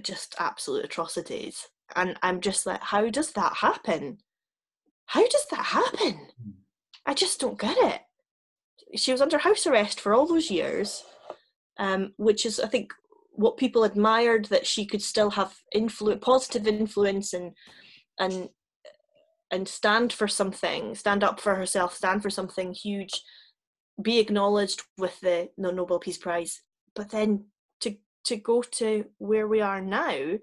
just 0.03 0.35
absolute 0.37 0.85
atrocities. 0.85 1.67
And 1.95 2.15
I'm 2.21 2.41
just 2.41 2.67
like, 2.67 2.83
how 2.83 3.09
does 3.09 3.31
that 3.31 3.53
happen? 3.55 4.19
How 5.07 5.27
does 5.27 5.47
that 5.49 5.65
happen? 5.65 6.27
I 7.07 7.15
just 7.15 7.39
don't 7.39 7.59
get 7.59 7.77
it. 7.79 8.01
She 8.99 9.11
was 9.11 9.21
under 9.21 9.39
house 9.39 9.65
arrest 9.65 9.99
for 9.99 10.13
all 10.13 10.27
those 10.27 10.51
years, 10.51 11.03
um, 11.79 12.13
which 12.17 12.45
is, 12.45 12.59
I 12.59 12.67
think, 12.67 12.93
what 13.31 13.57
people 13.57 13.83
admired 13.83 14.45
that 14.45 14.67
she 14.67 14.85
could 14.85 15.01
still 15.01 15.31
have 15.31 15.55
influ- 15.75 16.21
positive 16.21 16.67
influence 16.67 17.33
and 17.33 17.53
and 18.19 18.49
and 19.51 19.67
stand 19.67 20.11
for 20.11 20.27
something, 20.27 20.95
stand 20.95 21.23
up 21.23 21.39
for 21.39 21.55
herself, 21.55 21.95
stand 21.95 22.21
for 22.21 22.29
something 22.29 22.73
huge, 22.73 23.23
be 24.01 24.19
acknowledged 24.19 24.83
with 24.97 25.19
the, 25.21 25.49
Nobel 25.57 25.99
Peace 25.99 26.17
Prize. 26.17 26.61
But 26.95 27.11
then 27.11 27.45
to 27.81 27.95
to 28.25 28.35
go 28.35 28.61
to 28.61 29.05
where 29.19 29.47
we 29.47 29.61
are 29.61 29.81
now, 29.81 30.37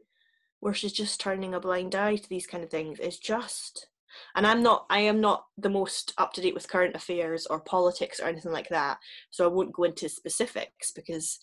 where 0.60 0.74
she's 0.74 0.92
just 0.92 1.20
turning 1.20 1.54
a 1.54 1.60
blind 1.60 1.94
eye 1.94 2.16
to 2.16 2.28
these 2.28 2.46
kind 2.46 2.64
of 2.64 2.70
things, 2.70 2.98
is 2.98 3.18
just. 3.18 3.88
And 4.36 4.46
I'm 4.46 4.62
not. 4.62 4.86
I 4.90 5.00
am 5.00 5.20
not 5.20 5.44
the 5.58 5.68
most 5.68 6.14
up 6.18 6.32
to 6.34 6.40
date 6.40 6.54
with 6.54 6.68
current 6.68 6.94
affairs 6.94 7.46
or 7.46 7.60
politics 7.60 8.20
or 8.20 8.26
anything 8.26 8.52
like 8.52 8.68
that. 8.68 8.98
So 9.30 9.44
I 9.44 9.48
won't 9.48 9.72
go 9.72 9.84
into 9.84 10.08
specifics 10.08 10.92
because 10.92 11.40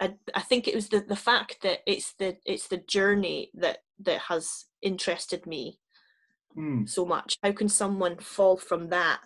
I, 0.00 0.14
I 0.34 0.40
think 0.40 0.66
it 0.66 0.74
was 0.74 0.88
the, 0.88 1.00
the 1.00 1.16
fact 1.16 1.58
that 1.62 1.80
it's 1.86 2.14
the 2.18 2.36
it's 2.44 2.68
the 2.68 2.78
journey 2.78 3.50
that 3.54 3.78
that 4.00 4.18
has 4.20 4.64
interested 4.82 5.46
me 5.46 5.78
Hmm. 6.54 6.84
so 6.86 7.04
much. 7.04 7.36
How 7.42 7.52
can 7.52 7.68
someone 7.68 8.18
fall 8.18 8.56
from 8.56 8.88
that 8.90 9.20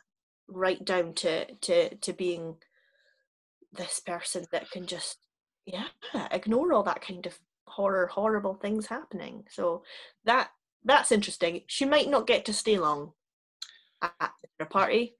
right 0.48 0.84
down 0.84 1.14
to 1.14 1.46
to 1.54 1.94
to 1.96 2.12
being 2.12 2.56
this 3.72 4.00
person 4.00 4.46
that 4.52 4.70
can 4.70 4.86
just 4.86 5.18
yeah 5.64 5.88
ignore 6.30 6.72
all 6.72 6.84
that 6.84 7.00
kind 7.00 7.26
of 7.26 7.38
horror 7.66 8.06
horrible 8.06 8.54
things 8.54 8.86
happening? 8.86 9.44
So 9.50 9.82
that 10.24 10.50
that's 10.84 11.12
interesting. 11.12 11.62
She 11.66 11.84
might 11.84 12.08
not 12.08 12.26
get 12.26 12.44
to 12.46 12.52
stay 12.52 12.78
long 12.78 13.12
at 14.02 14.32
the 14.58 14.66
party. 14.66 15.16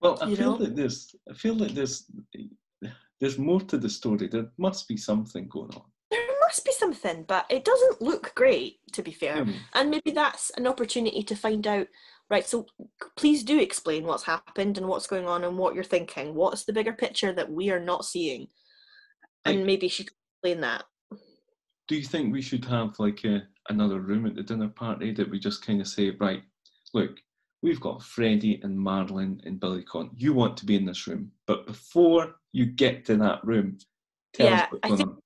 Well, 0.00 0.18
I 0.22 0.34
feel 0.34 0.52
know? 0.52 0.64
that 0.64 0.76
there's, 0.76 1.14
I 1.30 1.34
feel 1.34 1.54
that 1.56 1.74
there's, 1.74 2.10
there's 3.20 3.38
more 3.38 3.60
to 3.60 3.76
the 3.76 3.90
story. 3.90 4.28
There 4.28 4.50
must 4.58 4.88
be 4.88 4.96
something 4.96 5.48
going 5.48 5.74
on. 5.74 5.82
Must 6.50 6.64
be 6.64 6.72
something, 6.72 7.22
but 7.28 7.46
it 7.48 7.64
doesn't 7.64 8.02
look 8.02 8.32
great. 8.34 8.78
To 8.94 9.02
be 9.04 9.12
fair, 9.12 9.44
Hmm. 9.44 9.52
and 9.74 9.88
maybe 9.88 10.10
that's 10.10 10.50
an 10.56 10.66
opportunity 10.66 11.22
to 11.22 11.36
find 11.36 11.64
out 11.64 11.86
right 12.28 12.44
so 12.44 12.66
please 13.16 13.44
do 13.44 13.60
explain 13.60 14.04
what's 14.04 14.24
happened 14.24 14.76
and 14.76 14.88
what's 14.88 15.06
going 15.06 15.26
on 15.28 15.44
and 15.44 15.56
what 15.58 15.74
you're 15.76 15.82
thinking 15.84 16.34
what's 16.34 16.64
the 16.64 16.72
bigger 16.72 16.92
picture 16.92 17.32
that 17.32 17.50
we 17.50 17.70
are 17.70 17.78
not 17.80 18.04
seeing 18.04 18.46
and 19.44 19.58
Like- 19.58 19.66
maybe 19.66 19.88
she 19.88 20.04
could 20.04 20.14
explain 20.42 20.60
that 20.62 20.84
Do 21.88 21.94
you 21.96 22.02
think 22.04 22.32
we 22.32 22.42
should 22.42 22.64
have 22.66 22.98
like 23.00 23.24
a, 23.24 23.46
another 23.68 24.00
room 24.00 24.26
at 24.26 24.34
the 24.36 24.42
dinner 24.44 24.68
party 24.68 25.12
that 25.12 25.28
we 25.30 25.38
just 25.40 25.64
kind 25.66 25.80
of 25.80 25.86
say, 25.88 26.10
right, 26.20 26.42
look, 26.94 27.18
we've 27.62 27.80
got 27.80 28.02
Freddie 28.02 28.60
and 28.62 28.76
Marilyn 28.78 29.40
and 29.44 29.58
Billy 29.60 29.82
Con. 29.84 30.10
You 30.16 30.32
want 30.32 30.56
to 30.58 30.66
be 30.66 30.74
in 30.76 30.84
this 30.84 31.06
room, 31.08 31.32
but 31.46 31.66
before 31.66 32.36
you 32.52 32.66
get 32.66 33.04
to 33.06 33.16
that 33.18 33.44
room, 33.44 33.78
tell 34.34 34.46
Yeah, 34.48 34.62
us 34.64 34.68
what's 34.72 34.80
I 34.84 34.88
going 34.88 34.98
think- 34.98 35.10
on. 35.10 35.18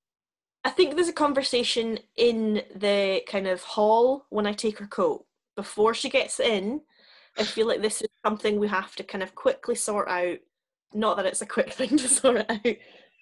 I 0.65 0.71
think 0.71 0.95
there's 0.95 1.09
a 1.09 1.12
conversation 1.12 1.99
in 2.17 2.62
the 2.75 3.23
kind 3.29 3.47
of 3.47 3.62
hall 3.62 4.27
when 4.31 4.47
I 4.47 4.53
take 4.53 4.79
her 4.79 4.87
coat 4.87 5.27
before 5.57 5.93
she 5.95 6.09
gets 6.09 6.41
in. 6.41 6.81
I 7.39 7.45
feel 7.45 7.67
like 7.67 7.83
this 7.83 8.01
is 8.01 8.09
something 8.25 8.59
we 8.59 8.69
have 8.69 8.97
to 8.97 9.05
kind 9.05 9.23
of 9.23 9.35
quickly 9.35 9.75
sort 9.75 10.09
out. 10.09 10.39
Not 10.95 11.17
that 11.17 11.27
it's 11.27 11.43
a 11.43 11.47
quick 11.47 11.73
thing 11.75 11.97
to 11.99 12.09
sort 12.09 12.37
it 12.39 12.51
out, 12.51 12.77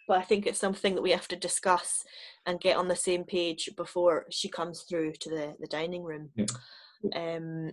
but 0.07 0.19
I 0.19 0.23
think 0.23 0.47
it's 0.47 0.61
something 0.61 0.95
that 0.95 1.03
we 1.03 1.11
have 1.11 1.29
to 1.29 1.37
discuss 1.37 2.05
and 2.47 2.61
get 2.61 2.77
on 2.77 2.89
the 2.89 2.97
same 2.97 3.25
page 3.25 3.71
before 3.77 4.27
she 4.31 4.49
comes 4.49 4.83
through 4.83 5.15
to 5.21 5.31
the, 5.31 5.57
the 5.59 5.67
dining 5.67 6.05
room. 6.05 6.31
Yeah. 6.37 6.47
Um, 7.17 7.73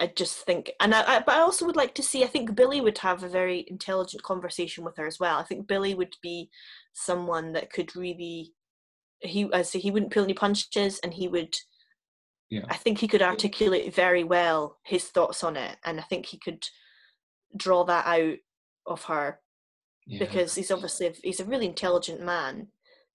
I 0.00 0.08
just 0.08 0.38
think, 0.38 0.72
and 0.80 0.92
I, 0.92 1.16
I, 1.16 1.20
but 1.20 1.36
I 1.36 1.40
also 1.40 1.64
would 1.64 1.76
like 1.76 1.94
to 1.94 2.02
see. 2.02 2.24
I 2.24 2.26
think 2.26 2.56
Billy 2.56 2.80
would 2.80 2.98
have 2.98 3.22
a 3.22 3.28
very 3.28 3.64
intelligent 3.68 4.22
conversation 4.24 4.82
with 4.84 4.96
her 4.96 5.06
as 5.06 5.20
well. 5.20 5.38
I 5.38 5.44
think 5.44 5.68
Billy 5.68 5.94
would 5.94 6.16
be 6.22 6.50
someone 6.92 7.52
that 7.52 7.72
could 7.72 7.94
really 7.94 8.52
he 9.20 9.44
uh, 9.44 9.58
I 9.58 9.62
say 9.62 9.78
he 9.78 9.90
wouldn't 9.90 10.12
pull 10.12 10.24
any 10.24 10.34
punches 10.34 10.98
and 11.00 11.12
he 11.14 11.28
would 11.28 11.54
Yeah. 12.50 12.64
I 12.68 12.76
think 12.76 12.98
he 12.98 13.08
could 13.08 13.22
articulate 13.22 13.94
very 13.94 14.24
well 14.24 14.78
his 14.84 15.04
thoughts 15.04 15.44
on 15.44 15.56
it 15.56 15.76
and 15.84 16.00
I 16.00 16.02
think 16.04 16.26
he 16.26 16.38
could 16.38 16.66
draw 17.56 17.84
that 17.84 18.06
out 18.06 18.38
of 18.86 19.04
her 19.04 19.40
Yeah. 20.06 20.18
because 20.20 20.54
he's 20.54 20.70
obviously 20.70 21.06
a, 21.06 21.12
he's 21.22 21.40
a 21.40 21.44
really 21.44 21.66
intelligent 21.66 22.22
man 22.22 22.68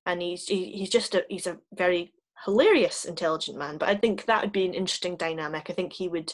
and 0.06 0.22
he's 0.22 0.48
he, 0.48 0.72
he's 0.74 0.90
just 0.90 1.16
a 1.16 1.26
he's 1.30 1.48
a 1.48 1.60
very 1.74 2.14
hilarious 2.44 3.06
intelligent 3.06 3.58
man 3.58 3.78
but 3.78 3.90
I 3.90 3.96
think 3.96 4.26
that 4.26 4.42
would 4.42 4.52
be 4.52 4.66
an 4.66 4.74
interesting 4.74 5.16
dynamic 5.18 5.70
I 5.70 5.74
think 5.74 5.94
he 5.94 6.08
would 6.08 6.34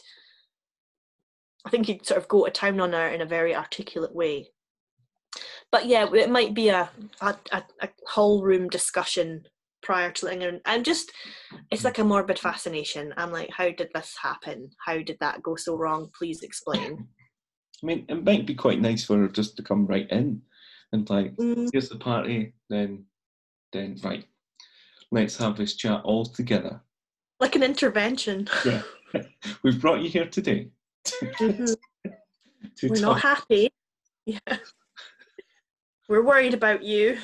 I 1.66 1.70
think 1.70 1.86
he'd 1.86 2.06
sort 2.06 2.18
of 2.20 2.28
go 2.28 2.44
to 2.46 2.52
town 2.52 2.80
on 2.82 2.94
her 2.94 3.08
in 3.08 3.22
a 3.22 3.26
very 3.26 3.56
articulate 3.56 4.16
way 4.16 4.50
but 5.72 5.86
yeah 5.86 6.08
it 6.14 6.30
might 6.30 6.54
be 6.54 6.70
a 6.70 6.90
a, 7.22 7.36
a, 7.52 7.64
a 7.82 7.90
whole 8.08 8.42
room 8.44 8.68
discussion 8.68 9.46
prior 9.82 10.12
to 10.12 10.26
letting 10.26 10.42
her 10.42 10.50
in. 10.50 10.62
I'm 10.66 10.84
just 10.84 11.12
it's 11.72 11.84
like 11.84 11.98
a 12.00 12.04
morbid 12.04 12.40
fascination 12.40 13.14
I'm 13.18 13.32
like 13.32 13.50
how 13.52 13.70
did 13.72 13.90
this 13.94 14.16
happen 14.22 14.70
how 14.86 14.98
did 15.00 15.18
that 15.20 15.42
go 15.44 15.56
so 15.56 15.76
wrong 15.76 16.10
please 16.18 16.42
explain 16.44 17.08
I 17.84 17.86
mean, 17.88 18.06
it 18.10 18.24
might 18.24 18.46
be 18.46 18.54
quite 18.54 18.80
nice 18.80 19.04
for 19.06 19.18
her 19.18 19.28
just 19.28 19.58
to 19.58 19.64
come 19.64 19.88
right 19.88 20.08
in 20.12 20.44
and 20.92 21.10
like, 21.10 21.36
Mm, 21.38 21.68
here's 21.74 21.90
the 21.90 21.98
party, 21.98 22.54
then, 22.70 23.06
then 23.74 23.98
right, 24.04 24.24
let's 25.12 25.36
have 25.38 25.58
this 25.58 25.76
chat 25.76 26.02
all 26.04 26.24
together. 26.26 26.80
like 27.40 27.56
an 27.56 27.64
intervention 27.64 28.48
Yeah. 28.66 28.84
We've 29.64 29.82
brought 29.82 30.02
you 30.02 30.10
here 30.10 30.28
today 30.28 30.70
to, 31.06 31.26
Mhm. 31.40 31.76
to 32.78 32.88
we're 32.90 32.96
talk. 32.98 33.02
not 33.02 33.20
happy 33.22 33.70
yeah 34.28 34.58
we're 36.08 36.22
worried 36.22 36.54
about 36.54 36.84
you 36.84 37.18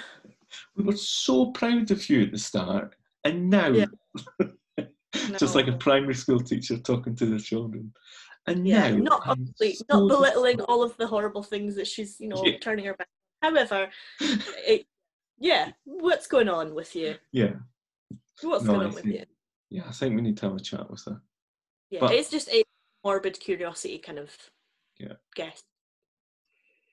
we 0.75 0.83
were 0.83 0.95
so 0.97 1.47
proud 1.51 1.89
of 1.91 2.09
you 2.09 2.23
at 2.23 2.31
the 2.31 2.37
start, 2.37 2.95
and 3.23 3.49
now, 3.49 3.67
Yeah. 3.69 3.85
just 5.37 5.55
like 5.55 5.67
a 5.67 5.73
primary 5.77 6.13
school 6.15 6.39
teacher 6.39 6.77
talking 6.77 7.15
to 7.15 7.25
their 7.25 7.39
children, 7.39 7.91
and 8.47 8.67
yeah 8.67 8.89
now, 8.91 8.97
not 8.97 9.21
obviously 9.25 9.73
so 9.73 9.85
not 9.89 10.07
belittling 10.07 10.61
all 10.61 10.83
of 10.83 10.95
the 10.97 11.07
horrible 11.07 11.43
things 11.43 11.75
that 11.75 11.87
she's 11.87 12.17
you 12.19 12.27
know 12.29 12.43
Yeah. 12.45 12.57
turning 12.59 12.85
her 12.85 12.93
back 12.93 13.07
however 13.41 13.89
it, 14.65 14.85
yeah 15.39 15.71
what's 15.85 16.27
going 16.27 16.47
on 16.49 16.73
with 16.73 16.95
you 16.95 17.15
Yeah, 17.31 17.53
what's 18.41 18.63
No, 18.63 18.73
going 18.73 18.81
I 18.85 18.89
on 18.89 18.93
with 18.95 19.05
you 19.05 19.23
yeah. 19.69 19.83
I 19.87 19.91
think 19.91 20.15
we 20.15 20.21
need 20.21 20.37
to 20.37 20.45
have 20.47 20.55
a 20.55 20.59
chat 20.61 20.89
with 20.89 21.03
her. 21.05 21.21
yeah 21.89 21.99
But- 22.01 22.13
it's 22.13 22.29
just 22.29 22.49
a 22.49 22.63
morbid 23.03 23.39
curiosity 23.39 23.97
kind 23.99 24.19
of 24.19 24.31
Yeah. 24.99 25.13
guess 25.35 25.63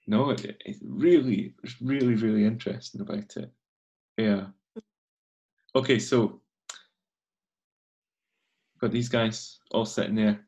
No, 0.06 0.30
it, 0.30 0.44
it 0.64 0.76
really, 0.82 1.54
really, 1.80 2.14
really 2.14 2.44
interesting 2.44 3.00
about 3.00 3.36
it. 3.36 3.50
Yeah. 4.18 4.46
Okay, 5.74 5.98
so 5.98 6.40
got 8.80 8.92
these 8.92 9.08
guys 9.08 9.58
all 9.70 9.86
sitting 9.86 10.14
there. 10.14 10.46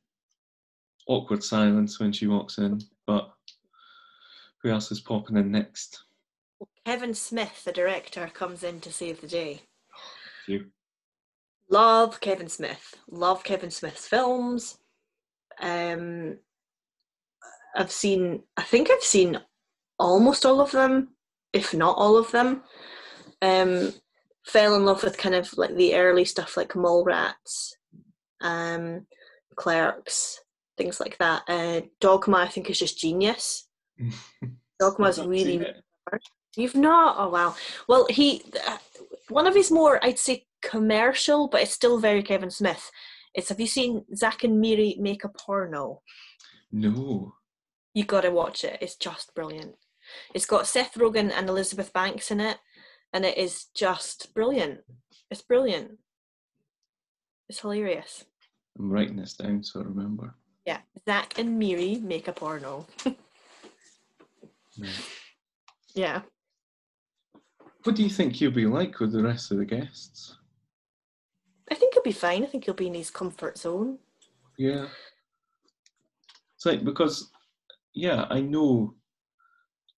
Awkward 1.08 1.42
silence 1.42 1.98
when 1.98 2.12
she 2.12 2.26
walks 2.26 2.58
in, 2.58 2.80
but 3.06 3.32
who 4.62 4.70
else 4.70 4.90
is 4.92 5.00
popping 5.00 5.36
in 5.36 5.50
next? 5.50 6.02
Kevin 6.84 7.14
Smith, 7.14 7.64
the 7.64 7.72
director, 7.72 8.28
comes 8.32 8.62
in 8.62 8.80
to 8.80 8.92
save 8.92 9.20
the 9.20 9.26
day. 9.26 9.62
You. 10.46 10.66
Love 11.68 12.20
Kevin 12.20 12.48
Smith. 12.48 12.96
Love 13.10 13.42
Kevin 13.42 13.70
Smith's 13.70 14.06
films. 14.06 14.78
Um, 15.60 16.38
I've 17.76 17.90
seen. 17.90 18.42
I 18.56 18.62
think 18.62 18.90
I've 18.90 19.02
seen 19.02 19.40
almost 19.98 20.46
all 20.46 20.60
of 20.60 20.72
them, 20.72 21.14
if 21.52 21.74
not 21.74 21.96
all 21.96 22.16
of 22.16 22.30
them. 22.30 22.62
Um, 23.42 23.92
fell 24.44 24.76
in 24.76 24.84
love 24.84 25.02
with 25.02 25.18
kind 25.18 25.34
of 25.34 25.56
like 25.58 25.74
the 25.74 25.94
early 25.96 26.24
stuff 26.24 26.56
like 26.56 26.70
Mallrats, 26.70 27.72
um, 28.40 29.06
Clerks, 29.56 30.40
things 30.76 31.00
like 31.00 31.18
that. 31.18 31.42
Uh, 31.48 31.82
Dogma, 32.00 32.38
I 32.38 32.48
think, 32.48 32.70
is 32.70 32.78
just 32.78 32.98
genius. 32.98 33.68
Dogma's 34.80 35.18
I've 35.18 35.26
really 35.26 35.44
seen 35.44 35.62
it. 35.62 35.76
You've 36.56 36.74
not? 36.74 37.16
Oh 37.18 37.28
wow. 37.28 37.54
Well, 37.88 38.06
he 38.08 38.42
uh, 38.66 38.78
one 39.28 39.46
of 39.46 39.54
his 39.54 39.70
more 39.70 40.02
I'd 40.02 40.18
say 40.18 40.46
commercial, 40.62 41.48
but 41.48 41.62
it's 41.62 41.72
still 41.72 41.98
very 41.98 42.22
Kevin 42.22 42.50
Smith. 42.50 42.90
It's 43.34 43.50
have 43.50 43.60
you 43.60 43.66
seen 43.66 44.04
Zack 44.14 44.44
and 44.44 44.60
Miri 44.60 44.96
make 44.98 45.24
a 45.24 45.28
porno? 45.28 46.00
No. 46.72 47.34
You 47.92 48.04
got 48.04 48.22
to 48.22 48.30
watch 48.30 48.64
it. 48.64 48.78
It's 48.80 48.96
just 48.96 49.34
brilliant. 49.34 49.74
It's 50.34 50.46
got 50.46 50.66
Seth 50.66 50.94
Rogen 50.94 51.32
and 51.32 51.48
Elizabeth 51.48 51.92
Banks 51.92 52.30
in 52.30 52.40
it, 52.40 52.58
and 53.12 53.24
it 53.24 53.36
is 53.38 53.66
just 53.74 54.34
brilliant. 54.34 54.80
It's 55.30 55.42
brilliant. 55.42 55.98
It's 57.48 57.60
hilarious. 57.60 58.24
I'm 58.78 58.90
writing 58.90 59.16
this 59.16 59.34
down 59.34 59.62
so 59.62 59.80
I 59.80 59.84
remember. 59.84 60.34
Yeah, 60.66 60.78
Zack 61.04 61.38
and 61.38 61.58
Miri 61.58 61.96
make 61.96 62.28
a 62.28 62.32
porno. 62.32 62.86
No. 64.78 64.88
Yeah. 65.94 66.20
What 67.84 67.96
do 67.96 68.02
you 68.02 68.10
think 68.10 68.40
you'll 68.40 68.52
be 68.52 68.66
like 68.66 69.00
with 69.00 69.12
the 69.12 69.22
rest 69.22 69.50
of 69.50 69.58
the 69.58 69.64
guests? 69.64 70.36
I 71.70 71.74
think 71.74 71.94
he'll 71.94 72.02
be 72.02 72.12
fine. 72.12 72.42
I 72.42 72.46
think 72.46 72.64
he'll 72.64 72.74
be 72.74 72.88
in 72.88 72.94
his 72.94 73.10
comfort 73.10 73.58
zone. 73.58 73.98
Yeah. 74.58 74.86
It's 76.56 76.66
like 76.66 76.84
because 76.84 77.30
yeah, 77.94 78.26
I 78.28 78.40
know 78.40 78.94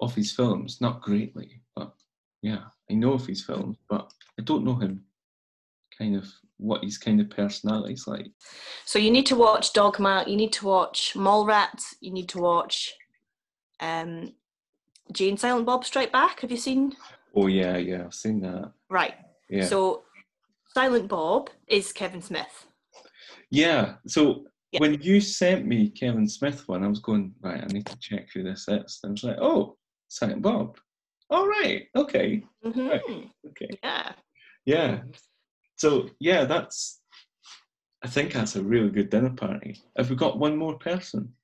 of 0.00 0.14
his 0.14 0.32
films, 0.32 0.80
not 0.80 1.02
greatly, 1.02 1.60
but 1.74 1.92
yeah, 2.42 2.64
I 2.90 2.94
know 2.94 3.12
of 3.14 3.26
his 3.26 3.44
films, 3.44 3.76
but 3.88 4.12
I 4.38 4.42
don't 4.42 4.64
know 4.64 4.76
him. 4.76 5.04
Kind 5.96 6.14
of 6.16 6.26
what 6.58 6.84
his 6.84 6.98
kind 6.98 7.20
of 7.20 7.28
personality's 7.30 8.06
like. 8.06 8.28
So 8.84 8.98
you 8.98 9.10
need 9.10 9.26
to 9.26 9.36
watch 9.36 9.72
Dogma. 9.72 10.24
You 10.26 10.36
need 10.36 10.52
to 10.54 10.66
watch 10.66 11.14
Mallrats. 11.14 11.94
You 12.00 12.12
need 12.12 12.28
to 12.30 12.38
watch 12.38 12.94
um, 13.80 14.32
Jay 15.12 15.28
and 15.28 15.38
Silent 15.40 15.66
Bob 15.66 15.84
Strike 15.84 16.12
Back. 16.12 16.40
Have 16.40 16.50
you 16.52 16.56
seen? 16.56 16.94
Oh 17.34 17.46
yeah, 17.48 17.76
yeah, 17.76 18.04
I've 18.04 18.14
seen 18.14 18.40
that. 18.42 18.72
Right. 18.88 19.14
Yeah. 19.50 19.64
So 19.64 20.02
Silent 20.74 21.08
Bob 21.08 21.50
is 21.66 21.92
Kevin 21.92 22.22
Smith. 22.22 22.66
yeah. 23.50 23.94
So 24.06 24.44
Yeah. 24.72 24.80
when 24.80 25.00
you 25.00 25.20
sent 25.20 25.66
me 25.66 25.88
Kevin 25.90 26.28
Smith 26.28 26.68
one, 26.68 26.84
I 26.84 26.88
was 26.88 27.00
going, 27.00 27.34
right, 27.40 27.62
I 27.62 27.66
need 27.72 27.86
to 27.86 27.98
check 27.98 28.28
who 28.34 28.42
this 28.42 28.68
is. 28.68 29.00
And 29.02 29.10
I 29.10 29.12
was 29.12 29.24
like, 29.24 29.38
oh, 29.40 29.77
Silent 30.08 30.42
Bob. 30.42 30.78
All 31.30 31.46
right, 31.46 31.86
okay, 31.94 32.42
hmm 32.62 32.88
okay. 33.46 33.68
Yeah. 33.82 34.12
Yeah. 34.64 35.00
So 35.76 36.10
yeah, 36.20 36.44
that's. 36.44 37.00
I 38.02 38.08
think 38.08 38.32
that's 38.32 38.56
a 38.56 38.62
really 38.62 38.90
good 38.90 39.10
dinner 39.10 39.30
party. 39.30 39.82
Have 39.96 40.08
we 40.10 40.16
got 40.16 40.38
one 40.38 40.56
more 40.56 40.78
person? 40.78 41.34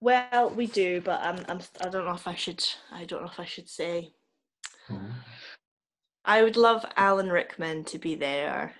Well, 0.00 0.50
we 0.54 0.66
do, 0.66 1.00
but 1.00 1.20
I'm, 1.20 1.44
I'm. 1.48 1.60
I 1.80 1.88
don't 1.88 2.04
know 2.04 2.14
if 2.14 2.28
I 2.28 2.34
should. 2.34 2.64
I 2.92 3.04
don't 3.04 3.22
know 3.22 3.28
if 3.28 3.40
I 3.40 3.44
should 3.44 3.68
say. 3.68 4.12
I 6.24 6.42
would 6.42 6.56
love 6.56 6.84
Alan 6.96 7.30
Rickman 7.30 7.84
to 7.84 7.98
be 7.98 8.14
there. 8.14 8.74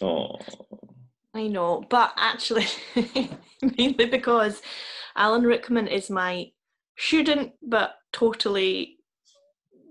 Oh, 0.00 0.38
I 1.34 1.48
know, 1.48 1.84
but 1.88 2.12
actually, 2.16 2.66
mainly 3.62 4.06
because 4.06 4.62
Alan 5.16 5.42
Rickman 5.42 5.88
is 5.88 6.10
my 6.10 6.50
shouldn't, 6.94 7.52
but 7.62 7.94
totally 8.12 8.98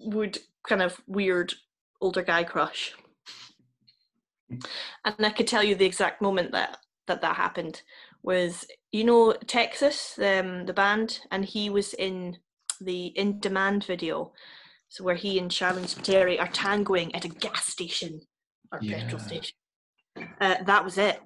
would 0.05 0.37
kind 0.67 0.81
of 0.81 0.99
weird 1.07 1.53
older 2.01 2.21
guy 2.21 2.43
crush. 2.43 2.93
And 4.49 5.25
I 5.25 5.29
could 5.29 5.47
tell 5.47 5.63
you 5.63 5.75
the 5.75 5.85
exact 5.85 6.21
moment 6.21 6.51
that 6.51 6.77
that, 7.07 7.21
that 7.21 7.35
happened 7.35 7.81
was, 8.21 8.65
you 8.91 9.03
know, 9.03 9.33
Texas, 9.47 10.17
um, 10.19 10.65
the 10.65 10.73
band, 10.73 11.19
and 11.31 11.43
he 11.43 11.69
was 11.69 11.93
in 11.93 12.37
the 12.79 13.07
In 13.07 13.39
Demand 13.39 13.83
video, 13.85 14.31
so 14.89 15.03
where 15.03 15.15
he 15.15 15.39
and 15.39 15.51
Sharleen 15.51 15.87
Spiteri 15.87 16.39
are 16.39 16.47
tangoing 16.47 17.13
at 17.15 17.25
a 17.25 17.29
gas 17.29 17.65
station 17.65 18.21
or 18.71 18.79
petrol 18.79 19.19
station. 19.19 19.55
Uh, 20.39 20.63
that 20.65 20.83
was 20.83 20.97
it. 20.97 21.19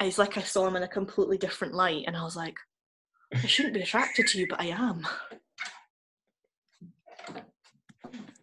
It's 0.00 0.18
like 0.18 0.38
I 0.38 0.42
saw 0.42 0.66
him 0.66 0.76
in 0.76 0.82
a 0.82 0.88
completely 0.88 1.36
different 1.36 1.74
light, 1.74 2.04
and 2.06 2.16
I 2.16 2.22
was 2.22 2.36
like, 2.36 2.56
I 3.32 3.46
shouldn't 3.46 3.74
be 3.74 3.82
attracted 3.82 4.26
to 4.28 4.38
you, 4.38 4.46
but 4.48 4.60
I 4.60 4.66
am. 4.66 5.06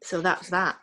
So 0.03 0.21
that's 0.21 0.49
that. 0.49 0.77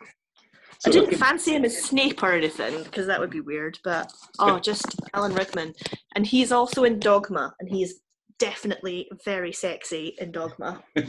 So 0.79 0.91
I 0.91 0.93
didn't 0.93 1.17
fancy 1.17 1.55
him 1.55 1.65
as 1.65 1.81
Snape 1.83 2.21
or 2.21 2.31
anything 2.33 2.83
because 2.83 3.07
that 3.07 3.19
would 3.19 3.31
be 3.31 3.41
weird, 3.41 3.79
but 3.83 4.11
oh, 4.37 4.59
just 4.59 4.99
Alan 5.15 5.33
Rickman. 5.33 5.73
And 6.15 6.27
he's 6.27 6.51
also 6.51 6.83
in 6.83 6.99
Dogma, 6.99 7.55
and 7.59 7.67
he's 7.67 8.01
definitely 8.37 9.09
very 9.23 9.51
sexy 9.51 10.15
in 10.19 10.31
Dogma. 10.31 10.83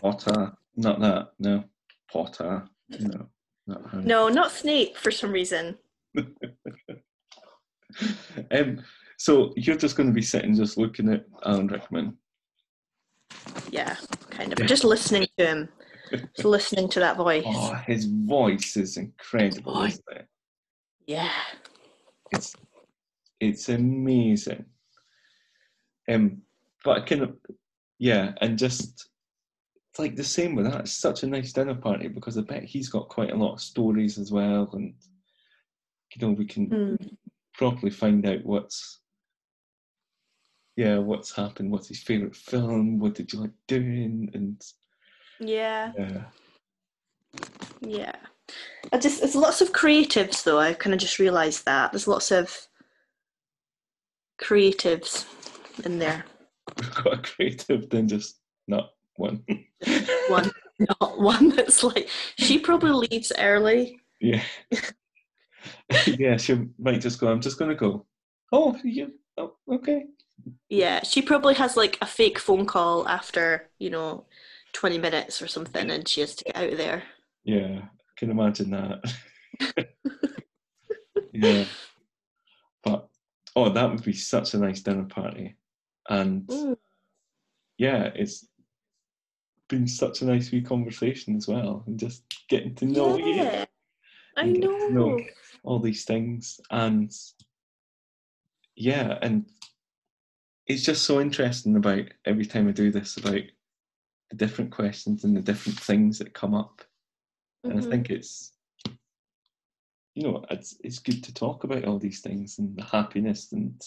Potter, 0.00 0.52
not 0.76 1.00
that. 1.00 1.28
No, 1.38 1.64
Potter. 2.12 2.68
No, 2.90 3.28
not. 3.66 4.04
No, 4.04 4.28
not 4.28 4.50
Snape 4.50 4.98
for 4.98 5.10
some 5.10 5.32
reason. 5.32 5.78
um, 8.50 8.82
so 9.18 9.52
you're 9.56 9.76
just 9.76 9.96
going 9.96 10.08
to 10.08 10.14
be 10.14 10.22
sitting, 10.22 10.54
just 10.54 10.76
looking 10.78 11.12
at 11.12 11.24
Alan 11.44 11.66
Rickman. 11.68 12.16
Yeah, 13.70 13.96
kind 14.30 14.52
of. 14.52 14.66
Just 14.66 14.84
listening 14.84 15.26
to 15.38 15.46
him, 15.46 15.68
just 16.10 16.44
listening 16.44 16.88
to 16.90 17.00
that 17.00 17.16
voice. 17.16 17.44
Oh, 17.46 17.74
his 17.86 18.04
voice 18.06 18.76
is 18.76 18.96
incredible, 18.96 19.74
Voice. 19.74 19.92
isn't 19.94 20.04
it? 20.20 20.28
Yeah. 21.06 21.30
It's 22.32 22.54
it's 23.40 23.68
amazing. 23.68 24.64
Um, 26.10 26.42
but 26.84 26.98
I 26.98 27.00
kind 27.04 27.22
of 27.22 27.36
yeah, 27.98 28.32
and 28.40 28.58
just 28.58 29.08
it's 29.90 29.98
like 29.98 30.16
the 30.16 30.24
same 30.24 30.54
with 30.54 30.66
that. 30.66 30.80
It's 30.80 30.92
such 30.98 31.22
a 31.22 31.26
nice 31.26 31.52
dinner 31.52 31.74
party 31.74 32.08
because 32.08 32.36
I 32.38 32.42
bet 32.42 32.64
he's 32.64 32.88
got 32.88 33.08
quite 33.08 33.30
a 33.32 33.36
lot 33.36 33.54
of 33.54 33.60
stories 33.60 34.18
as 34.18 34.32
well, 34.32 34.68
and 34.72 34.94
you 36.14 36.26
know 36.26 36.32
we 36.32 36.46
can 36.46 36.68
Mm. 36.70 37.16
properly 37.54 37.90
find 37.90 38.26
out 38.26 38.44
what's 38.44 39.00
yeah 40.76 40.98
what's 40.98 41.34
happened, 41.34 41.70
what's 41.70 41.88
his 41.88 42.02
favorite 42.02 42.34
film, 42.36 42.98
what 42.98 43.14
did 43.14 43.32
you 43.32 43.40
like 43.40 43.52
doing, 43.68 44.30
and 44.34 44.60
Yeah. 45.40 45.92
yeah, 45.98 46.24
Yeah. 47.80 48.16
I 48.92 48.98
just 48.98 49.20
there's 49.20 49.34
lots 49.34 49.60
of 49.60 49.72
creatives 49.72 50.42
though. 50.44 50.58
I 50.58 50.74
kind 50.74 50.92
of 50.94 51.00
just 51.00 51.18
realised 51.18 51.64
that 51.64 51.92
there's 51.92 52.08
lots 52.08 52.30
of 52.30 52.54
creatives 54.40 55.26
in 55.84 55.98
there. 55.98 56.24
we've 56.78 56.94
got 56.94 57.14
a 57.14 57.22
creative 57.22 57.88
than 57.90 58.08
just 58.08 58.40
not 58.68 58.90
one. 59.16 59.44
One, 60.28 60.50
not 61.00 61.20
one 61.20 61.50
that's 61.50 61.82
like 61.84 62.08
she 62.38 62.58
probably 62.58 63.06
leaves 63.08 63.32
early. 63.38 64.00
Yeah. 64.20 64.42
yeah, 66.06 66.36
she 66.36 66.66
might 66.78 67.00
just 67.00 67.20
go, 67.20 67.28
I'm 67.28 67.40
just 67.40 67.58
to 67.58 67.74
go. 67.74 68.06
Oh, 68.52 68.76
you, 68.84 69.12
oh, 69.38 69.54
okay. 69.70 70.04
Yeah, 70.68 71.02
she 71.02 71.22
probably 71.22 71.54
has 71.54 71.76
like 71.76 71.98
a 72.00 72.06
fake 72.06 72.38
phone 72.38 72.66
call 72.66 73.06
after 73.08 73.68
you 73.78 73.90
know 73.90 74.24
twenty 74.72 74.98
minutes 74.98 75.40
or 75.42 75.46
something, 75.46 75.90
and 75.90 76.08
she 76.08 76.20
has 76.20 76.34
to 76.36 76.44
get 76.44 76.56
out 76.56 76.70
of 76.70 76.78
there. 76.78 77.02
Yeah, 77.44 77.80
I 77.84 78.12
can 78.16 78.30
imagine 78.30 78.70
that. 78.70 79.14
yeah. 81.32 81.64
But, 82.82 83.08
oh, 83.56 83.70
that 83.70 83.90
would 83.90 84.02
be 84.02 84.12
such 84.12 84.54
a 84.54 84.58
nice 84.58 84.80
dinner 84.80 85.04
party. 85.04 85.56
And 86.08 86.46
Mm. 86.46 86.76
yeah, 87.78 88.10
it's 88.14 88.46
been 89.68 89.86
such 89.86 90.22
a 90.22 90.26
nice 90.26 90.50
wee 90.52 90.62
conversation 90.62 91.36
as 91.36 91.48
well. 91.48 91.82
And 91.86 91.98
just 91.98 92.24
getting 92.48 92.74
to 92.76 92.86
know 92.86 93.16
you. 93.16 93.64
I 94.36 94.52
to 94.52 94.90
know. 94.90 95.20
all 95.62 95.78
these 95.78 96.04
things 96.04 96.60
and 96.70 97.10
yeah 98.76 99.18
and 99.22 99.46
it's 100.66 100.82
just 100.82 101.04
so 101.04 101.20
interesting 101.20 101.76
about 101.76 102.04
every 102.24 102.46
time 102.46 102.68
i 102.68 102.72
do 102.72 102.90
this 102.90 103.16
about 103.16 103.42
the 104.30 104.36
different 104.36 104.70
questions 104.70 105.24
and 105.24 105.36
the 105.36 105.40
different 105.42 105.78
things 105.78 106.18
that 106.18 106.32
come 106.34 106.54
up 106.54 106.82
and 107.64 107.74
i 107.74 107.76
Mhm. 107.76 107.90
think 107.90 108.10
it's 108.10 108.52
you 110.14 110.22
know 110.22 110.44
it's 110.50 110.76
it's 110.84 110.98
good 110.98 111.22
to 111.24 111.34
talk 111.34 111.64
about 111.64 111.84
all 111.84 111.98
these 111.98 112.20
things 112.20 112.58
and 112.58 112.76
the 112.76 112.84
happiness 112.84 113.52
and 113.52 113.80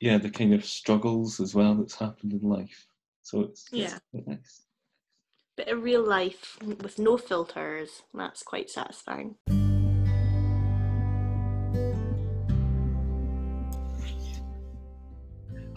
yeah 0.00 0.18
the 0.18 0.30
kind 0.30 0.52
of 0.54 0.64
struggles 0.64 1.40
as 1.40 1.54
well 1.54 1.74
that's 1.74 1.94
happened 1.96 2.32
in 2.32 2.40
life 2.48 2.86
so 3.22 3.40
it's 3.42 3.66
it's 3.72 3.92
Yeah. 3.92 3.98
quite 4.10 4.26
nice 4.28 4.64
Bit 5.56 5.68
of 5.68 5.82
real 5.82 6.04
life 6.06 6.56
with 6.62 7.00
no 7.00 7.16
filters. 7.16 8.02
That's 8.14 8.44
quite 8.44 8.70
satisfying. 8.70 9.34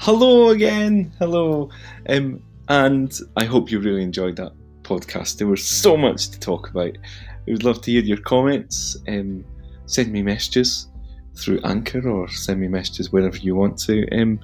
Hello 0.02 0.50
again. 0.50 1.14
Hello. 1.20 1.70
Um, 2.10 2.42
and 2.70 3.16
I 3.38 3.46
hope 3.46 3.70
you 3.70 3.80
really 3.80 4.02
enjoyed 4.02 4.36
that 4.38 4.52
podcast. 4.82 5.38
There 5.38 5.46
was 5.46 5.64
so 5.64 5.96
much 5.96 6.30
to 6.30 6.40
talk 6.40 6.72
about. 6.72 6.98
I 6.98 7.52
would 7.52 7.64
love 7.64 7.84
to 7.84 7.92
hear 7.92 8.02
your 8.02 8.18
comments. 8.18 8.98
Um, 9.08 9.46
send 9.86 10.12
me 10.12 10.24
messages 10.24 10.88
through 11.36 11.60
Anchor 11.64 12.10
or 12.10 12.28
send 12.30 12.60
me 12.62 12.68
messages 12.68 13.12
wherever 13.12 13.38
you 13.38 13.54
want 13.54 13.78
to. 13.82 14.10
Um, 14.20 14.40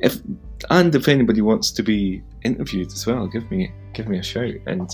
if 0.00 0.20
and 0.68 0.94
if 0.94 1.08
anybody 1.08 1.40
wants 1.40 1.70
to 1.70 1.82
be 1.82 2.22
interviewed 2.42 2.92
as 2.92 3.06
well, 3.06 3.26
give 3.26 3.50
me 3.50 3.72
give 3.94 4.06
me 4.06 4.18
a 4.18 4.22
shout. 4.22 4.52
And 4.66 4.90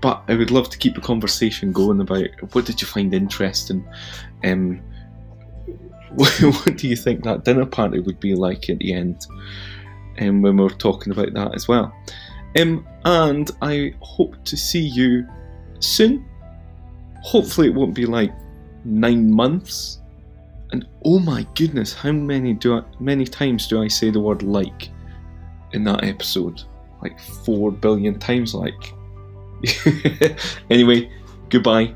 but 0.00 0.24
I 0.26 0.36
would 0.36 0.50
love 0.50 0.70
to 0.70 0.78
keep 0.78 0.96
a 0.96 1.02
conversation 1.02 1.70
going 1.70 2.00
about 2.00 2.54
what 2.54 2.64
did 2.64 2.80
you 2.80 2.86
find 2.86 3.12
interesting. 3.12 3.86
Um, 4.42 4.80
what 6.14 6.76
do 6.76 6.88
you 6.88 6.96
think 6.96 7.24
that 7.24 7.44
dinner 7.44 7.66
party 7.66 8.00
would 8.00 8.20
be 8.20 8.34
like 8.34 8.68
at 8.68 8.78
the 8.78 8.92
end? 8.92 9.26
Um, 10.20 10.42
when 10.42 10.56
we're 10.56 10.68
talking 10.68 11.12
about 11.12 11.32
that 11.34 11.54
as 11.54 11.68
well. 11.68 11.94
Um, 12.58 12.86
and 13.04 13.50
I 13.62 13.94
hope 14.00 14.42
to 14.44 14.56
see 14.56 14.80
you 14.80 15.26
soon. 15.78 16.26
Hopefully, 17.22 17.68
it 17.68 17.74
won't 17.74 17.94
be 17.94 18.06
like 18.06 18.32
nine 18.84 19.30
months. 19.30 20.00
And 20.72 20.86
oh 21.04 21.18
my 21.18 21.46
goodness, 21.54 21.92
how 21.92 22.12
many 22.12 22.54
do 22.54 22.78
I, 22.78 22.82
many 22.98 23.24
times 23.24 23.66
do 23.66 23.82
I 23.82 23.88
say 23.88 24.10
the 24.10 24.20
word 24.20 24.42
like 24.42 24.90
in 25.72 25.84
that 25.84 26.04
episode? 26.04 26.62
Like 27.02 27.18
four 27.20 27.70
billion 27.70 28.18
times, 28.18 28.54
like. 28.54 28.94
anyway, 30.70 31.10
goodbye. 31.50 31.94